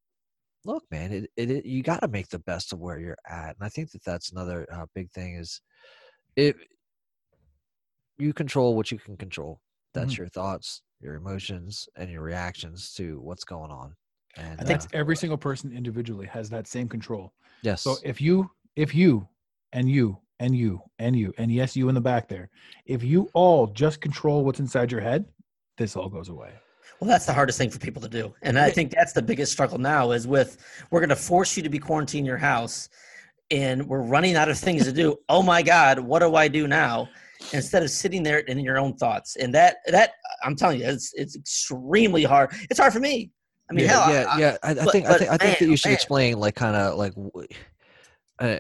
look, 0.66 0.86
man, 0.92 1.12
it, 1.14 1.32
it, 1.38 1.52
it 1.52 1.66
you 1.66 1.84
got 1.84 2.02
to 2.02 2.08
make 2.08 2.30
the 2.30 2.40
best 2.40 2.74
of 2.74 2.80
where 2.80 3.00
you're 3.00 3.18
at, 3.30 3.56
and 3.58 3.64
I 3.66 3.70
think 3.70 3.92
that 3.92 4.04
that's 4.04 4.32
another 4.32 4.68
uh, 4.72 4.86
big 4.96 5.12
thing 5.12 5.36
is 5.36 5.62
it 6.36 6.58
you 8.18 8.34
control 8.34 8.76
what 8.76 8.92
you 8.92 9.00
can 9.00 9.18
control. 9.18 9.62
That's 9.94 10.18
Mhm. 10.18 10.18
your 10.18 10.28
thoughts, 10.30 10.82
your 11.00 11.16
emotions, 11.16 11.88
and 11.96 12.10
your 12.10 12.22
reactions 12.22 12.94
to 12.94 13.20
what's 13.22 13.44
going 13.44 13.72
on. 13.72 13.96
And 14.36 14.60
I 14.60 14.64
think 14.64 14.82
uh, 14.82 14.88
every 14.94 15.16
single 15.16 15.38
person 15.38 15.72
individually 15.76 16.28
has 16.28 16.50
that 16.50 16.68
same 16.68 16.88
control. 16.90 17.34
yes, 17.62 17.86
So 17.86 18.00
if 18.04 18.22
you, 18.22 18.52
if 18.76 18.94
you, 18.96 19.28
and 19.72 19.90
you, 19.90 20.22
and 20.40 20.56
you, 20.56 20.82
and 21.00 21.16
you, 21.16 21.34
and 21.38 21.52
yes, 21.52 21.76
you 21.76 21.90
in 21.90 21.96
the 21.96 22.02
back 22.02 22.28
there, 22.28 22.50
if 22.86 23.04
you 23.04 23.30
all 23.34 23.68
just 23.68 24.02
control 24.02 24.44
what's 24.46 24.60
inside 24.60 24.92
your 24.92 25.02
head, 25.02 25.26
this 25.78 25.96
all 25.96 26.10
goes 26.10 26.30
away. 26.30 26.60
Well, 27.00 27.08
that's 27.10 27.26
the 27.26 27.34
hardest 27.34 27.58
thing 27.58 27.70
for 27.70 27.80
people 27.80 28.02
to 28.02 28.08
do, 28.10 28.34
and 28.44 28.58
I 28.58 28.70
think 28.70 28.92
that's 28.92 29.14
the 29.14 29.22
biggest 29.22 29.52
struggle 29.52 29.78
now. 29.78 30.12
Is 30.12 30.26
with 30.28 30.58
we're 30.90 31.00
going 31.02 31.10
to 31.10 31.16
force 31.16 31.58
you 31.58 31.64
to 31.64 31.70
be 31.70 31.80
quarantined 31.80 32.20
in 32.22 32.26
your 32.26 32.38
house, 32.38 32.88
and 33.52 33.88
we're 33.88 34.02
running 34.04 34.36
out 34.36 34.48
of 34.50 34.58
things 34.58 34.86
to 34.86 34.92
do. 34.94 35.18
Oh 35.30 35.42
my 35.44 35.62
God, 35.62 36.00
what 36.00 36.20
do 36.20 36.36
I 36.36 36.48
do 36.48 36.68
now? 36.68 37.10
Instead 37.52 37.84
of 37.84 37.90
sitting 37.90 38.24
there 38.24 38.40
in 38.40 38.60
your 38.60 38.78
own 38.80 38.94
thoughts, 38.96 39.36
and 39.36 39.54
that 39.54 39.78
that 39.88 40.12
I'm 40.46 40.56
telling 40.56 40.80
you, 40.80 40.86
it's 40.86 41.12
it's 41.16 41.36
extremely 41.36 42.24
hard. 42.24 42.52
It's 42.70 42.80
hard 42.80 42.94
for 42.94 43.00
me. 43.02 43.32
I 43.70 43.74
mean, 43.74 43.86
yeah, 43.86 43.92
hell, 43.92 44.14
yeah, 44.14 44.26
I- 44.30 44.40
yeah. 44.40 44.58
I, 44.64 44.72
I 44.72 44.74
but- 44.76 44.92
think 44.92 45.06
I 45.08 45.18
think 45.18 45.32
I 45.32 45.38
think 45.38 45.60
that 45.60 45.66
you 45.68 45.76
should 45.76 45.90
man. 45.90 45.96
explain 45.96 46.40
like 46.40 46.56
kind 46.56 46.76
of 46.78 46.98
like. 46.98 47.14
Uh, 48.40 48.58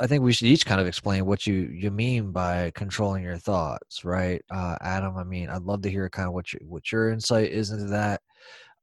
I 0.00 0.06
think 0.06 0.22
we 0.22 0.32
should 0.32 0.48
each 0.48 0.64
kind 0.64 0.80
of 0.80 0.86
explain 0.86 1.26
what 1.26 1.46
you 1.46 1.70
you 1.72 1.90
mean 1.90 2.30
by 2.32 2.72
controlling 2.74 3.22
your 3.22 3.38
thoughts, 3.38 4.04
right, 4.04 4.40
uh, 4.50 4.76
Adam? 4.80 5.16
I 5.16 5.24
mean, 5.24 5.48
I'd 5.48 5.62
love 5.62 5.82
to 5.82 5.90
hear 5.90 6.08
kind 6.08 6.28
of 6.28 6.34
what 6.34 6.52
your 6.52 6.60
what 6.66 6.92
your 6.92 7.10
insight 7.10 7.50
is 7.50 7.70
into 7.70 7.86
that, 7.86 8.20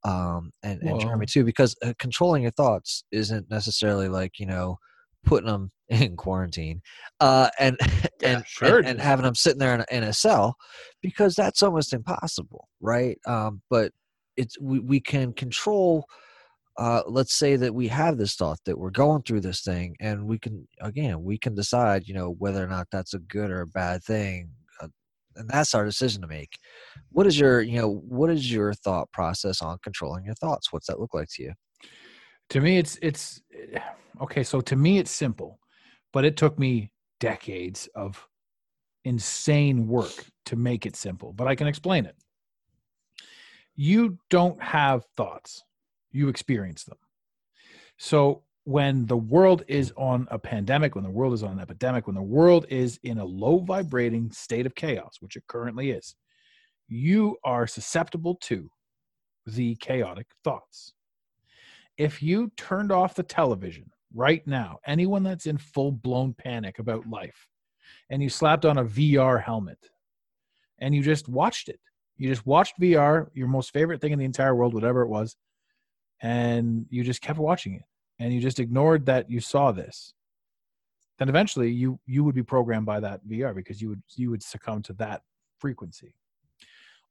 um, 0.04 0.50
and 0.62 0.82
and 0.82 1.00
Jeremy 1.00 1.26
too, 1.26 1.44
because 1.44 1.74
uh, 1.84 1.94
controlling 1.98 2.42
your 2.42 2.52
thoughts 2.52 3.04
isn't 3.12 3.50
necessarily 3.50 4.08
like 4.08 4.38
you 4.38 4.46
know 4.46 4.76
putting 5.24 5.48
them 5.48 5.70
in 5.88 6.16
quarantine, 6.16 6.82
uh, 7.20 7.48
and 7.58 7.76
Yeah, 8.20 8.36
and, 8.36 8.46
sure 8.46 8.78
and 8.78 8.86
and 8.86 9.00
having 9.00 9.24
them 9.24 9.34
sitting 9.34 9.58
there 9.58 9.74
in 9.74 9.80
a, 9.80 9.86
in 9.90 10.02
a 10.04 10.12
cell, 10.12 10.56
because 11.02 11.34
that's 11.34 11.62
almost 11.62 11.92
impossible, 11.92 12.68
right? 12.80 13.18
Um, 13.26 13.62
but 13.68 13.92
it's 14.36 14.58
we, 14.60 14.80
we 14.80 15.00
can 15.00 15.32
control 15.32 16.06
uh, 16.78 17.02
let's 17.06 17.34
say 17.34 17.56
that 17.56 17.74
we 17.74 17.88
have 17.88 18.18
this 18.18 18.34
thought 18.34 18.58
that 18.66 18.78
we're 18.78 18.90
going 18.90 19.22
through 19.22 19.40
this 19.40 19.62
thing 19.62 19.96
and 20.00 20.24
we 20.26 20.38
can 20.38 20.66
again 20.80 21.22
we 21.24 21.38
can 21.38 21.54
decide 21.54 22.06
you 22.06 22.14
know 22.14 22.30
whether 22.38 22.62
or 22.62 22.68
not 22.68 22.86
that's 22.92 23.14
a 23.14 23.18
good 23.20 23.50
or 23.50 23.62
a 23.62 23.66
bad 23.66 24.02
thing 24.04 24.50
uh, 24.82 24.88
and 25.36 25.48
that's 25.48 25.74
our 25.74 25.84
decision 25.84 26.20
to 26.22 26.28
make 26.28 26.58
what 27.10 27.26
is 27.26 27.38
your 27.38 27.60
you 27.62 27.78
know 27.78 27.94
what 28.08 28.30
is 28.30 28.52
your 28.52 28.74
thought 28.74 29.10
process 29.12 29.62
on 29.62 29.78
controlling 29.82 30.24
your 30.24 30.34
thoughts 30.34 30.72
what's 30.72 30.86
that 30.86 31.00
look 31.00 31.14
like 31.14 31.28
to 31.30 31.42
you 31.44 31.52
To 32.50 32.60
me, 32.60 32.78
it's 32.78 32.98
it's 33.02 33.42
okay. 34.20 34.42
So 34.44 34.60
to 34.62 34.76
me, 34.76 34.98
it's 34.98 35.10
simple. 35.10 35.58
but 36.12 36.24
it 36.24 36.36
took 36.36 36.58
me 36.58 36.92
decades 37.20 37.88
of 37.94 38.26
insane 39.04 39.86
work 39.86 40.26
to 40.46 40.56
make 40.56 40.86
it 40.86 40.96
simple. 40.96 41.32
But 41.32 41.48
I 41.48 41.54
can 41.54 41.66
explain 41.66 42.06
it. 42.06 42.16
You 43.74 44.18
don't 44.30 44.60
have 44.62 45.04
thoughts, 45.16 45.64
you 46.16 46.28
experience 46.28 46.84
them. 46.84 46.98
So 47.98 48.42
when 48.64 49.06
the 49.06 49.16
world 49.16 49.62
is 49.68 49.92
on 49.96 50.26
a 50.30 50.38
pandemic, 50.38 50.94
when 50.94 51.04
the 51.04 51.10
world 51.10 51.34
is 51.34 51.42
on 51.42 51.52
an 51.52 51.60
epidemic, 51.60 52.06
when 52.06 52.16
the 52.16 52.22
world 52.22 52.66
is 52.68 52.98
in 53.04 53.18
a 53.18 53.24
low 53.24 53.58
vibrating 53.60 54.30
state 54.32 54.66
of 54.66 54.74
chaos, 54.74 55.16
which 55.20 55.36
it 55.36 55.44
currently 55.46 55.90
is, 55.90 56.16
you 56.88 57.36
are 57.44 57.66
susceptible 57.66 58.34
to 58.42 58.68
the 59.46 59.76
chaotic 59.76 60.26
thoughts. 60.42 60.94
If 61.96 62.22
you 62.22 62.50
turned 62.56 62.90
off 62.90 63.14
the 63.14 63.22
television 63.22 63.90
right 64.12 64.44
now, 64.46 64.78
anyone 64.86 65.22
that's 65.22 65.46
in 65.46 65.58
full 65.58 65.92
blown 65.92 66.34
panic 66.34 66.78
about 66.78 67.08
life, 67.08 67.46
and 68.10 68.22
you 68.22 68.28
slapped 68.28 68.64
on 68.64 68.78
a 68.78 68.84
VR 68.84 69.42
helmet 69.42 69.78
and 70.80 70.94
you 70.94 71.02
just 71.02 71.28
watched 71.28 71.68
it, 71.68 71.80
you 72.16 72.28
just 72.28 72.46
watched 72.46 72.80
VR, 72.80 73.28
your 73.34 73.48
most 73.48 73.72
favorite 73.72 74.00
thing 74.00 74.12
in 74.12 74.18
the 74.18 74.24
entire 74.24 74.54
world, 74.54 74.74
whatever 74.74 75.02
it 75.02 75.08
was, 75.08 75.36
and 76.20 76.86
you 76.90 77.04
just 77.04 77.22
kept 77.22 77.38
watching 77.38 77.74
it 77.74 77.82
and 78.18 78.32
you 78.32 78.40
just 78.40 78.60
ignored 78.60 79.06
that 79.06 79.30
you 79.30 79.40
saw 79.40 79.72
this 79.72 80.14
then 81.18 81.28
eventually 81.28 81.70
you 81.70 81.98
you 82.06 82.24
would 82.24 82.34
be 82.34 82.42
programmed 82.42 82.86
by 82.86 83.00
that 83.00 83.26
VR 83.26 83.54
because 83.54 83.80
you 83.80 83.88
would 83.88 84.02
you 84.16 84.30
would 84.30 84.42
succumb 84.42 84.82
to 84.82 84.92
that 84.94 85.22
frequency. 85.58 86.14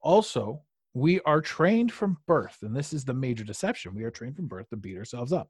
Also, 0.02 0.62
we 0.94 1.20
are 1.22 1.42
trained 1.42 1.92
from 1.92 2.18
birth, 2.28 2.60
and 2.62 2.76
this 2.76 2.94
is 2.94 3.04
the 3.04 3.14
major 3.14 3.44
deception. 3.44 3.96
We 3.96 4.04
are 4.04 4.12
trained 4.12 4.36
from 4.36 4.48
birth 4.48 4.70
to 4.70 4.78
beat 4.78 4.98
ourselves 4.98 5.34
up. 5.34 5.50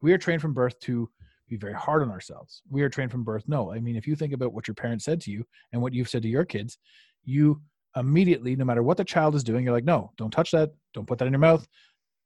We 0.00 0.12
are 0.12 0.18
trained 0.18 0.42
from 0.42 0.52
birth 0.52 0.78
to 0.80 1.08
be 1.48 1.56
very 1.56 1.72
hard 1.72 2.02
on 2.02 2.10
ourselves. 2.10 2.62
We 2.70 2.82
are 2.82 2.88
trained 2.88 3.10
from 3.10 3.24
birth. 3.24 3.44
No, 3.46 3.72
I 3.72 3.80
mean, 3.80 3.96
if 3.96 4.06
you 4.06 4.14
think 4.16 4.32
about 4.32 4.52
what 4.52 4.68
your 4.68 4.74
parents 4.74 5.04
said 5.04 5.20
to 5.22 5.30
you 5.30 5.46
and 5.72 5.80
what 5.80 5.94
you've 5.94 6.08
said 6.08 6.22
to 6.22 6.28
your 6.28 6.44
kids, 6.44 6.78
you 7.24 7.62
immediately, 7.96 8.56
no 8.56 8.64
matter 8.64 8.82
what 8.82 8.98
the 8.98 9.04
child 9.04 9.34
is 9.34 9.44
doing, 9.44 9.64
you're 9.64 9.72
like, 9.72 9.84
no, 9.84 10.12
don't 10.18 10.30
touch 10.30 10.50
that. 10.50 10.72
Don't 10.92 11.06
put 11.06 11.18
that 11.18 11.26
in 11.26 11.32
your 11.32 11.40
mouth. 11.40 11.66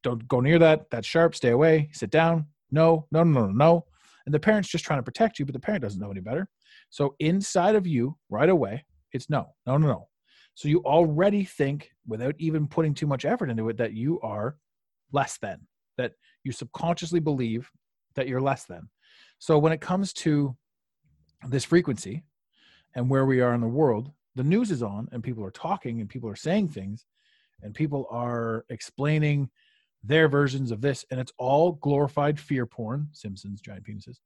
Don't 0.02 0.26
go 0.28 0.40
near 0.40 0.58
that. 0.58 0.90
That's 0.90 1.06
sharp. 1.06 1.34
Stay 1.34 1.50
away. 1.50 1.90
Sit 1.92 2.10
down. 2.10 2.46
No, 2.70 3.06
no, 3.10 3.22
no, 3.22 3.46
no, 3.46 3.52
no. 3.52 3.84
And 4.26 4.34
the 4.34 4.40
parent's 4.40 4.68
just 4.68 4.84
trying 4.84 4.98
to 4.98 5.04
protect 5.04 5.38
you, 5.38 5.44
but 5.44 5.52
the 5.52 5.60
parent 5.60 5.82
doesn't 5.82 6.00
know 6.00 6.10
any 6.10 6.20
better. 6.20 6.48
So 6.90 7.14
inside 7.18 7.74
of 7.74 7.86
you, 7.86 8.16
right 8.28 8.48
away, 8.48 8.84
it's 9.12 9.30
no, 9.30 9.54
no, 9.66 9.76
no, 9.76 9.86
no. 9.86 10.08
So 10.54 10.68
you 10.68 10.82
already 10.84 11.44
think, 11.44 11.90
without 12.06 12.34
even 12.38 12.66
putting 12.66 12.94
too 12.94 13.06
much 13.06 13.24
effort 13.24 13.50
into 13.50 13.68
it, 13.68 13.76
that 13.78 13.92
you 13.92 14.20
are 14.20 14.56
less 15.12 15.38
than, 15.38 15.66
that 15.96 16.12
you 16.44 16.52
subconsciously 16.52 17.20
believe 17.20 17.70
that 18.14 18.28
you're 18.28 18.40
less 18.40 18.64
than. 18.64 18.88
So 19.38 19.58
when 19.58 19.72
it 19.72 19.80
comes 19.80 20.12
to 20.14 20.56
this 21.48 21.64
frequency 21.64 22.24
and 22.94 23.08
where 23.08 23.24
we 23.24 23.40
are 23.40 23.54
in 23.54 23.60
the 23.60 23.68
world, 23.68 24.10
the 24.34 24.44
news 24.44 24.70
is 24.70 24.82
on 24.82 25.08
and 25.12 25.22
people 25.22 25.44
are 25.44 25.50
talking 25.50 26.00
and 26.00 26.08
people 26.08 26.28
are 26.28 26.36
saying 26.36 26.68
things 26.68 27.06
and 27.62 27.74
people 27.74 28.06
are 28.10 28.64
explaining 28.68 29.50
their 30.02 30.28
versions 30.28 30.70
of 30.70 30.80
this 30.80 31.04
and 31.10 31.20
it's 31.20 31.32
all 31.38 31.72
glorified 31.72 32.40
fear 32.40 32.66
porn 32.66 33.08
simpsons 33.12 33.60
giant 33.60 33.84
penises 33.84 34.18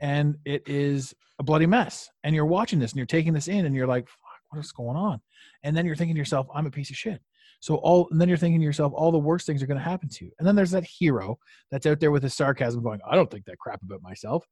and 0.00 0.36
it 0.44 0.62
is 0.66 1.14
a 1.38 1.42
bloody 1.42 1.66
mess. 1.66 2.10
And 2.24 2.34
you're 2.34 2.44
watching 2.44 2.78
this 2.78 2.92
and 2.92 2.96
you're 2.96 3.06
taking 3.06 3.32
this 3.32 3.48
in 3.48 3.64
and 3.64 3.74
you're 3.74 3.86
like 3.86 4.08
Fuck, 4.08 4.40
what 4.50 4.60
is 4.60 4.72
going 4.72 4.96
on? 4.96 5.20
And 5.62 5.76
then 5.76 5.86
you're 5.86 5.96
thinking 5.96 6.16
to 6.16 6.18
yourself 6.18 6.46
i'm 6.54 6.66
a 6.66 6.70
piece 6.70 6.90
of 6.90 6.96
shit. 6.96 7.20
So 7.60 7.76
all 7.76 8.08
and 8.10 8.20
then 8.20 8.28
you're 8.28 8.36
thinking 8.36 8.60
to 8.60 8.64
yourself 8.66 8.92
all 8.94 9.12
the 9.12 9.18
worst 9.18 9.46
things 9.46 9.62
are 9.62 9.66
going 9.66 9.78
to 9.78 9.84
happen 9.84 10.08
to 10.08 10.24
you. 10.24 10.32
And 10.38 10.46
then 10.46 10.56
there's 10.56 10.72
that 10.72 10.84
hero 10.84 11.38
that's 11.70 11.86
out 11.86 12.00
there 12.00 12.10
with 12.10 12.22
his 12.22 12.34
sarcasm 12.34 12.82
going 12.82 13.00
i 13.08 13.14
don't 13.14 13.30
think 13.30 13.44
that 13.46 13.58
crap 13.58 13.82
about 13.82 14.02
myself. 14.02 14.44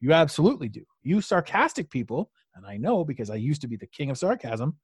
You 0.00 0.12
absolutely 0.12 0.68
do. 0.68 0.84
You 1.02 1.20
sarcastic 1.20 1.88
people 1.90 2.30
and 2.54 2.66
i 2.66 2.76
know 2.76 3.04
because 3.04 3.30
i 3.30 3.36
used 3.36 3.60
to 3.62 3.68
be 3.68 3.76
the 3.76 3.86
king 3.86 4.10
of 4.10 4.18
sarcasm 4.18 4.76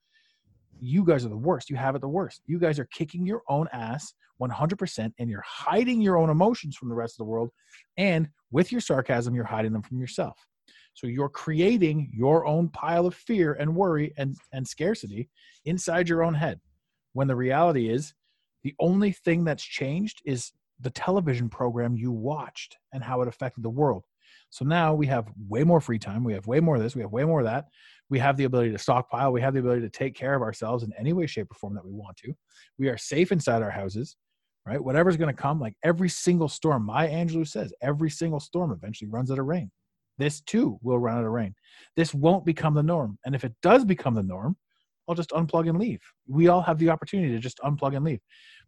you 0.82 1.04
guys 1.04 1.24
are 1.24 1.28
the 1.28 1.36
worst. 1.36 1.70
You 1.70 1.76
have 1.76 1.94
it 1.94 2.00
the 2.00 2.08
worst. 2.08 2.42
You 2.46 2.58
guys 2.58 2.78
are 2.80 2.86
kicking 2.86 3.24
your 3.24 3.42
own 3.48 3.68
ass 3.72 4.14
100% 4.40 5.12
and 5.16 5.30
you're 5.30 5.44
hiding 5.46 6.00
your 6.00 6.18
own 6.18 6.28
emotions 6.28 6.76
from 6.76 6.88
the 6.88 6.94
rest 6.94 7.14
of 7.14 7.18
the 7.18 7.30
world. 7.30 7.50
And 7.96 8.28
with 8.50 8.72
your 8.72 8.80
sarcasm, 8.80 9.34
you're 9.34 9.44
hiding 9.44 9.72
them 9.72 9.82
from 9.82 10.00
yourself. 10.00 10.36
So 10.94 11.06
you're 11.06 11.28
creating 11.28 12.10
your 12.12 12.44
own 12.46 12.68
pile 12.68 13.06
of 13.06 13.14
fear 13.14 13.54
and 13.54 13.76
worry 13.76 14.12
and, 14.18 14.36
and 14.52 14.66
scarcity 14.66 15.30
inside 15.64 16.08
your 16.08 16.24
own 16.24 16.34
head. 16.34 16.60
When 17.12 17.28
the 17.28 17.36
reality 17.36 17.88
is, 17.88 18.12
the 18.64 18.74
only 18.80 19.12
thing 19.12 19.44
that's 19.44 19.64
changed 19.64 20.20
is 20.24 20.52
the 20.80 20.90
television 20.90 21.48
program 21.48 21.96
you 21.96 22.10
watched 22.10 22.76
and 22.92 23.04
how 23.04 23.22
it 23.22 23.28
affected 23.28 23.62
the 23.62 23.70
world. 23.70 24.04
So 24.52 24.64
now 24.64 24.94
we 24.94 25.06
have 25.08 25.28
way 25.48 25.64
more 25.64 25.80
free 25.80 25.98
time. 25.98 26.22
We 26.22 26.34
have 26.34 26.46
way 26.46 26.60
more 26.60 26.76
of 26.76 26.82
this. 26.82 26.94
We 26.94 27.02
have 27.02 27.10
way 27.10 27.24
more 27.24 27.40
of 27.40 27.46
that. 27.46 27.64
We 28.08 28.18
have 28.20 28.36
the 28.36 28.44
ability 28.44 28.70
to 28.72 28.78
stockpile. 28.78 29.32
We 29.32 29.40
have 29.40 29.54
the 29.54 29.60
ability 29.60 29.82
to 29.82 29.90
take 29.90 30.14
care 30.14 30.34
of 30.34 30.42
ourselves 30.42 30.84
in 30.84 30.92
any 30.98 31.12
way 31.12 31.26
shape 31.26 31.50
or 31.50 31.54
form 31.54 31.74
that 31.74 31.84
we 31.84 31.92
want 31.92 32.16
to. 32.18 32.32
We 32.78 32.88
are 32.88 32.96
safe 32.96 33.32
inside 33.32 33.62
our 33.62 33.70
houses 33.70 34.16
right? 34.66 34.82
Whatever's 34.82 35.16
going 35.16 35.34
to 35.34 35.40
come 35.40 35.60
like 35.60 35.74
every 35.82 36.08
single 36.08 36.48
storm 36.48 36.84
Maya 36.86 37.10
Angelou 37.10 37.46
says 37.46 37.72
every 37.82 38.10
single 38.10 38.40
storm 38.40 38.72
eventually 38.72 39.10
runs 39.10 39.30
out 39.30 39.38
of 39.38 39.46
rain. 39.46 39.70
This 40.18 40.40
too 40.40 40.78
will 40.82 40.98
run 40.98 41.18
out 41.18 41.24
of 41.24 41.30
rain. 41.30 41.54
This 41.96 42.14
won't 42.14 42.44
become 42.44 42.74
the 42.74 42.82
norm. 42.82 43.18
And 43.24 43.34
if 43.34 43.44
it 43.44 43.54
does 43.62 43.84
become 43.84 44.14
the 44.14 44.22
norm 44.22 44.56
i'll 45.08 45.16
just 45.16 45.30
unplug 45.30 45.68
and 45.68 45.80
leave. 45.80 46.00
We 46.28 46.46
all 46.46 46.62
have 46.62 46.78
the 46.78 46.90
opportunity 46.90 47.32
to 47.32 47.40
just 47.40 47.58
unplug 47.58 47.96
and 47.96 48.04
leave. 48.04 48.20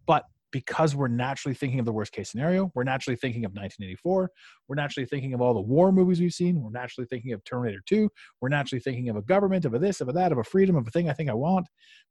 But 0.05 0.25
because 0.55 0.95
we're 0.95 1.09
naturally 1.09 1.53
thinking 1.53 1.81
of 1.81 1.85
the 1.85 1.91
worst 1.91 2.13
case 2.13 2.31
scenario. 2.31 2.71
We're 2.77 2.85
naturally 2.85 3.17
thinking 3.17 3.45
of 3.45 3.51
1984. 3.55 4.31
We're 4.69 4.77
naturally 4.77 5.05
thinking 5.05 5.35
of 5.35 5.41
all 5.41 5.53
the 5.53 5.61
war 5.61 5.91
movies 5.91 6.21
we've 6.21 6.33
seen. 6.33 6.63
We're 6.63 6.71
naturally 6.71 7.09
thinking 7.09 7.33
of 7.33 7.43
Terminator 7.43 7.83
2. 7.87 8.09
We're 8.41 8.51
naturally 8.51 8.79
thinking 8.79 9.09
of 9.09 9.17
a 9.17 9.23
government, 9.23 9.65
of 9.65 9.75
a 9.75 9.81
this, 9.81 10.01
of 10.01 10.09
a 10.09 10.13
that, 10.13 10.31
of 10.31 10.39
a 10.39 10.45
freedom, 10.45 10.77
of 10.77 10.87
a 10.87 10.93
thing 10.93 11.11
I 11.11 11.13
think 11.13 11.29
I 11.29 11.35
want. 11.35 11.67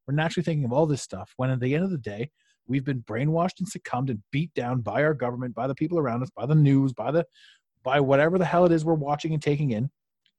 We're 0.05 0.15
naturally 0.15 0.43
thinking 0.43 0.65
of 0.65 0.73
all 0.73 0.85
this 0.85 1.01
stuff 1.01 1.31
when 1.37 1.51
at 1.51 1.61
the 1.61 1.73
end 1.73 1.85
of 1.85 1.89
the 1.89 1.97
day, 1.97 2.31
we've 2.67 2.83
been 2.83 3.01
brainwashed 3.03 3.59
and 3.59 3.67
succumbed 3.69 4.09
and 4.09 4.21
beat 4.33 4.53
down 4.55 4.81
by 4.81 5.05
our 5.05 5.13
government, 5.13 5.55
by 5.55 5.67
the 5.67 5.75
people 5.75 5.97
around 5.97 6.21
us, 6.21 6.29
by 6.35 6.45
the 6.45 6.53
news, 6.53 6.91
by 6.91 7.11
the 7.11 7.25
by 7.81 8.01
whatever 8.01 8.37
the 8.37 8.43
hell 8.45 8.65
it 8.65 8.73
is 8.73 8.83
we're 8.83 8.93
watching 8.93 9.33
and 9.33 9.41
taking 9.41 9.71
in 9.71 9.89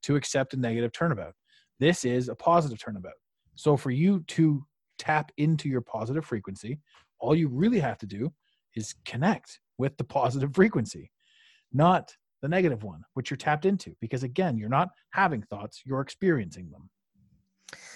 to 0.03 0.17
accept 0.17 0.53
a 0.53 0.59
negative 0.59 0.93
turnabout. 0.93 1.33
This 1.81 2.05
is 2.05 2.29
a 2.29 2.35
positive 2.35 2.79
turnabout. 2.79 3.15
So 3.55 3.79
for 3.79 3.91
you 3.91 4.25
to 4.29 4.63
tap 4.99 5.33
into 5.39 5.71
your 5.71 5.81
positive 5.81 6.27
frequency, 6.27 6.81
all 7.25 7.35
you 7.35 7.49
really 7.49 7.81
have 7.81 7.99
to 7.99 8.07
do 8.07 8.33
is 8.77 8.95
connect 9.05 9.61
with 9.79 9.97
the 9.97 10.05
positive 10.05 10.55
frequency, 10.55 11.11
not 11.73 12.15
the 12.43 12.49
negative 12.49 12.83
one, 12.83 13.03
which 13.15 13.31
you're 13.31 13.39
tapped 13.39 13.65
into. 13.65 13.97
Because 14.01 14.23
again, 14.23 14.59
you're 14.59 14.69
not 14.69 14.91
having 15.11 15.43
thoughts, 15.43 15.83
you're 15.87 16.03
experiencing 16.03 16.71
them. 16.71 16.91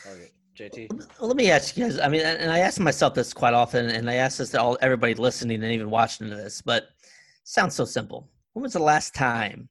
Okay, 0.07 0.31
JT. 0.57 1.07
Let 1.21 1.37
me 1.37 1.51
ask 1.51 1.77
you 1.77 1.85
guys. 1.85 1.99
I 1.99 2.09
mean, 2.09 2.23
and 2.23 2.51
I 2.51 2.61
ask 2.61 2.81
myself 2.81 3.15
this 3.15 3.35
quite 3.35 3.55
often, 3.55 3.91
and 3.91 4.09
I 4.09 4.15
ask 4.15 4.39
this 4.39 4.51
to 4.51 4.61
all 4.61 4.79
everybody 4.81 5.15
listening 5.15 5.63
and 5.63 5.73
even 5.73 5.91
watching 5.91 6.31
this. 6.31 6.63
But 6.63 6.85
it 6.85 6.89
sounds 7.45 7.75
so 7.75 7.85
simple. 7.85 8.29
When 8.55 8.63
was 8.63 8.73
the 8.73 8.79
last 8.79 9.15
time 9.15 9.69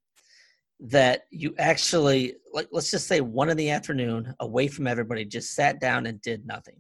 that 0.80 1.24
you 1.32 1.56
actually, 1.58 2.36
like, 2.54 2.68
let's 2.72 2.92
just 2.92 3.08
say 3.08 3.22
one 3.22 3.50
in 3.50 3.58
the 3.58 3.72
afternoon, 3.72 4.36
away 4.40 4.68
from 4.68 4.86
everybody, 4.86 5.26
just 5.26 5.56
sat 5.56 5.82
down 5.82 6.06
and 6.06 6.22
did 6.22 6.46
nothing? 6.46 6.78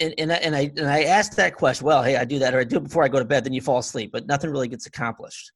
And 0.00 0.14
and 0.18 0.32
I, 0.32 0.36
and 0.36 0.54
I 0.54 0.70
and 0.76 0.88
I 0.88 1.04
asked 1.04 1.36
that 1.36 1.56
question. 1.56 1.86
Well, 1.86 2.02
hey, 2.02 2.16
I 2.16 2.24
do 2.24 2.38
that, 2.38 2.54
or 2.54 2.60
I 2.60 2.64
do 2.64 2.76
it 2.76 2.84
before 2.84 3.02
I 3.02 3.08
go 3.08 3.18
to 3.18 3.24
bed. 3.24 3.44
Then 3.44 3.52
you 3.52 3.60
fall 3.60 3.78
asleep, 3.78 4.10
but 4.12 4.26
nothing 4.26 4.50
really 4.50 4.68
gets 4.68 4.86
accomplished. 4.86 5.50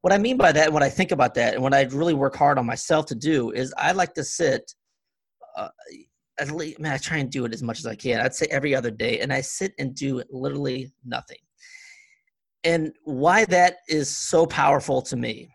What 0.00 0.12
I 0.12 0.18
mean 0.18 0.36
by 0.36 0.52
that, 0.52 0.72
when 0.72 0.82
I 0.82 0.88
think 0.88 1.12
about 1.12 1.34
that, 1.34 1.54
and 1.54 1.62
what 1.62 1.74
I 1.74 1.82
really 1.82 2.14
work 2.14 2.36
hard 2.36 2.58
on 2.58 2.66
myself 2.66 3.06
to 3.06 3.14
do, 3.14 3.50
is 3.50 3.74
I 3.76 3.92
like 3.92 4.14
to 4.14 4.24
sit 4.24 4.72
uh, 5.56 5.68
at 6.38 6.50
least, 6.50 6.78
man, 6.78 6.92
I 6.92 6.98
try 6.98 7.18
and 7.18 7.30
do 7.30 7.44
it 7.44 7.52
as 7.52 7.62
much 7.62 7.78
as 7.78 7.86
I 7.86 7.94
can. 7.94 8.20
I'd 8.20 8.34
say 8.34 8.46
every 8.50 8.74
other 8.74 8.90
day, 8.90 9.20
and 9.20 9.32
I 9.32 9.40
sit 9.40 9.72
and 9.78 9.94
do 9.94 10.22
literally 10.30 10.92
nothing. 11.04 11.38
And 12.64 12.92
why 13.04 13.44
that 13.46 13.78
is 13.88 14.08
so 14.08 14.46
powerful 14.46 15.02
to 15.02 15.16
me, 15.16 15.50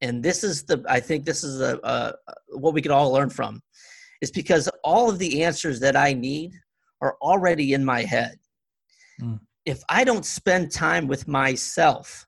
and 0.00 0.22
this 0.22 0.44
is 0.44 0.64
the, 0.64 0.84
I 0.88 1.00
think 1.00 1.24
this 1.24 1.42
is 1.42 1.60
a, 1.60 1.78
a 1.84 2.14
what 2.48 2.74
we 2.74 2.82
could 2.82 2.90
all 2.90 3.12
learn 3.12 3.30
from, 3.30 3.62
is 4.20 4.30
because 4.30 4.68
all 4.84 5.08
of 5.10 5.18
the 5.18 5.42
answers 5.42 5.80
that 5.80 5.96
I 5.96 6.12
need 6.12 6.52
are 7.00 7.16
already 7.20 7.72
in 7.72 7.84
my 7.84 8.02
head. 8.02 8.36
Mm. 9.20 9.40
If 9.64 9.82
I 9.88 10.04
don't 10.04 10.24
spend 10.24 10.70
time 10.70 11.06
with 11.06 11.26
myself, 11.26 12.26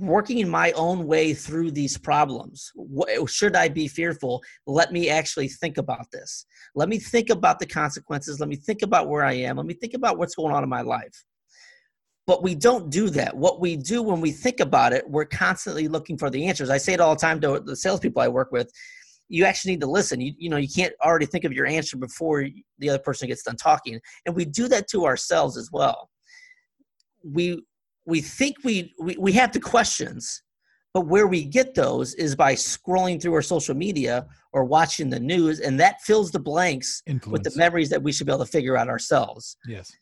working 0.00 0.38
in 0.38 0.48
my 0.48 0.72
own 0.72 1.06
way 1.06 1.34
through 1.34 1.70
these 1.70 1.98
problems 1.98 2.70
what, 2.74 3.08
should 3.28 3.56
i 3.56 3.68
be 3.68 3.88
fearful? 3.88 4.42
Let 4.66 4.92
me 4.92 5.08
actually 5.08 5.48
think 5.48 5.78
about 5.78 6.10
this. 6.12 6.46
Let 6.74 6.88
me 6.88 6.98
think 6.98 7.30
about 7.30 7.58
the 7.58 7.66
consequences. 7.66 8.40
Let 8.40 8.48
me 8.48 8.56
think 8.56 8.82
about 8.82 9.08
where 9.08 9.24
i 9.24 9.32
am. 9.32 9.56
Let 9.56 9.66
me 9.66 9.74
think 9.74 9.94
about 9.94 10.18
what's 10.18 10.34
going 10.34 10.54
on 10.54 10.62
in 10.62 10.68
my 10.68 10.82
life. 10.82 11.24
But 12.26 12.42
we 12.42 12.54
don't 12.54 12.90
do 12.90 13.08
that. 13.10 13.36
What 13.36 13.60
we 13.60 13.76
do 13.76 14.02
when 14.02 14.20
we 14.20 14.30
think 14.30 14.60
about 14.60 14.92
it 14.92 15.08
we're 15.08 15.24
constantly 15.24 15.88
looking 15.88 16.18
for 16.18 16.30
the 16.30 16.46
answers. 16.46 16.70
I 16.70 16.78
say 16.78 16.92
it 16.92 17.00
all 17.00 17.14
the 17.14 17.20
time 17.20 17.40
to 17.40 17.60
the 17.60 17.76
salespeople 17.76 18.22
i 18.22 18.28
work 18.28 18.52
with 18.52 18.70
you 19.28 19.44
actually 19.44 19.72
need 19.72 19.80
to 19.80 19.90
listen 19.90 20.20
you, 20.20 20.32
you 20.38 20.48
know 20.48 20.56
you 20.56 20.68
can't 20.68 20.94
already 21.04 21.26
think 21.26 21.44
of 21.44 21.52
your 21.52 21.66
answer 21.66 21.96
before 21.96 22.46
the 22.78 22.88
other 22.88 22.98
person 22.98 23.28
gets 23.28 23.42
done 23.42 23.56
talking 23.56 24.00
and 24.26 24.34
we 24.34 24.44
do 24.44 24.68
that 24.68 24.88
to 24.88 25.04
ourselves 25.04 25.56
as 25.56 25.70
well 25.72 26.10
we 27.24 27.62
we 28.06 28.20
think 28.20 28.56
we, 28.64 28.94
we 28.98 29.16
we 29.18 29.32
have 29.32 29.52
the 29.52 29.60
questions 29.60 30.42
But 30.94 31.06
where 31.06 31.26
we 31.26 31.44
get 31.44 31.74
those 31.74 32.14
is 32.14 32.34
by 32.34 32.54
scrolling 32.54 33.20
through 33.20 33.34
our 33.34 33.42
social 33.42 33.74
media 33.74 34.26
or 34.52 34.64
watching 34.64 35.10
the 35.10 35.20
news, 35.20 35.60
and 35.60 35.78
that 35.78 36.00
fills 36.02 36.30
the 36.30 36.40
blanks 36.40 37.02
with 37.32 37.42
the 37.44 37.52
memories 37.56 37.90
that 37.90 38.02
we 38.02 38.10
should 38.12 38.26
be 38.26 38.32
able 38.32 38.44
to 38.44 38.50
figure 38.50 38.76
out 38.76 38.88
ourselves. 38.88 39.56
yes. 39.66 39.92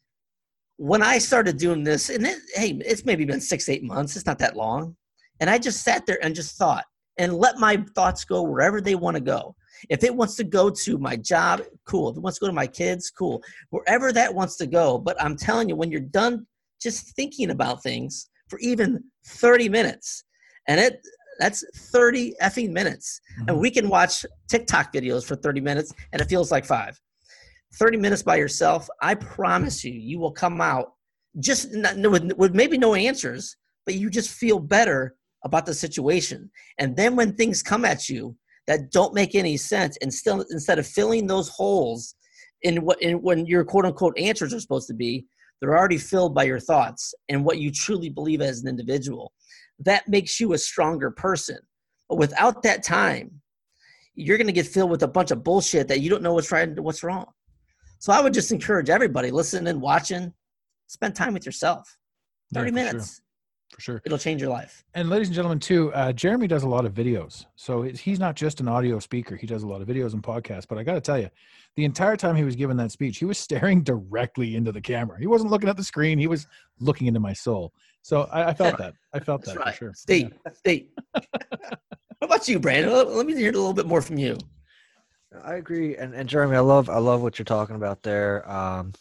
When 0.79 1.03
I 1.03 1.18
started 1.18 1.57
doing 1.57 1.83
this, 1.85 2.11
and 2.11 2.27
it, 2.27 2.39
hey, 2.55 2.79
it's 2.85 3.05
maybe 3.05 3.24
been 3.24 3.41
six, 3.41 3.68
eight 3.68 3.83
months, 3.83 4.14
it's 4.14 4.27
not 4.27 4.39
that 4.39 4.57
long. 4.57 4.95
And 5.41 5.51
I 5.51 5.59
just 5.59 5.83
sat 5.83 6.07
there 6.07 6.22
and 6.22 6.35
just 6.35 6.57
thought 6.57 6.85
and 7.19 7.35
let 7.35 7.59
my 7.59 7.77
thoughts 7.95 8.25
go 8.25 8.43
wherever 8.43 8.81
they 8.81 8.95
want 8.95 9.17
to 9.17 9.23
go. 9.23 9.55
If 9.89 10.05
it 10.05 10.14
wants 10.14 10.37
to 10.37 10.45
go 10.45 10.71
to 10.71 10.99
my 10.99 11.17
job, 11.17 11.62
cool. 11.87 12.11
If 12.11 12.17
it 12.17 12.21
wants 12.21 12.39
to 12.39 12.45
go 12.45 12.47
to 12.49 12.53
my 12.53 12.67
kids, 12.67 13.11
cool. 13.11 13.43
Wherever 13.71 14.12
that 14.12 14.35
wants 14.35 14.57
to 14.57 14.67
go. 14.67 14.99
But 14.99 15.21
I'm 15.23 15.37
telling 15.37 15.69
you, 15.69 15.77
when 15.77 15.91
you're 15.91 16.01
done 16.01 16.47
just 16.81 17.14
thinking 17.17 17.51
about 17.51 17.83
things 17.83 18.29
for 18.49 18.59
even 18.61 19.03
30 19.27 19.69
minutes, 19.69 20.25
and 20.69 20.81
it 20.81 21.01
that's 21.39 21.64
30 21.75 22.35
effing 22.41 22.71
minutes. 22.71 23.21
And 23.47 23.59
Mhm. 23.59 23.61
we 23.61 23.71
can 23.71 23.91
watch 23.91 24.25
TikTok 24.49 24.93
videos 24.93 25.23
for 25.25 25.37
30 25.37 25.61
minutes 25.61 25.93
and 26.12 26.23
it 26.23 26.31
feels 26.31 26.51
like 26.51 26.64
five. 26.64 26.99
30 27.75 27.99
minutes 27.99 28.23
by 28.23 28.37
yourself, 28.37 28.89
I 29.03 29.17
promise 29.17 29.85
you, 29.85 29.93
you 29.93 30.19
will 30.19 30.33
come 30.33 30.62
out 30.62 30.95
just 31.39 31.73
not, 31.75 31.99
with, 31.99 32.33
with 32.39 32.55
maybe 32.55 32.79
no 32.79 32.95
answers, 32.95 33.55
but 33.85 33.97
you 33.97 34.09
just 34.09 34.31
feel 34.31 34.59
better 34.59 35.14
about 35.47 35.65
the 35.65 35.73
situation. 35.73 36.51
And 36.79 36.97
then 36.97 37.17
when 37.17 37.33
things 37.33 37.63
come 37.63 37.85
at 37.85 38.09
you 38.09 38.37
that 38.67 38.91
don't 38.91 39.15
make 39.15 39.35
any 39.35 39.57
sense, 39.57 39.97
and 40.03 40.13
still 40.13 40.45
instead 40.51 40.79
of 40.79 40.87
filling 40.87 41.27
those 41.27 41.49
holes 41.49 42.17
in 42.63 42.85
what 42.85 43.01
in 43.01 43.23
when 43.23 43.47
your 43.47 43.65
quote 43.65 43.87
unquote 43.87 44.19
answers 44.19 44.53
are 44.53 44.61
supposed 44.61 44.89
to 44.89 44.95
be, 44.95 45.25
they're 45.61 45.79
already 45.79 45.99
filled 45.99 46.35
by 46.35 46.43
your 46.43 46.59
thoughts 46.59 47.15
and 47.29 47.45
what 47.45 47.59
you 47.59 47.71
truly 47.71 48.11
believe 48.11 48.43
as 48.43 48.61
an 48.61 48.69
individual. 48.69 49.33
That 49.79 50.09
makes 50.09 50.41
you 50.41 50.53
a 50.53 50.59
stronger 50.59 51.13
person. 51.13 51.59
But 52.09 52.19
without 52.19 52.63
that 52.65 52.83
time, 52.83 53.41
you're 54.15 54.39
going 54.39 54.47
to 54.49 54.53
get 54.53 54.67
filled 54.67 54.91
with 54.91 55.03
a 55.05 55.09
bunch 55.09 55.31
of 55.31 55.45
bullshit 55.45 55.87
that 55.89 56.01
you 56.01 56.11
don't 56.11 56.23
know 56.23 56.35
what's 56.35 56.51
right 56.51 56.69
and 56.69 56.81
what's 56.81 57.05
wrong. 57.05 57.27
So 58.01 58.13
I 58.13 58.21
would 58.21 58.35
just 58.35 58.51
encourage 58.51 58.91
everybody 58.91 59.31
listening, 59.31 59.69
and 59.69 59.81
watching, 59.81 60.33
spend 60.89 61.15
time 61.15 61.35
with 61.35 61.47
yourself. 61.47 61.97
Yeah, 62.51 62.61
30 62.61 62.71
for 62.73 62.79
sure. 62.79 63.26
Minutes. 63.71 63.75
For 63.75 63.81
sure. 63.81 64.03
It'll 64.05 64.19
change 64.19 64.41
your 64.41 64.51
life. 64.51 64.85
And 64.95 65.09
ladies 65.09 65.29
and 65.29 65.35
gentlemen, 65.35 65.59
too, 65.61 65.93
uh, 65.95 66.12
Jeremy 66.12 66.47
does 66.47 66.62
a 66.62 66.69
lot 66.69 66.85
of 66.85 66.95
videos. 66.95 67.47
So 67.57 67.83
he's- 67.83 68.01
he's 68.01 68.19
not 68.19 68.37
just 68.37 68.61
an 68.61 68.69
audio 68.69 68.99
speaker. 68.99 69.37
He 69.37 69.47
does 69.47 69.62
a 69.62 69.67
lot 69.67 69.83
of 69.83 69.89
videos 69.89 70.12
and 70.14 70.23
podcasts. 70.23 70.67
But 70.69 70.79
I 70.79 70.83
got 70.85 70.95
to 70.95 71.01
tell 71.01 71.19
you, 71.19 71.29
the 71.77 71.85
entire 71.85 72.17
time 72.17 72.37
he 72.37 72.45
was 72.45 72.57
giving 72.57 72.77
that 72.79 72.91
speech, 72.93 73.19
he 73.19 73.25
was 73.25 73.39
staring 73.73 73.83
directly 73.83 74.57
into 74.57 74.73
the 74.73 74.81
camera. 74.81 75.19
He 75.19 75.27
wasn't 75.27 75.51
looking 75.51 75.69
at 75.69 75.77
the 75.77 75.85
screen. 75.85 76.19
He 76.19 76.27
was 76.27 76.47
looking 76.81 77.07
into 77.07 77.21
my 77.21 77.33
soul. 77.33 77.73
So 78.03 78.23
I, 78.33 78.51
I 78.51 78.55
felt 78.55 78.79
that. 78.79 78.95
I 79.12 79.19
felt 79.21 79.43
That's 79.45 79.59
that 79.59 79.64
right. 79.64 79.75
for 79.75 79.79
sure. 79.87 79.95
State, 79.95 80.33
state. 80.55 80.91
what 81.12 81.79
about 82.23 82.49
you, 82.49 82.61
Brandon? 82.61 82.93
Let, 82.93 83.09
let 83.09 83.27
me 83.27 83.35
hear 83.35 83.51
a 83.51 83.53
little 83.53 83.73
bit 83.75 83.87
more 83.87 84.01
from 84.01 84.17
you. 84.17 84.39
I 85.45 85.55
agree, 85.57 85.97
and 85.97 86.14
and 86.14 86.27
Jeremy, 86.29 86.57
I 86.57 86.61
love 86.61 86.89
I 86.89 86.99
love 86.99 87.21
what 87.21 87.39
you're 87.39 87.45
talking 87.45 87.77
about 87.77 88.03
there. 88.03 88.49
Um, 88.51 88.93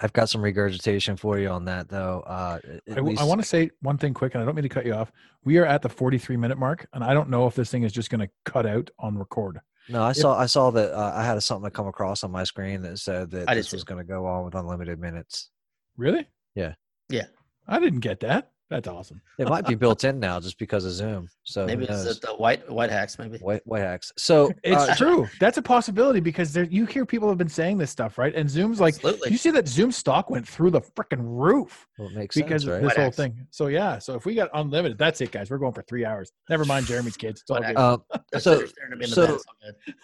I've 0.00 0.12
got 0.12 0.28
some 0.28 0.42
regurgitation 0.42 1.16
for 1.16 1.38
you 1.38 1.48
on 1.48 1.64
that, 1.66 1.88
though. 1.88 2.20
Uh, 2.26 2.58
I, 2.94 3.00
want 3.00 3.40
to 3.40 3.46
say 3.46 3.70
one 3.80 3.98
thing 3.98 4.14
quick, 4.14 4.34
and 4.34 4.42
I 4.42 4.46
don't 4.46 4.54
mean 4.54 4.62
to 4.62 4.68
cut 4.68 4.86
you 4.86 4.94
off. 4.94 5.12
We 5.44 5.58
are 5.58 5.66
at 5.66 5.82
the 5.82 5.88
43 5.88 6.36
minute 6.36 6.58
mark, 6.58 6.86
and 6.92 7.02
I 7.02 7.14
don't 7.14 7.28
know 7.28 7.46
if 7.46 7.54
this 7.54 7.70
thing 7.70 7.82
is 7.82 7.92
just 7.92 8.10
going 8.10 8.20
to 8.20 8.30
cut 8.44 8.66
out 8.66 8.90
on 8.98 9.16
record. 9.16 9.60
No, 9.88 10.02
I 10.02 10.12
saw 10.12 10.38
I 10.38 10.46
saw 10.46 10.70
that 10.70 10.92
uh, 10.92 11.12
I 11.14 11.24
had 11.24 11.42
something 11.42 11.70
to 11.70 11.74
come 11.74 11.86
across 11.86 12.22
on 12.22 12.30
my 12.30 12.44
screen 12.44 12.82
that 12.82 12.98
said 12.98 13.30
that 13.30 13.48
I 13.48 13.54
this 13.54 13.72
was 13.72 13.84
going 13.84 13.98
to 13.98 14.04
go 14.04 14.26
on 14.26 14.44
with 14.44 14.54
unlimited 14.54 15.00
minutes. 15.00 15.50
Really? 15.96 16.28
Yeah. 16.54 16.74
Yeah. 17.08 17.26
I 17.66 17.80
didn't 17.80 18.00
get 18.00 18.20
that. 18.20 18.50
That's 18.70 18.86
awesome. 18.86 19.22
It 19.38 19.48
might 19.48 19.66
be 19.66 19.74
built 19.74 20.04
in 20.04 20.20
now 20.20 20.40
just 20.40 20.58
because 20.58 20.84
of 20.84 20.92
Zoom. 20.92 21.28
So 21.42 21.64
maybe 21.64 21.84
it's 21.84 22.04
knows? 22.04 22.20
the, 22.20 22.26
the 22.26 22.34
white 22.34 22.70
white 22.70 22.90
hacks. 22.90 23.18
Maybe. 23.18 23.38
White, 23.38 23.66
white 23.66 23.80
hacks. 23.80 24.12
So 24.18 24.52
It's 24.62 24.90
uh, 24.90 24.94
true. 24.94 25.26
That's 25.40 25.56
a 25.56 25.62
possibility 25.62 26.20
because 26.20 26.52
there, 26.52 26.64
you 26.64 26.84
hear 26.84 27.06
people 27.06 27.28
have 27.30 27.38
been 27.38 27.48
saying 27.48 27.78
this 27.78 27.90
stuff, 27.90 28.18
right? 28.18 28.34
And 28.34 28.48
Zoom's 28.48 28.78
like, 28.78 28.94
Absolutely. 28.96 29.30
you 29.30 29.38
see 29.38 29.50
that 29.52 29.66
Zoom 29.66 29.90
stock 29.90 30.28
went 30.28 30.46
through 30.46 30.70
the 30.70 30.82
freaking 30.82 31.20
roof 31.20 31.86
well, 31.98 32.08
it 32.08 32.14
makes 32.14 32.36
because 32.36 32.62
sense, 32.62 32.64
of 32.64 32.70
right? 32.74 32.82
this 32.82 32.88
White 32.88 32.96
whole 32.96 33.06
axe. 33.06 33.16
thing. 33.16 33.46
So 33.50 33.68
yeah, 33.68 33.98
so 33.98 34.14
if 34.14 34.26
we 34.26 34.34
got 34.34 34.50
unlimited, 34.52 34.98
that's 34.98 35.22
it, 35.22 35.30
guys. 35.32 35.50
We're 35.50 35.58
going 35.58 35.72
for 35.72 35.82
three 35.82 36.04
hours. 36.04 36.30
Never 36.50 36.66
mind 36.66 36.84
Jeremy's 36.84 37.16
kids. 37.16 37.40
It's 37.40 37.50
all 37.50 37.62
good. 37.62 38.20
They're 38.32 38.40
so- 38.40 38.54
sitting 38.54 38.68
staring 38.68 38.92
at 38.92 38.98
me 38.98 39.04
in 39.04 39.10
the 39.10 39.16
so- 39.16 39.26
bed, 39.26 39.34
it's 39.34 39.44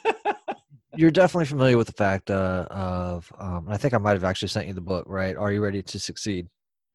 all 0.06 0.12
good. 0.34 0.36
you're 0.96 1.10
definitely 1.10 1.46
familiar 1.46 1.76
with 1.76 1.88
the 1.88 1.92
fact 1.92 2.30
uh, 2.30 2.66
of, 2.70 3.30
um, 3.38 3.66
I 3.68 3.76
think 3.76 3.94
I 3.94 3.98
might 3.98 4.12
have 4.12 4.24
actually 4.24 4.48
sent 4.48 4.68
you 4.68 4.72
the 4.72 4.80
book, 4.80 5.04
right? 5.08 5.36
Are 5.36 5.52
you 5.52 5.62
ready 5.62 5.82
to 5.82 5.98
succeed? 5.98 6.48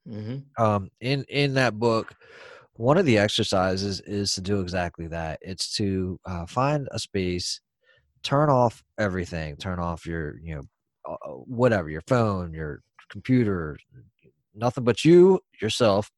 Mhm. 0.09 0.49
um, 0.57 0.89
in 1.01 1.23
in 1.29 1.53
that 1.55 1.79
book 1.79 2.15
one 2.75 2.97
of 2.97 3.05
the 3.05 3.17
exercises 3.17 4.01
is 4.01 4.33
to 4.35 4.41
do 4.41 4.61
exactly 4.61 5.07
that. 5.07 5.39
It's 5.41 5.75
to 5.77 6.19
uh, 6.25 6.45
find 6.47 6.87
a 6.91 6.99
space 6.99 7.61
turn 8.23 8.49
off 8.49 8.83
everything 8.99 9.57
turn 9.57 9.79
off 9.79 10.05
your 10.05 10.39
you 10.39 10.55
know 10.55 10.63
uh, 11.07 11.29
whatever 11.45 11.89
your 11.89 12.01
phone 12.07 12.53
your 12.53 12.81
computer 13.09 13.77
nothing 14.55 14.83
but 14.83 15.05
you 15.05 15.39
yourself 15.61 16.11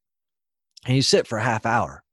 and 0.86 0.96
you 0.96 1.02
sit 1.02 1.26
for 1.26 1.38
a 1.38 1.44
half 1.44 1.66
hour. 1.66 2.04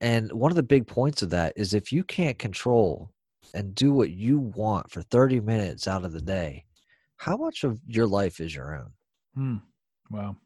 And 0.00 0.32
one 0.32 0.52
of 0.52 0.56
the 0.56 0.62
big 0.62 0.86
points 0.86 1.22
of 1.22 1.30
that 1.30 1.54
is 1.56 1.72
if 1.74 1.92
you 1.92 2.04
can't 2.04 2.38
control 2.38 3.10
and 3.54 3.74
do 3.74 3.92
what 3.92 4.10
you 4.10 4.38
want 4.38 4.90
for 4.90 5.02
30 5.02 5.40
minutes 5.40 5.86
out 5.88 6.04
of 6.04 6.12
the 6.12 6.20
day 6.20 6.64
how 7.18 7.36
much 7.36 7.64
of 7.64 7.80
your 7.86 8.06
life 8.06 8.40
is 8.40 8.54
your 8.54 8.76
own 8.76 8.92
Hmm. 9.36 9.56
Wow. 10.10 10.36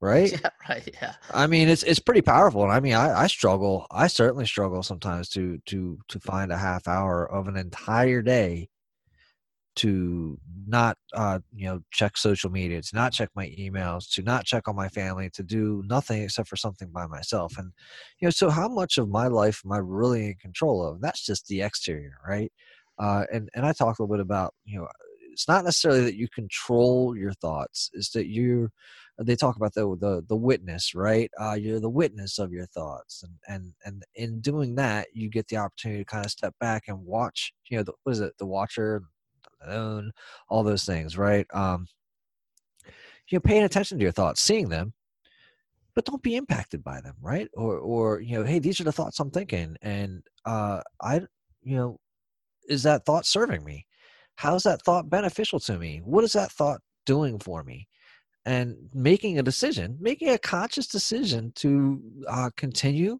right 0.00 0.32
Yeah. 0.42 0.50
Right. 0.68 0.88
Yeah. 1.02 1.14
I 1.32 1.46
mean, 1.46 1.68
it's 1.68 1.82
it's 1.84 2.00
pretty 2.00 2.22
powerful, 2.22 2.64
and 2.64 2.72
I 2.72 2.80
mean, 2.80 2.94
I, 2.94 3.22
I 3.24 3.26
struggle. 3.28 3.86
I 3.90 4.08
certainly 4.08 4.46
struggle 4.46 4.82
sometimes 4.82 5.28
to 5.30 5.58
to 5.66 5.98
to 6.08 6.20
find 6.20 6.52
a 6.52 6.58
half 6.58 6.88
hour 6.88 7.30
of 7.30 7.48
an 7.48 7.56
entire 7.56 8.22
day 8.22 8.68
to 9.76 10.38
not 10.66 10.96
uh 11.14 11.40
you 11.54 11.66
know 11.66 11.80
check 11.90 12.16
social 12.16 12.50
media, 12.50 12.80
to 12.80 12.94
not 12.94 13.12
check 13.12 13.28
my 13.34 13.48
emails, 13.58 14.08
to 14.14 14.22
not 14.22 14.44
check 14.44 14.68
on 14.68 14.76
my 14.76 14.88
family, 14.88 15.28
to 15.30 15.42
do 15.42 15.82
nothing 15.86 16.22
except 16.22 16.48
for 16.48 16.56
something 16.56 16.88
by 16.90 17.06
myself. 17.06 17.58
And 17.58 17.72
you 18.20 18.26
know, 18.26 18.30
so 18.30 18.50
how 18.50 18.68
much 18.68 18.98
of 18.98 19.08
my 19.08 19.26
life 19.26 19.62
am 19.64 19.72
I 19.72 19.78
really 19.78 20.26
in 20.26 20.34
control 20.34 20.86
of? 20.86 20.94
and 20.96 21.02
That's 21.04 21.24
just 21.24 21.48
the 21.48 21.62
exterior, 21.62 22.16
right? 22.26 22.52
Uh, 22.98 23.24
and 23.32 23.48
and 23.54 23.66
I 23.66 23.72
talk 23.72 23.98
a 23.98 24.02
little 24.02 24.14
bit 24.16 24.20
about 24.20 24.54
you 24.64 24.78
know, 24.80 24.88
it's 25.34 25.48
not 25.48 25.64
necessarily 25.64 26.02
that 26.02 26.16
you 26.16 26.28
control 26.28 27.16
your 27.16 27.32
thoughts; 27.34 27.90
it's 27.92 28.10
that 28.10 28.26
you 28.28 28.70
they 29.18 29.36
talk 29.36 29.56
about 29.56 29.74
the 29.74 29.96
the 30.00 30.24
the 30.28 30.36
witness, 30.36 30.94
right? 30.94 31.30
Uh, 31.40 31.54
you're 31.54 31.80
the 31.80 31.90
witness 31.90 32.38
of 32.38 32.52
your 32.52 32.66
thoughts, 32.66 33.24
and 33.24 33.34
and 33.48 33.74
and 33.84 34.04
in 34.14 34.40
doing 34.40 34.76
that, 34.76 35.08
you 35.12 35.28
get 35.28 35.48
the 35.48 35.56
opportunity 35.56 36.00
to 36.02 36.04
kind 36.04 36.24
of 36.24 36.30
step 36.30 36.54
back 36.60 36.84
and 36.88 37.04
watch. 37.04 37.52
You 37.68 37.78
know, 37.78 37.82
the, 37.82 37.92
what 38.04 38.12
is 38.12 38.20
it? 38.20 38.32
The 38.38 38.46
watcher, 38.46 39.02
the 39.60 39.66
known, 39.72 40.12
all 40.48 40.62
those 40.62 40.84
things, 40.84 41.18
right? 41.18 41.46
Um, 41.52 41.88
you 43.28 43.36
know, 43.36 43.40
paying 43.40 43.64
attention 43.64 43.98
to 43.98 44.02
your 44.02 44.12
thoughts, 44.12 44.40
seeing 44.40 44.68
them, 44.68 44.92
but 45.94 46.04
don't 46.04 46.22
be 46.22 46.36
impacted 46.36 46.84
by 46.84 47.00
them, 47.00 47.16
right? 47.20 47.48
Or 47.54 47.78
or 47.78 48.20
you 48.20 48.38
know, 48.38 48.44
hey, 48.44 48.60
these 48.60 48.80
are 48.80 48.84
the 48.84 48.92
thoughts 48.92 49.18
I'm 49.18 49.30
thinking, 49.30 49.76
and 49.82 50.22
uh, 50.44 50.80
I, 51.02 51.22
you 51.62 51.76
know, 51.76 51.98
is 52.68 52.84
that 52.84 53.04
thought 53.04 53.26
serving 53.26 53.64
me? 53.64 53.86
How's 54.36 54.64
that 54.64 54.82
thought 54.82 55.08
beneficial 55.08 55.60
to 55.60 55.78
me? 55.78 56.00
What 56.04 56.24
is 56.24 56.32
that 56.32 56.52
thought 56.52 56.80
doing 57.06 57.38
for 57.38 57.62
me? 57.62 57.88
and 58.46 58.76
making 58.92 59.38
a 59.38 59.42
decision, 59.42 59.96
making 60.00 60.28
a 60.30 60.38
conscious 60.38 60.86
decision 60.86 61.52
to 61.56 62.02
uh, 62.28 62.50
continue 62.56 63.18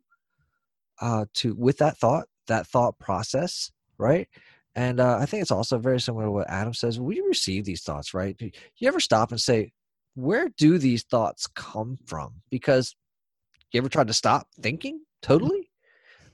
uh, 1.01 1.25
to 1.35 1.55
with 1.55 1.79
that 1.79 1.97
thought, 1.99 2.27
that 2.47 2.67
thought 2.67 2.99
process, 2.99 3.71
right? 3.99 4.29
And 4.75 5.01
uh, 5.01 5.19
I 5.19 5.27
think 5.27 5.43
it's 5.43 5.51
also 5.51 5.79
very 5.79 6.01
similar 6.01 6.27
to 6.27 6.31
what 6.31 6.51
Adam 6.51 6.75
says. 6.75 6.99
We 7.01 7.21
receive 7.21 7.65
these 7.65 7.83
thoughts, 7.83 8.12
right? 8.12 8.37
You 8.41 8.89
ever 8.89 9.01
stop 9.01 9.31
and 9.31 9.41
say, 9.41 9.73
"Where 10.15 10.49
do 10.59 10.79
these 10.79 11.05
thoughts 11.05 11.47
come 11.47 11.99
from?" 12.07 12.43
Because 12.51 12.95
you 13.73 13.79
ever 13.79 13.89
tried 13.89 14.09
to 14.09 14.12
stop 14.12 14.49
thinking 14.61 15.01
totally? 15.23 15.71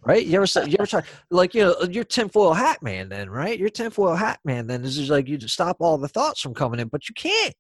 Right? 0.02 0.24
You 0.24 0.42
ever 0.42 0.66
you 0.66 0.76
ever 0.78 0.86
try 0.86 1.02
like 1.30 1.54
you 1.54 1.62
know 1.62 1.74
uh, 1.82 1.86
your 1.90 2.04
tinfoil 2.04 2.54
hat 2.54 2.82
man 2.82 3.08
then 3.10 3.28
right? 3.28 3.58
Your 3.58 3.68
tinfoil 3.68 4.14
hat 4.14 4.40
man 4.44 4.66
then 4.66 4.80
This 4.82 4.96
is 4.96 5.10
like 5.10 5.28
you 5.28 5.36
just 5.36 5.52
stop 5.54 5.76
all 5.80 5.98
the 5.98 6.08
thoughts 6.08 6.40
from 6.40 6.54
coming 6.54 6.80
in, 6.80 6.88
but 6.88 7.08
you 7.08 7.14
can't. 7.14 7.54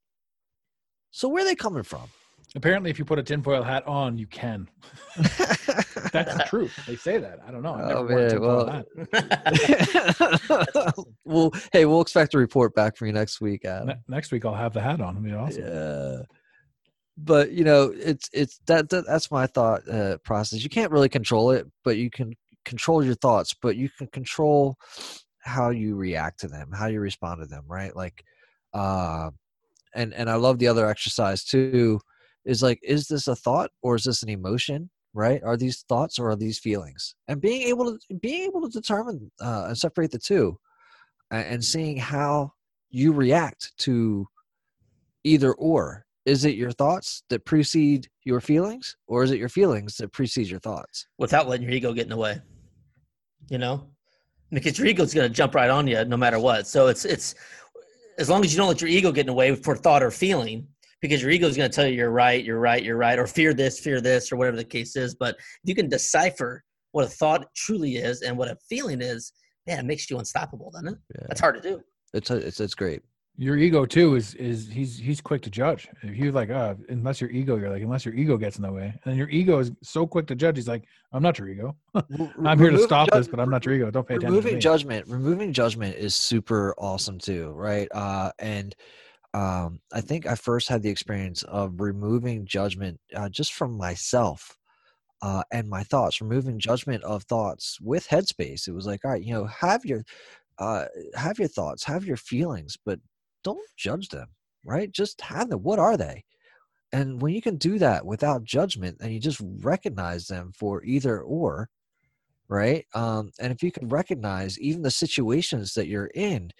So 1.10 1.28
where 1.28 1.42
are 1.42 1.46
they 1.46 1.54
coming 1.54 1.82
from? 1.82 2.04
Apparently, 2.56 2.90
if 2.90 2.98
you 2.98 3.04
put 3.04 3.18
a 3.18 3.22
tinfoil 3.22 3.62
hat 3.62 3.86
on, 3.86 4.18
you 4.18 4.26
can. 4.26 4.68
That's 5.16 6.34
the 6.34 6.44
truth. 6.48 6.72
They 6.86 6.96
say 6.96 7.18
that. 7.18 7.38
I 7.46 7.50
don't 7.52 7.62
know. 7.62 7.74
Oh, 7.74 7.86
never 7.86 7.98
Oh, 7.98 8.04
worn 8.04 8.18
a 8.18 8.74
man, 8.74 8.84
tinfoil 9.04 10.84
well- 10.86 11.04
well, 11.24 11.52
hey, 11.72 11.84
we'll 11.84 12.00
expect 12.00 12.34
a 12.34 12.38
report 12.38 12.74
back 12.74 12.96
from 12.96 13.06
you 13.06 13.12
next 13.12 13.40
week, 13.40 13.64
Adam. 13.64 13.88
Ne- 13.88 14.00
next 14.08 14.32
week, 14.32 14.44
I'll 14.44 14.54
have 14.54 14.72
the 14.72 14.80
hat 14.80 15.00
on. 15.00 15.16
It'll 15.16 15.28
be 15.28 15.32
awesome. 15.32 15.64
Yeah. 15.64 16.22
But 17.22 17.52
you 17.52 17.64
know, 17.64 17.92
it's 17.96 18.28
it's 18.32 18.60
that, 18.66 18.88
that 18.90 19.06
that's 19.06 19.30
my 19.30 19.46
thought 19.46 19.88
uh, 19.88 20.18
process. 20.24 20.62
You 20.62 20.70
can't 20.70 20.92
really 20.92 21.08
control 21.08 21.50
it, 21.50 21.66
but 21.84 21.96
you 21.96 22.10
can 22.10 22.34
control 22.64 23.04
your 23.04 23.14
thoughts. 23.16 23.54
But 23.60 23.76
you 23.76 23.88
can 23.98 24.06
control 24.08 24.76
how 25.40 25.70
you 25.70 25.96
react 25.96 26.40
to 26.40 26.48
them, 26.48 26.70
how 26.72 26.86
you 26.86 27.00
respond 27.00 27.40
to 27.40 27.46
them, 27.46 27.64
right? 27.66 27.94
Like, 27.94 28.24
uh, 28.74 29.30
and 29.94 30.14
and 30.14 30.30
I 30.30 30.36
love 30.36 30.58
the 30.58 30.68
other 30.68 30.88
exercise 30.88 31.44
too. 31.44 32.00
Is 32.44 32.62
like, 32.62 32.80
is 32.82 33.06
this 33.06 33.28
a 33.28 33.36
thought 33.36 33.70
or 33.82 33.96
is 33.96 34.04
this 34.04 34.22
an 34.22 34.30
emotion? 34.30 34.90
right? 35.14 35.42
Are 35.42 35.56
these 35.56 35.84
thoughts 35.88 36.18
or 36.18 36.30
are 36.30 36.36
these 36.36 36.58
feelings? 36.58 37.14
And 37.28 37.40
being 37.40 37.62
able 37.62 37.98
to 37.98 38.14
being 38.16 38.42
able 38.42 38.62
to 38.62 38.68
determine 38.68 39.30
uh, 39.40 39.66
and 39.68 39.78
separate 39.78 40.10
the 40.10 40.18
two, 40.18 40.58
and 41.30 41.64
seeing 41.64 41.96
how 41.96 42.52
you 42.90 43.12
react 43.12 43.72
to 43.78 44.26
either 45.24 45.52
or. 45.54 46.06
Is 46.26 46.44
it 46.44 46.54
your 46.54 46.72
thoughts 46.72 47.22
that 47.30 47.44
precede 47.44 48.08
your 48.24 48.40
feelings, 48.40 48.96
or 49.06 49.22
is 49.22 49.30
it 49.30 49.38
your 49.38 49.48
feelings 49.48 49.96
that 49.96 50.12
precede 50.12 50.48
your 50.48 50.60
thoughts? 50.60 51.06
without 51.18 51.48
letting 51.48 51.66
your 51.66 51.74
ego 51.74 51.92
get 51.92 52.04
in 52.04 52.10
the 52.10 52.16
way. 52.16 52.40
You 53.48 53.58
know, 53.58 53.88
because 54.50 54.78
your 54.78 54.86
ego's 54.86 55.14
going 55.14 55.28
to 55.28 55.34
jump 55.34 55.54
right 55.54 55.70
on 55.70 55.86
you 55.86 56.04
no 56.04 56.16
matter 56.16 56.38
what. 56.38 56.66
So 56.66 56.88
it's 56.88 57.04
it's 57.04 57.34
as 58.18 58.28
long 58.28 58.44
as 58.44 58.52
you 58.52 58.58
don't 58.58 58.68
let 58.68 58.80
your 58.80 58.90
ego 58.90 59.10
get 59.12 59.22
in 59.22 59.26
the 59.28 59.32
way 59.32 59.54
for 59.54 59.74
thought 59.74 60.02
or 60.02 60.10
feeling, 60.10 60.68
because 61.00 61.22
your 61.22 61.30
ego 61.30 61.46
is 61.46 61.56
going 61.56 61.70
to 61.70 61.74
tell 61.74 61.86
you 61.86 61.96
you're 61.96 62.10
right, 62.10 62.44
you're 62.44 62.60
right, 62.60 62.84
you're 62.84 62.96
right, 62.96 63.18
or 63.18 63.26
fear 63.26 63.54
this, 63.54 63.80
fear 63.80 64.00
this, 64.00 64.30
or 64.30 64.36
whatever 64.36 64.56
the 64.56 64.64
case 64.64 64.94
is. 64.96 65.14
But 65.14 65.36
if 65.38 65.44
you 65.64 65.74
can 65.74 65.88
decipher 65.88 66.62
what 66.92 67.04
a 67.04 67.08
thought 67.08 67.46
truly 67.54 67.96
is 67.96 68.22
and 68.22 68.36
what 68.36 68.48
a 68.48 68.56
feeling 68.68 69.00
is, 69.00 69.32
man, 69.66 69.78
it 69.78 69.84
makes 69.86 70.10
you 70.10 70.18
unstoppable, 70.18 70.70
doesn't 70.70 70.88
it? 70.88 70.98
Yeah. 71.14 71.26
That's 71.28 71.40
hard 71.40 71.62
to 71.62 71.68
do. 71.68 71.80
It's 72.12 72.30
a, 72.30 72.36
it's 72.36 72.60
it's 72.60 72.74
great. 72.74 73.02
Your 73.40 73.56
ego 73.56 73.86
too 73.86 74.16
is 74.16 74.34
is 74.34 74.68
he's 74.68 74.98
he's 74.98 75.18
quick 75.22 75.40
to 75.42 75.50
judge. 75.50 75.88
If 76.02 76.14
you're 76.14 76.30
like, 76.30 76.50
uh, 76.50 76.74
unless 76.90 77.22
your 77.22 77.30
ego, 77.30 77.56
you're 77.56 77.70
like, 77.70 77.82
unless 77.82 78.04
your 78.04 78.12
ego 78.12 78.36
gets 78.36 78.58
in 78.58 78.62
the 78.62 78.70
way, 78.70 78.92
and 79.06 79.16
your 79.16 79.30
ego 79.30 79.60
is 79.60 79.72
so 79.82 80.06
quick 80.06 80.26
to 80.26 80.34
judge. 80.34 80.56
He's 80.56 80.68
like, 80.68 80.84
I'm 81.10 81.22
not 81.22 81.38
your 81.38 81.48
ego. 81.48 81.74
I'm 82.44 82.58
here 82.58 82.70
to 82.70 82.78
stop 82.78 83.08
ju- 83.10 83.18
this, 83.18 83.28
but 83.28 83.40
I'm 83.40 83.48
not 83.48 83.64
your 83.64 83.74
ego. 83.74 83.90
Don't 83.90 84.06
pay 84.06 84.16
attention. 84.16 84.28
To 84.28 84.36
removing 84.36 84.54
me. 84.56 84.60
judgment 84.60 85.06
removing 85.08 85.54
judgment 85.54 85.96
is 85.96 86.14
super 86.14 86.74
awesome 86.76 87.18
too 87.18 87.52
right 87.52 87.88
uh 87.92 88.30
and 88.38 88.76
um 89.32 89.80
i 89.94 90.02
think 90.02 90.26
i 90.26 90.34
first 90.34 90.68
had 90.68 90.82
the 90.82 90.90
experience 90.90 91.42
of 91.44 91.80
removing 91.80 92.44
judgment 92.44 93.00
uh, 93.16 93.30
just 93.30 93.54
from 93.54 93.72
myself 93.76 94.58
uh 95.22 95.42
and 95.50 95.66
my 95.66 95.82
thoughts 95.84 96.20
removing 96.20 96.58
judgment 96.58 97.02
of 97.04 97.22
thoughts 97.22 97.78
with 97.80 98.06
headspace 98.08 98.68
it 98.68 98.72
was 98.72 98.86
like 98.86 99.02
all 99.04 99.12
right 99.12 99.22
you 99.22 99.32
know 99.32 99.46
have 99.46 99.84
your 99.84 100.04
uh 100.58 100.84
have 101.14 101.38
your 101.38 101.48
thoughts 101.48 101.84
have 101.84 102.04
your 102.04 102.18
feelings 102.18 102.76
but 102.84 102.98
don't 103.44 103.60
judge 103.76 104.08
them 104.08 104.28
right? 104.64 104.90
Just 104.90 105.20
have 105.20 105.50
them. 105.50 105.62
What 105.62 105.78
are 105.78 105.96
they? 105.96 106.24
And 106.92 107.22
when 107.22 107.34
you 107.34 107.42
can 107.42 107.56
do 107.56 107.78
that 107.78 108.04
without 108.04 108.44
judgment 108.44 108.98
and 109.00 109.12
you 109.12 109.20
just 109.20 109.40
recognize 109.60 110.26
them 110.26 110.52
for 110.56 110.82
either 110.84 111.20
or 111.22 111.68
right? 112.48 112.84
Um, 112.94 113.30
and 113.40 113.52
if 113.52 113.62
you 113.62 113.70
can 113.70 113.88
recognize 113.88 114.58
even 114.58 114.82
the 114.82 114.90
situations 114.90 115.74
that 115.74 115.86
you're 115.86 116.10
in 116.14 116.50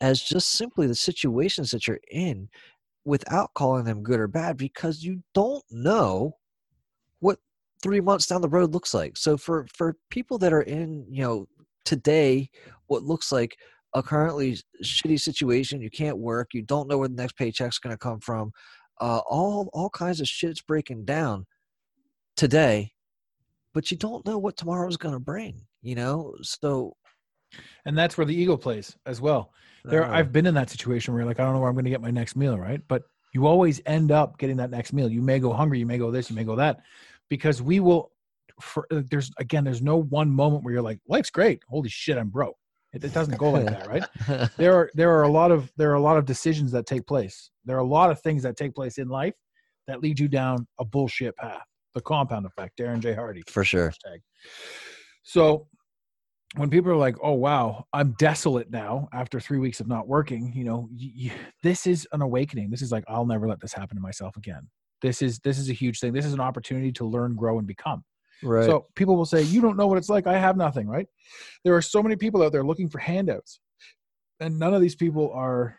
as 0.00 0.20
just 0.20 0.50
simply 0.50 0.88
the 0.88 0.94
situations 0.94 1.70
that 1.70 1.86
you're 1.86 2.00
in 2.10 2.48
without 3.04 3.54
calling 3.54 3.84
them 3.84 4.02
good 4.02 4.18
or 4.18 4.26
bad 4.26 4.56
because 4.56 5.04
you 5.04 5.22
don't 5.34 5.64
know 5.70 6.32
what 7.20 7.38
three 7.82 8.00
months 8.00 8.26
down 8.26 8.42
the 8.42 8.48
road 8.48 8.72
looks 8.74 8.92
like. 8.92 9.16
So 9.16 9.36
for 9.36 9.66
for 9.74 9.96
people 10.10 10.38
that 10.38 10.52
are 10.52 10.62
in 10.62 11.06
you 11.08 11.22
know 11.22 11.46
today 11.84 12.50
what 12.88 13.04
looks 13.04 13.30
like 13.30 13.56
a 13.96 14.02
currently 14.02 14.56
shitty 14.84 15.18
situation 15.18 15.80
you 15.80 15.90
can't 15.90 16.18
work 16.18 16.48
you 16.52 16.62
don't 16.62 16.88
know 16.88 16.98
where 16.98 17.08
the 17.08 17.14
next 17.14 17.36
paycheck's 17.36 17.78
going 17.78 17.94
to 17.94 17.98
come 17.98 18.20
from 18.20 18.52
uh, 19.00 19.20
all 19.28 19.68
all 19.72 19.90
kinds 19.90 20.20
of 20.20 20.28
shit's 20.28 20.62
breaking 20.62 21.04
down 21.04 21.44
today 22.36 22.92
but 23.74 23.90
you 23.90 23.96
don't 23.96 24.24
know 24.24 24.38
what 24.38 24.56
tomorrow's 24.56 24.96
going 24.96 25.14
to 25.14 25.20
bring 25.20 25.62
you 25.82 25.94
know 25.94 26.34
so 26.42 26.94
and 27.84 27.96
that's 27.96 28.16
where 28.16 28.24
the 28.24 28.34
ego 28.34 28.56
plays 28.56 28.96
as 29.06 29.20
well. 29.20 29.52
There, 29.84 30.04
uh, 30.04 30.10
I've 30.10 30.32
been 30.32 30.46
in 30.46 30.54
that 30.54 30.70
situation 30.70 31.12
where 31.12 31.22
you're 31.22 31.28
like, 31.28 31.40
I 31.40 31.44
don't 31.44 31.54
know 31.54 31.60
where 31.60 31.68
I'm 31.68 31.74
going 31.74 31.84
to 31.84 31.90
get 31.90 32.00
my 32.00 32.10
next 32.10 32.36
meal, 32.36 32.58
right? 32.58 32.80
But 32.88 33.02
you 33.32 33.46
always 33.46 33.80
end 33.86 34.10
up 34.10 34.38
getting 34.38 34.56
that 34.56 34.70
next 34.70 34.92
meal. 34.92 35.08
You 35.08 35.22
may 35.22 35.38
go 35.38 35.52
hungry, 35.52 35.78
you 35.78 35.86
may 35.86 35.98
go 35.98 36.10
this, 36.10 36.30
you 36.30 36.36
may 36.36 36.44
go 36.44 36.56
that, 36.56 36.80
because 37.28 37.62
we 37.62 37.80
will. 37.80 38.10
For 38.58 38.86
uh, 38.90 39.02
there's 39.10 39.30
again, 39.38 39.64
there's 39.64 39.82
no 39.82 39.98
one 40.04 40.30
moment 40.30 40.64
where 40.64 40.72
you're 40.72 40.82
like, 40.82 40.98
life's 41.06 41.28
great. 41.28 41.62
Holy 41.68 41.90
shit, 41.90 42.16
I'm 42.16 42.30
broke. 42.30 42.56
It, 42.96 43.04
it 43.04 43.12
doesn't 43.12 43.36
go 43.38 43.50
like 43.50 43.66
that, 43.66 43.88
right? 43.88 44.50
There 44.58 44.74
are 44.74 44.90
there 44.94 45.10
are 45.16 45.22
a 45.22 45.28
lot 45.30 45.50
of 45.50 45.70
there 45.76 45.90
are 45.90 45.94
a 45.94 46.00
lot 46.00 46.16
of 46.16 46.24
decisions 46.24 46.72
that 46.72 46.86
take 46.86 47.06
place. 47.06 47.50
There 47.64 47.76
are 47.76 47.80
a 47.80 47.86
lot 47.86 48.10
of 48.10 48.20
things 48.22 48.42
that 48.42 48.56
take 48.56 48.74
place 48.74 48.98
in 48.98 49.08
life 49.08 49.34
that 49.86 50.00
lead 50.00 50.18
you 50.18 50.28
down 50.28 50.66
a 50.80 50.84
bullshit 50.84 51.36
path. 51.36 51.62
The 51.94 52.00
compound 52.00 52.44
effect, 52.46 52.78
Darren 52.78 53.00
J. 53.00 53.14
Hardy. 53.14 53.42
for 53.46 53.64
sure 53.64 53.90
hashtag. 53.90 54.18
So 55.22 55.68
when 56.56 56.70
people 56.70 56.90
are 56.90 56.96
like, 56.96 57.16
"Oh 57.22 57.32
wow, 57.32 57.84
I'm 57.92 58.14
desolate 58.18 58.70
now 58.70 59.08
after 59.12 59.40
three 59.40 59.58
weeks 59.58 59.80
of 59.80 59.88
not 59.88 60.06
working," 60.08 60.52
you 60.54 60.64
know, 60.64 60.88
y- 60.92 61.12
y- 61.24 61.32
this 61.62 61.86
is 61.86 62.06
an 62.12 62.22
awakening. 62.22 62.70
This 62.70 62.82
is 62.82 62.92
like, 62.92 63.04
I'll 63.08 63.26
never 63.26 63.48
let 63.48 63.60
this 63.60 63.72
happen 63.72 63.96
to 63.96 64.02
myself 64.02 64.36
again. 64.36 64.68
This 65.02 65.22
is 65.22 65.38
this 65.40 65.58
is 65.58 65.68
a 65.70 65.72
huge 65.74 66.00
thing. 66.00 66.12
This 66.12 66.24
is 66.26 66.32
an 66.32 66.40
opportunity 66.40 66.92
to 66.92 67.04
learn, 67.04 67.34
grow, 67.34 67.58
and 67.58 67.66
become. 67.66 68.04
Right 68.42 68.66
So 68.66 68.86
people 68.94 69.16
will 69.16 69.26
say, 69.26 69.42
"You 69.42 69.60
don't 69.60 69.76
know 69.76 69.86
what 69.86 69.98
it's 69.98 70.08
like. 70.08 70.26
I 70.26 70.38
have 70.38 70.56
nothing." 70.56 70.86
Right? 70.86 71.06
There 71.64 71.74
are 71.74 71.82
so 71.82 72.02
many 72.02 72.16
people 72.16 72.42
out 72.42 72.52
there 72.52 72.64
looking 72.64 72.88
for 72.88 72.98
handouts, 72.98 73.60
and 74.40 74.58
none 74.58 74.74
of 74.74 74.80
these 74.80 74.96
people 74.96 75.30
are 75.32 75.78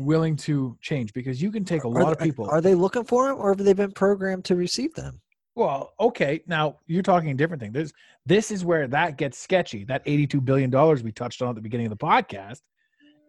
willing 0.00 0.36
to 0.36 0.76
change 0.80 1.12
because 1.12 1.40
you 1.40 1.52
can 1.52 1.64
take 1.64 1.84
a 1.84 1.86
Are 1.86 1.90
lot 2.02 2.12
of 2.12 2.18
people. 2.18 2.48
are 2.50 2.60
they 2.60 2.74
looking 2.74 3.04
for 3.04 3.28
them 3.28 3.36
or 3.38 3.50
have 3.50 3.58
they 3.58 3.72
been 3.74 3.92
programmed 3.92 4.44
to 4.46 4.56
receive 4.56 4.92
them 4.94 5.20
Well, 5.54 5.92
okay. 6.00 6.42
Now 6.46 6.78
you're 6.86 7.02
talking 7.02 7.30
a 7.30 7.34
different 7.34 7.62
thing. 7.62 7.72
This 7.72 7.92
this 8.24 8.50
is 8.50 8.64
where 8.64 8.88
that 8.88 9.18
gets 9.18 9.38
sketchy. 9.38 9.84
That 9.84 10.02
82 10.06 10.40
billion 10.40 10.70
dollars 10.70 11.02
we 11.02 11.12
touched 11.12 11.42
on 11.42 11.50
at 11.50 11.54
the 11.56 11.60
beginning 11.60 11.86
of 11.86 11.90
the 11.90 12.04
podcast 12.04 12.62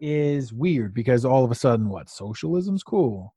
is 0.00 0.52
weird 0.52 0.94
because 0.94 1.24
all 1.24 1.44
of 1.44 1.50
a 1.50 1.54
sudden, 1.54 1.88
what 1.88 2.08
socialism's 2.08 2.82
cool? 2.82 3.34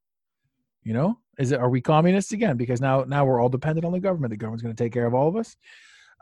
You 0.88 0.94
know, 0.94 1.20
is 1.38 1.52
it? 1.52 1.60
Are 1.60 1.70
we 1.70 1.82
communists 1.82 2.32
again? 2.32 2.56
Because 2.56 2.80
now 2.80 3.04
now 3.04 3.26
we're 3.26 3.42
all 3.42 3.50
dependent 3.50 3.84
on 3.84 3.92
the 3.92 4.00
government. 4.00 4.32
The 4.32 4.38
government's 4.38 4.64
going 4.64 4.74
to 4.74 4.82
take 4.82 4.94
care 4.94 5.06
of 5.06 5.14
all 5.14 5.28
of 5.28 5.36
us. 5.36 5.58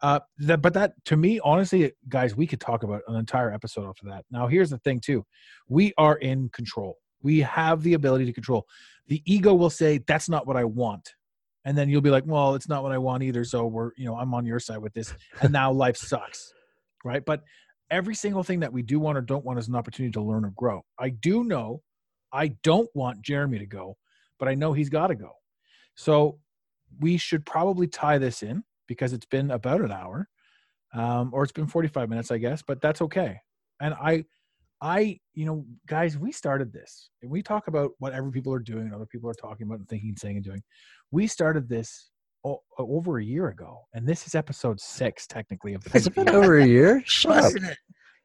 Uh, 0.02 0.20
that, 0.40 0.64
but 0.64 0.74
that 0.74 0.94
to 1.06 1.16
me, 1.16 1.40
honestly, 1.44 1.92
guys, 2.10 2.36
we 2.36 2.48
could 2.48 2.60
talk 2.60 2.82
about 2.82 3.04
an 3.08 3.16
entire 3.16 3.54
episode 3.54 3.88
after 3.88 4.08
that. 4.08 4.26
Now, 4.32 4.48
here's 4.48 4.72
the 4.72 4.80
thing, 4.80 5.00
too: 5.00 5.24
we 5.70 5.94
are 6.00 6.16
in 6.16 6.50
control. 6.50 6.98
We 7.22 7.42
have 7.42 7.84
the 7.84 7.94
ability 7.94 8.26
to 8.26 8.34
control. 8.34 8.66
The 9.06 9.22
ego 9.26 9.54
will 9.54 9.70
say, 9.70 10.00
"That's 10.00 10.30
not 10.30 10.48
what 10.48 10.58
I 10.58 10.64
want." 10.64 11.14
and 11.64 11.78
then 11.78 11.90
you'll 11.90 12.00
be 12.00 12.12
like 12.12 12.24
well 12.28 12.54
it's 12.54 12.70
not 12.70 12.84
what 12.84 12.92
i 12.92 12.98
want 13.00 13.24
either 13.24 13.44
so 13.44 13.66
we're 13.66 13.90
you 13.98 14.06
know 14.06 14.16
i'm 14.16 14.36
on 14.36 14.46
your 14.46 14.60
side 14.60 14.78
with 14.78 14.94
this 14.94 15.12
and 15.42 15.52
now 15.52 15.72
life 15.72 15.98
sucks 15.98 16.54
right 17.04 17.26
but 17.26 17.42
every 17.90 18.14
single 18.14 18.44
thing 18.44 18.60
that 18.60 18.72
we 18.72 18.84
do 18.84 19.00
want 19.00 19.18
or 19.18 19.22
don't 19.22 19.44
want 19.44 19.58
is 19.58 19.68
an 19.68 19.76
opportunity 19.76 20.12
to 20.12 20.22
learn 20.22 20.46
or 20.46 20.52
grow 20.56 20.86
i 21.00 21.10
do 21.10 21.44
know 21.44 21.82
i 22.32 22.50
don't 22.62 22.90
want 22.94 23.20
jeremy 23.24 23.58
to 23.58 23.66
go 23.66 23.98
but 24.40 24.48
i 24.48 24.56
know 24.56 24.74
he's 24.74 24.90
got 24.90 25.08
to 25.08 25.16
go. 25.16 25.32
So 25.96 26.40
we 27.00 27.18
should 27.18 27.46
probably 27.46 27.88
tie 27.88 28.18
this 28.18 28.44
in 28.44 28.64
because 28.88 29.14
it's 29.14 29.26
been 29.26 29.52
about 29.52 29.82
an 29.82 29.92
hour 29.92 30.30
um, 30.94 31.32
or 31.34 31.44
it's 31.44 31.52
been 31.52 31.68
45 31.68 32.10
minutes 32.10 32.32
i 32.32 32.38
guess 32.38 32.62
but 32.62 32.82
that's 32.82 33.02
okay. 33.02 33.40
And 33.80 33.94
i 33.96 34.24
i 34.82 35.20
you 35.34 35.46
know 35.46 35.66
guys 35.88 36.18
we 36.18 36.32
started 36.32 36.74
this 36.74 37.10
and 37.22 37.32
we 37.32 37.42
talk 37.42 37.68
about 37.68 37.92
what 38.00 38.14
other 38.14 38.30
people 38.30 38.54
are 38.54 38.60
doing 38.60 38.86
and 38.86 38.94
other 38.94 39.06
people 39.06 39.30
are 39.30 39.34
talking 39.34 39.66
about 39.66 39.80
and 39.80 39.90
thinking 39.90 40.16
saying 40.18 40.38
and 40.38 40.46
doing. 40.46 40.62
We 41.12 41.28
started 41.28 41.70
this 41.70 42.10
o- 42.44 42.64
over 42.78 43.20
a 43.20 43.24
year 43.24 43.48
ago 43.50 43.82
and 43.94 44.08
this 44.08 44.28
is 44.28 44.36
episode 44.36 44.80
six 44.80 45.28
technically 45.28 45.74
of 45.74 45.84
has 45.88 46.08
it 46.08 46.16
been 46.16 46.30
over 46.30 46.60
a 46.60 46.66
year? 46.66 47.02
Shut 47.06 47.38
up 47.38 47.52
Crushing 47.52 47.70
it. 47.70 47.78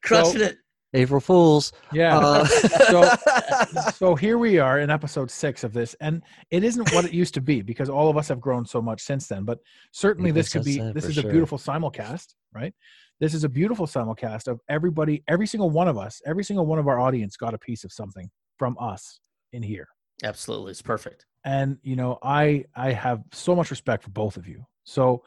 Crushing 0.03 0.41
it. 0.43 0.57
April 0.95 1.20
fools. 1.20 1.72
Yeah. 1.93 2.18
Uh, 2.18 2.45
so 2.91 3.11
so 3.95 4.14
here 4.14 4.38
we 4.38 4.59
are 4.59 4.80
in 4.80 4.91
episode 4.91 5.30
six 5.30 5.64
of 5.64 5.72
this 5.72 5.95
and 6.01 6.22
it 6.51 6.64
isn't 6.64 6.93
what 6.93 7.05
it 7.05 7.12
used 7.12 7.34
to 7.34 7.41
be 7.41 7.62
because 7.62 7.88
all 7.88 8.09
of 8.09 8.16
us 8.16 8.28
have 8.28 8.41
grown 8.41 8.64
so 8.66 8.82
much 8.82 9.01
since 9.01 9.26
then 9.28 9.45
but 9.45 9.59
certainly 9.93 10.30
this 10.30 10.53
could 10.53 10.64
be 10.64 10.78
this 10.93 11.05
for 11.05 11.11
is 11.11 11.18
a 11.18 11.22
beautiful 11.22 11.59
simulcast 11.59 12.34
right? 12.53 12.74
This 13.20 13.34
is 13.34 13.45
a 13.45 13.49
beautiful 13.49 13.86
simulcast 13.86 14.49
of 14.49 14.61
everybody 14.68 15.22
every 15.28 15.47
single 15.47 15.70
one 15.70 15.88
of 15.88 15.97
us 15.99 16.20
every 16.26 16.45
single 16.45 16.66
one 16.66 16.78
of 16.78 16.88
our 16.88 16.99
audience 16.99 17.36
got 17.36 17.55
a 17.55 17.59
piece 17.59 17.84
of 17.84 17.93
something 17.93 18.30
from 18.59 18.76
us 18.80 19.20
in 19.53 19.62
here. 19.62 19.88
Absolutely. 20.24 20.72
It's 20.72 20.82
perfect. 20.82 21.26
and 21.45 21.78
you 21.82 21.97
know 21.97 22.18
i 22.22 22.62
i 22.74 22.93
have 22.93 23.22
so 23.32 23.57
much 23.57 23.70
respect 23.70 24.05
for 24.05 24.11
both 24.11 24.36
of 24.36 24.47
you. 24.47 24.64
So 24.84 25.22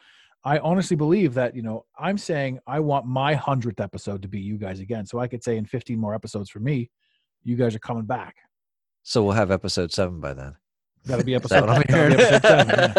i 0.45 0.57
honestly 0.59 0.95
believe 0.95 1.33
that 1.33 1.55
you 1.55 1.61
know 1.61 1.85
i'm 1.97 2.17
saying 2.17 2.59
i 2.67 2.79
want 2.79 3.05
my 3.05 3.35
100th 3.35 3.79
episode 3.79 4.21
to 4.21 4.27
be 4.27 4.39
you 4.39 4.57
guys 4.57 4.79
again 4.79 5.05
so 5.05 5.19
i 5.19 5.27
could 5.27 5.43
say 5.43 5.57
in 5.57 5.65
15 5.65 5.97
more 5.97 6.13
episodes 6.13 6.49
for 6.49 6.59
me 6.59 6.89
you 7.43 7.55
guys 7.55 7.75
are 7.75 7.79
coming 7.79 8.05
back. 8.05 8.35
So 9.03 9.23
we'll 9.23 9.33
have 9.33 9.51
episode 9.51 9.91
seven 9.91 10.19
by 10.19 10.33
then. 10.33 10.55
That'll 11.05 11.25
be 11.25 11.33
Is 11.33 11.41
that 11.41 11.61
episode, 11.61 11.67
that'll 11.67 12.15
be 12.15 12.23
episode 12.23 12.41
seven, 12.41 12.93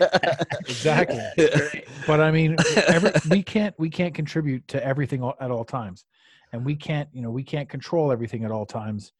yeah. 0.00 0.42
exactly. 0.60 1.84
But 2.06 2.20
i 2.20 2.30
mean 2.30 2.56
every, 2.88 3.12
we 3.28 3.42
can't 3.42 3.74
we 3.78 3.90
can't 3.90 4.14
contribute 4.14 4.66
to 4.68 4.82
everything 4.84 5.22
at 5.38 5.50
all 5.50 5.64
times. 5.64 6.06
And 6.54 6.64
we 6.64 6.74
can't 6.74 7.10
you 7.12 7.20
know 7.20 7.30
we 7.30 7.44
can't 7.44 7.68
control 7.68 8.10
everything 8.10 8.44
at 8.44 8.50
all 8.50 8.64
times 8.64 9.12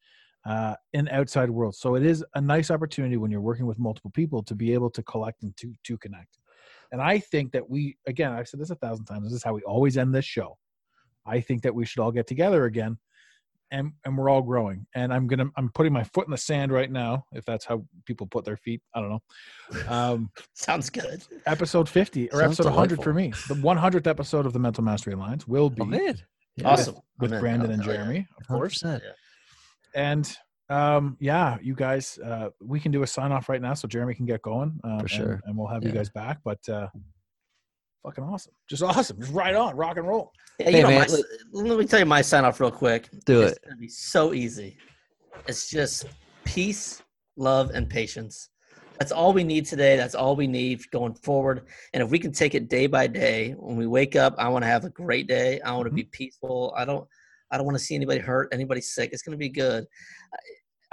uh, 0.45 0.75
in 0.93 1.07
outside 1.09 1.49
world. 1.49 1.75
So 1.75 1.93
it 1.93 2.03
is 2.03 2.25
a 2.33 2.41
nice 2.41 2.71
opportunity 2.71 3.17
when 3.17 3.29
you're 3.29 3.41
working 3.41 3.67
with 3.67 3.77
multiple 3.77 4.11
people 4.11 4.41
to 4.43 4.55
be 4.55 4.73
able 4.73 4.89
to 4.89 5.03
collect 5.03 5.43
and 5.43 5.55
to 5.57 5.71
to 5.83 5.97
connect 5.99 6.39
and 6.93 7.01
i 7.01 7.19
think 7.19 7.51
that 7.51 7.69
we 7.69 7.97
again 8.07 8.31
i've 8.31 8.47
said 8.47 8.59
this 8.61 8.69
a 8.69 8.75
thousand 8.75 9.03
times 9.05 9.25
this 9.25 9.33
is 9.33 9.43
how 9.43 9.53
we 9.53 9.61
always 9.63 9.97
end 9.97 10.15
this 10.15 10.23
show 10.25 10.57
i 11.25 11.41
think 11.41 11.61
that 11.63 11.75
we 11.75 11.85
should 11.85 11.99
all 12.01 12.11
get 12.11 12.25
together 12.27 12.63
again 12.65 12.97
and 13.71 13.91
and 14.05 14.15
we're 14.17 14.29
all 14.29 14.43
growing. 14.43 14.85
And 14.93 15.11
I'm 15.11 15.25
gonna 15.27 15.47
I'm 15.57 15.69
putting 15.69 15.91
my 15.91 16.03
foot 16.03 16.27
in 16.27 16.31
the 16.31 16.37
sand 16.37 16.71
right 16.71 16.89
now, 16.91 17.25
if 17.33 17.43
that's 17.43 17.65
how 17.65 17.83
people 18.05 18.27
put 18.27 18.45
their 18.45 18.55
feet. 18.55 18.81
I 18.93 19.01
don't 19.01 19.09
know. 19.09 19.19
Um, 19.89 20.29
Sounds 20.53 20.89
good. 20.91 21.23
episode 21.47 21.89
50 21.89 22.29
or 22.29 22.39
Sounds 22.39 22.59
episode 22.59 22.65
100 22.69 23.01
for 23.03 23.13
me. 23.13 23.29
The 23.47 23.55
100th 23.55 24.05
episode 24.05 24.45
of 24.45 24.53
the 24.53 24.59
Mental 24.59 24.83
Mastery 24.83 25.13
Alliance 25.13 25.47
will 25.47 25.71
be 25.71 25.81
Oh, 25.81 25.85
man. 25.85 26.21
Yeah, 26.55 26.67
Awesome. 26.69 26.97
with 27.19 27.31
I'm 27.31 27.35
in. 27.37 27.41
Brandon 27.41 27.71
and 27.71 27.83
Hell 27.83 27.91
yeah. 27.93 27.97
Jeremy, 28.03 28.27
of 28.39 28.47
course. 28.47 28.83
100%. 28.83 29.01
And 29.95 30.37
um, 30.73 31.17
yeah, 31.19 31.57
you 31.61 31.75
guys, 31.75 32.17
uh, 32.19 32.49
we 32.61 32.79
can 32.79 32.91
do 32.91 33.03
a 33.03 33.07
sign 33.07 33.31
off 33.31 33.49
right 33.49 33.61
now, 33.61 33.73
so 33.73 33.87
Jeremy 33.87 34.15
can 34.15 34.25
get 34.25 34.41
going. 34.41 34.79
Um, 34.83 34.99
and- 34.99 35.09
sure. 35.09 35.41
and, 35.45 35.55
we'll 35.57 35.67
have 35.67 35.83
you 35.83 35.91
guys 35.91 36.09
back. 36.09 36.39
But 36.43 36.67
uh, 36.67 36.87
fucking 38.03 38.23
awesome, 38.23 38.53
just 38.69 38.81
awesome, 38.83 39.19
just 39.19 39.31
right 39.33 39.55
on, 39.55 39.75
rock 39.75 39.97
and 39.97 40.07
roll. 40.07 40.31
Yeah, 40.59 40.69
you 40.69 40.75
Hey, 40.77 40.81
know, 40.83 40.89
man, 40.89 40.99
my, 41.01 41.07
let- 41.07 41.25
let 41.69 41.79
me 41.79 41.85
tell 41.85 41.99
you 41.99 42.05
my 42.05 42.21
sign 42.21 42.45
off 42.45 42.59
real 42.59 42.71
quick. 42.71 43.09
Do 43.25 43.41
it. 43.41 43.45
it's 43.45 43.57
it. 43.57 43.63
gonna 43.65 43.77
be 43.77 43.87
so 43.87 44.33
easy. 44.33 44.77
It's 45.47 45.69
just 45.69 46.05
peace, 46.45 47.01
love, 47.37 47.71
and 47.71 47.89
patience. 47.89 48.49
That's 48.99 49.11
all 49.11 49.33
we 49.33 49.43
need 49.43 49.65
today. 49.65 49.97
That's 49.97 50.15
all 50.15 50.35
we 50.35 50.47
need 50.47 50.89
going 50.91 51.15
forward. 51.15 51.65
And 51.93 52.01
if 52.03 52.09
we 52.09 52.19
can 52.19 52.31
take 52.31 52.53
it 52.55 52.69
day 52.69 52.87
by 52.87 53.07
day, 53.07 53.51
when 53.57 53.75
we 53.75 53.87
wake 53.87 54.15
up, 54.15 54.35
I 54.37 54.47
want 54.49 54.63
to 54.63 54.67
have 54.67 54.85
a 54.85 54.89
great 54.89 55.27
day. 55.27 55.59
I 55.61 55.71
want 55.73 55.85
to 55.85 55.91
be 55.91 56.03
peaceful. 56.03 56.73
I 56.77 56.85
don't. 56.85 57.07
I 57.51 57.57
don't 57.57 57.67
want 57.67 57.77
to 57.77 57.83
see 57.83 57.93
anybody 57.93 58.19
hurt, 58.19 58.49
anybody 58.51 58.81
sick. 58.81 59.11
It's 59.13 59.21
going 59.21 59.33
to 59.33 59.37
be 59.37 59.49
good. 59.49 59.85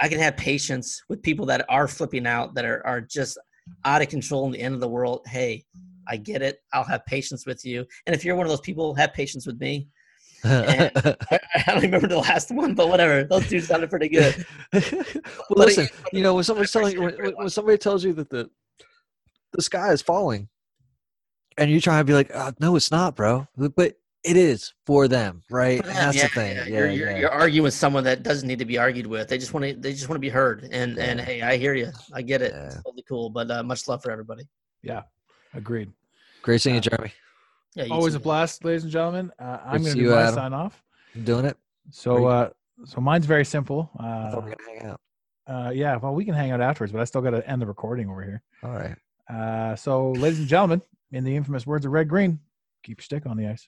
I- 0.01 0.05
I 0.05 0.09
can 0.09 0.19
have 0.19 0.35
patience 0.37 1.01
with 1.09 1.21
people 1.21 1.45
that 1.47 1.65
are 1.69 1.87
flipping 1.87 2.25
out, 2.25 2.55
that 2.55 2.65
are, 2.65 2.85
are 2.85 3.01
just 3.01 3.37
out 3.85 4.01
of 4.01 4.09
control 4.09 4.45
in 4.47 4.51
the 4.51 4.59
end 4.59 4.73
of 4.73 4.81
the 4.81 4.87
world. 4.89 5.21
Hey, 5.27 5.63
I 6.07 6.17
get 6.17 6.41
it. 6.41 6.57
I'll 6.73 6.83
have 6.83 7.05
patience 7.05 7.45
with 7.45 7.63
you. 7.63 7.85
And 8.05 8.15
if 8.15 8.25
you're 8.25 8.35
one 8.35 8.45
of 8.45 8.49
those 8.49 8.61
people, 8.61 8.95
have 8.95 9.13
patience 9.13 9.45
with 9.45 9.59
me. 9.59 9.87
I 10.43 11.11
don't 11.67 11.81
remember 11.83 12.07
the 12.07 12.17
last 12.17 12.49
one, 12.51 12.73
but 12.73 12.89
whatever. 12.89 13.23
Those 13.23 13.47
two 13.47 13.59
sounded 13.59 13.89
pretty 13.91 14.09
good. 14.09 14.43
well, 14.73 14.81
But 15.49 15.57
listen, 15.57 15.83
it- 15.85 15.91
you 16.13 16.23
know, 16.23 16.33
when 16.33 16.43
somebody's 16.43 16.71
telling 16.71 16.99
when, 16.99 17.13
when 17.35 17.49
somebody 17.49 17.77
tells 17.77 18.03
you 18.03 18.13
that 18.13 18.29
the 18.29 18.49
the 19.53 19.61
sky 19.61 19.91
is 19.91 20.01
falling, 20.01 20.47
and 21.57 21.69
you're 21.69 21.81
trying 21.81 21.99
to 21.99 22.05
be 22.05 22.13
like, 22.13 22.31
oh, 22.33 22.53
"No, 22.59 22.75
it's 22.77 22.89
not, 22.89 23.15
bro," 23.15 23.47
but 23.57 23.99
it 24.23 24.37
is 24.37 24.73
for 24.85 25.07
them, 25.07 25.41
right? 25.49 25.79
And 25.85 25.95
that's 25.95 26.15
yeah, 26.17 26.23
the 26.23 26.29
thing. 26.29 26.55
yeah, 26.55 26.63
Yeah, 26.65 26.69
you're, 26.69 26.89
you're, 26.91 27.11
yeah. 27.11 27.17
you're 27.19 27.31
arguing 27.31 27.63
with 27.63 27.73
someone 27.73 28.03
that 28.03 28.23
doesn't 28.23 28.47
need 28.47 28.59
to 28.59 28.65
be 28.65 28.77
argued 28.77 29.07
with. 29.07 29.27
They 29.29 29.37
just 29.37 29.53
want 29.53 29.65
to. 29.65 29.73
They 29.73 29.93
just 29.93 30.07
want 30.09 30.17
to 30.17 30.19
be 30.21 30.29
heard. 30.29 30.67
And 30.71 30.97
and 30.99 31.19
hey, 31.19 31.41
I 31.41 31.57
hear 31.57 31.73
you. 31.73 31.91
I 32.13 32.21
get 32.21 32.41
it. 32.41 32.51
Yeah. 32.53 32.65
It's 32.67 32.75
totally 32.83 33.03
cool. 33.07 33.29
But 33.29 33.49
uh, 33.49 33.63
much 33.63 33.87
love 33.87 34.03
for 34.03 34.11
everybody. 34.11 34.47
Yeah, 34.83 35.03
agreed. 35.53 35.91
Great 36.43 36.61
seeing 36.61 36.75
you, 36.75 36.81
Jeremy. 36.81 37.13
Yeah, 37.75 37.85
you 37.85 37.93
Always 37.93 38.13
too, 38.13 38.17
a 38.17 38.19
man. 38.19 38.23
blast, 38.23 38.65
ladies 38.65 38.83
and 38.83 38.91
gentlemen. 38.91 39.31
Uh, 39.39 39.59
I'm 39.63 39.81
going 39.81 39.93
to 39.93 39.99
do 39.99 40.05
you, 40.05 40.09
my 40.11 40.21
Adam. 40.23 40.35
sign 40.35 40.53
off. 40.53 40.83
You 41.13 41.21
doing 41.21 41.45
it? 41.45 41.55
So, 41.89 42.25
uh, 42.25 42.49
so 42.85 42.99
mine's 42.99 43.25
very 43.25 43.45
simple. 43.45 43.89
I 43.97 44.03
Uh, 44.07 44.31
thought 44.31 44.43
we 44.45 44.49
were 44.51 44.55
gonna 44.57 44.79
hang 44.79 44.89
out. 44.91 45.01
uh, 45.47 45.69
yeah, 45.71 45.95
well, 45.97 46.13
we 46.13 46.25
can 46.25 46.33
hang 46.33 46.51
out 46.51 46.59
afterwards, 46.61 46.91
but 46.91 46.99
I 46.99 47.05
still 47.05 47.21
got 47.21 47.29
to 47.31 47.47
end 47.49 47.61
the 47.61 47.65
recording 47.65 48.09
over 48.09 48.23
here. 48.23 48.41
All 48.63 48.71
right. 48.71 48.95
Uh, 49.29 49.75
so, 49.75 50.11
ladies 50.13 50.39
and 50.39 50.47
gentlemen, 50.47 50.81
in 51.11 51.23
the 51.23 51.33
infamous 51.35 51.65
words 51.65 51.85
of 51.85 51.91
Red 51.93 52.09
Green, 52.09 52.39
keep 52.83 52.99
your 52.99 53.03
stick 53.03 53.25
on 53.25 53.37
the 53.37 53.47
ice. 53.47 53.67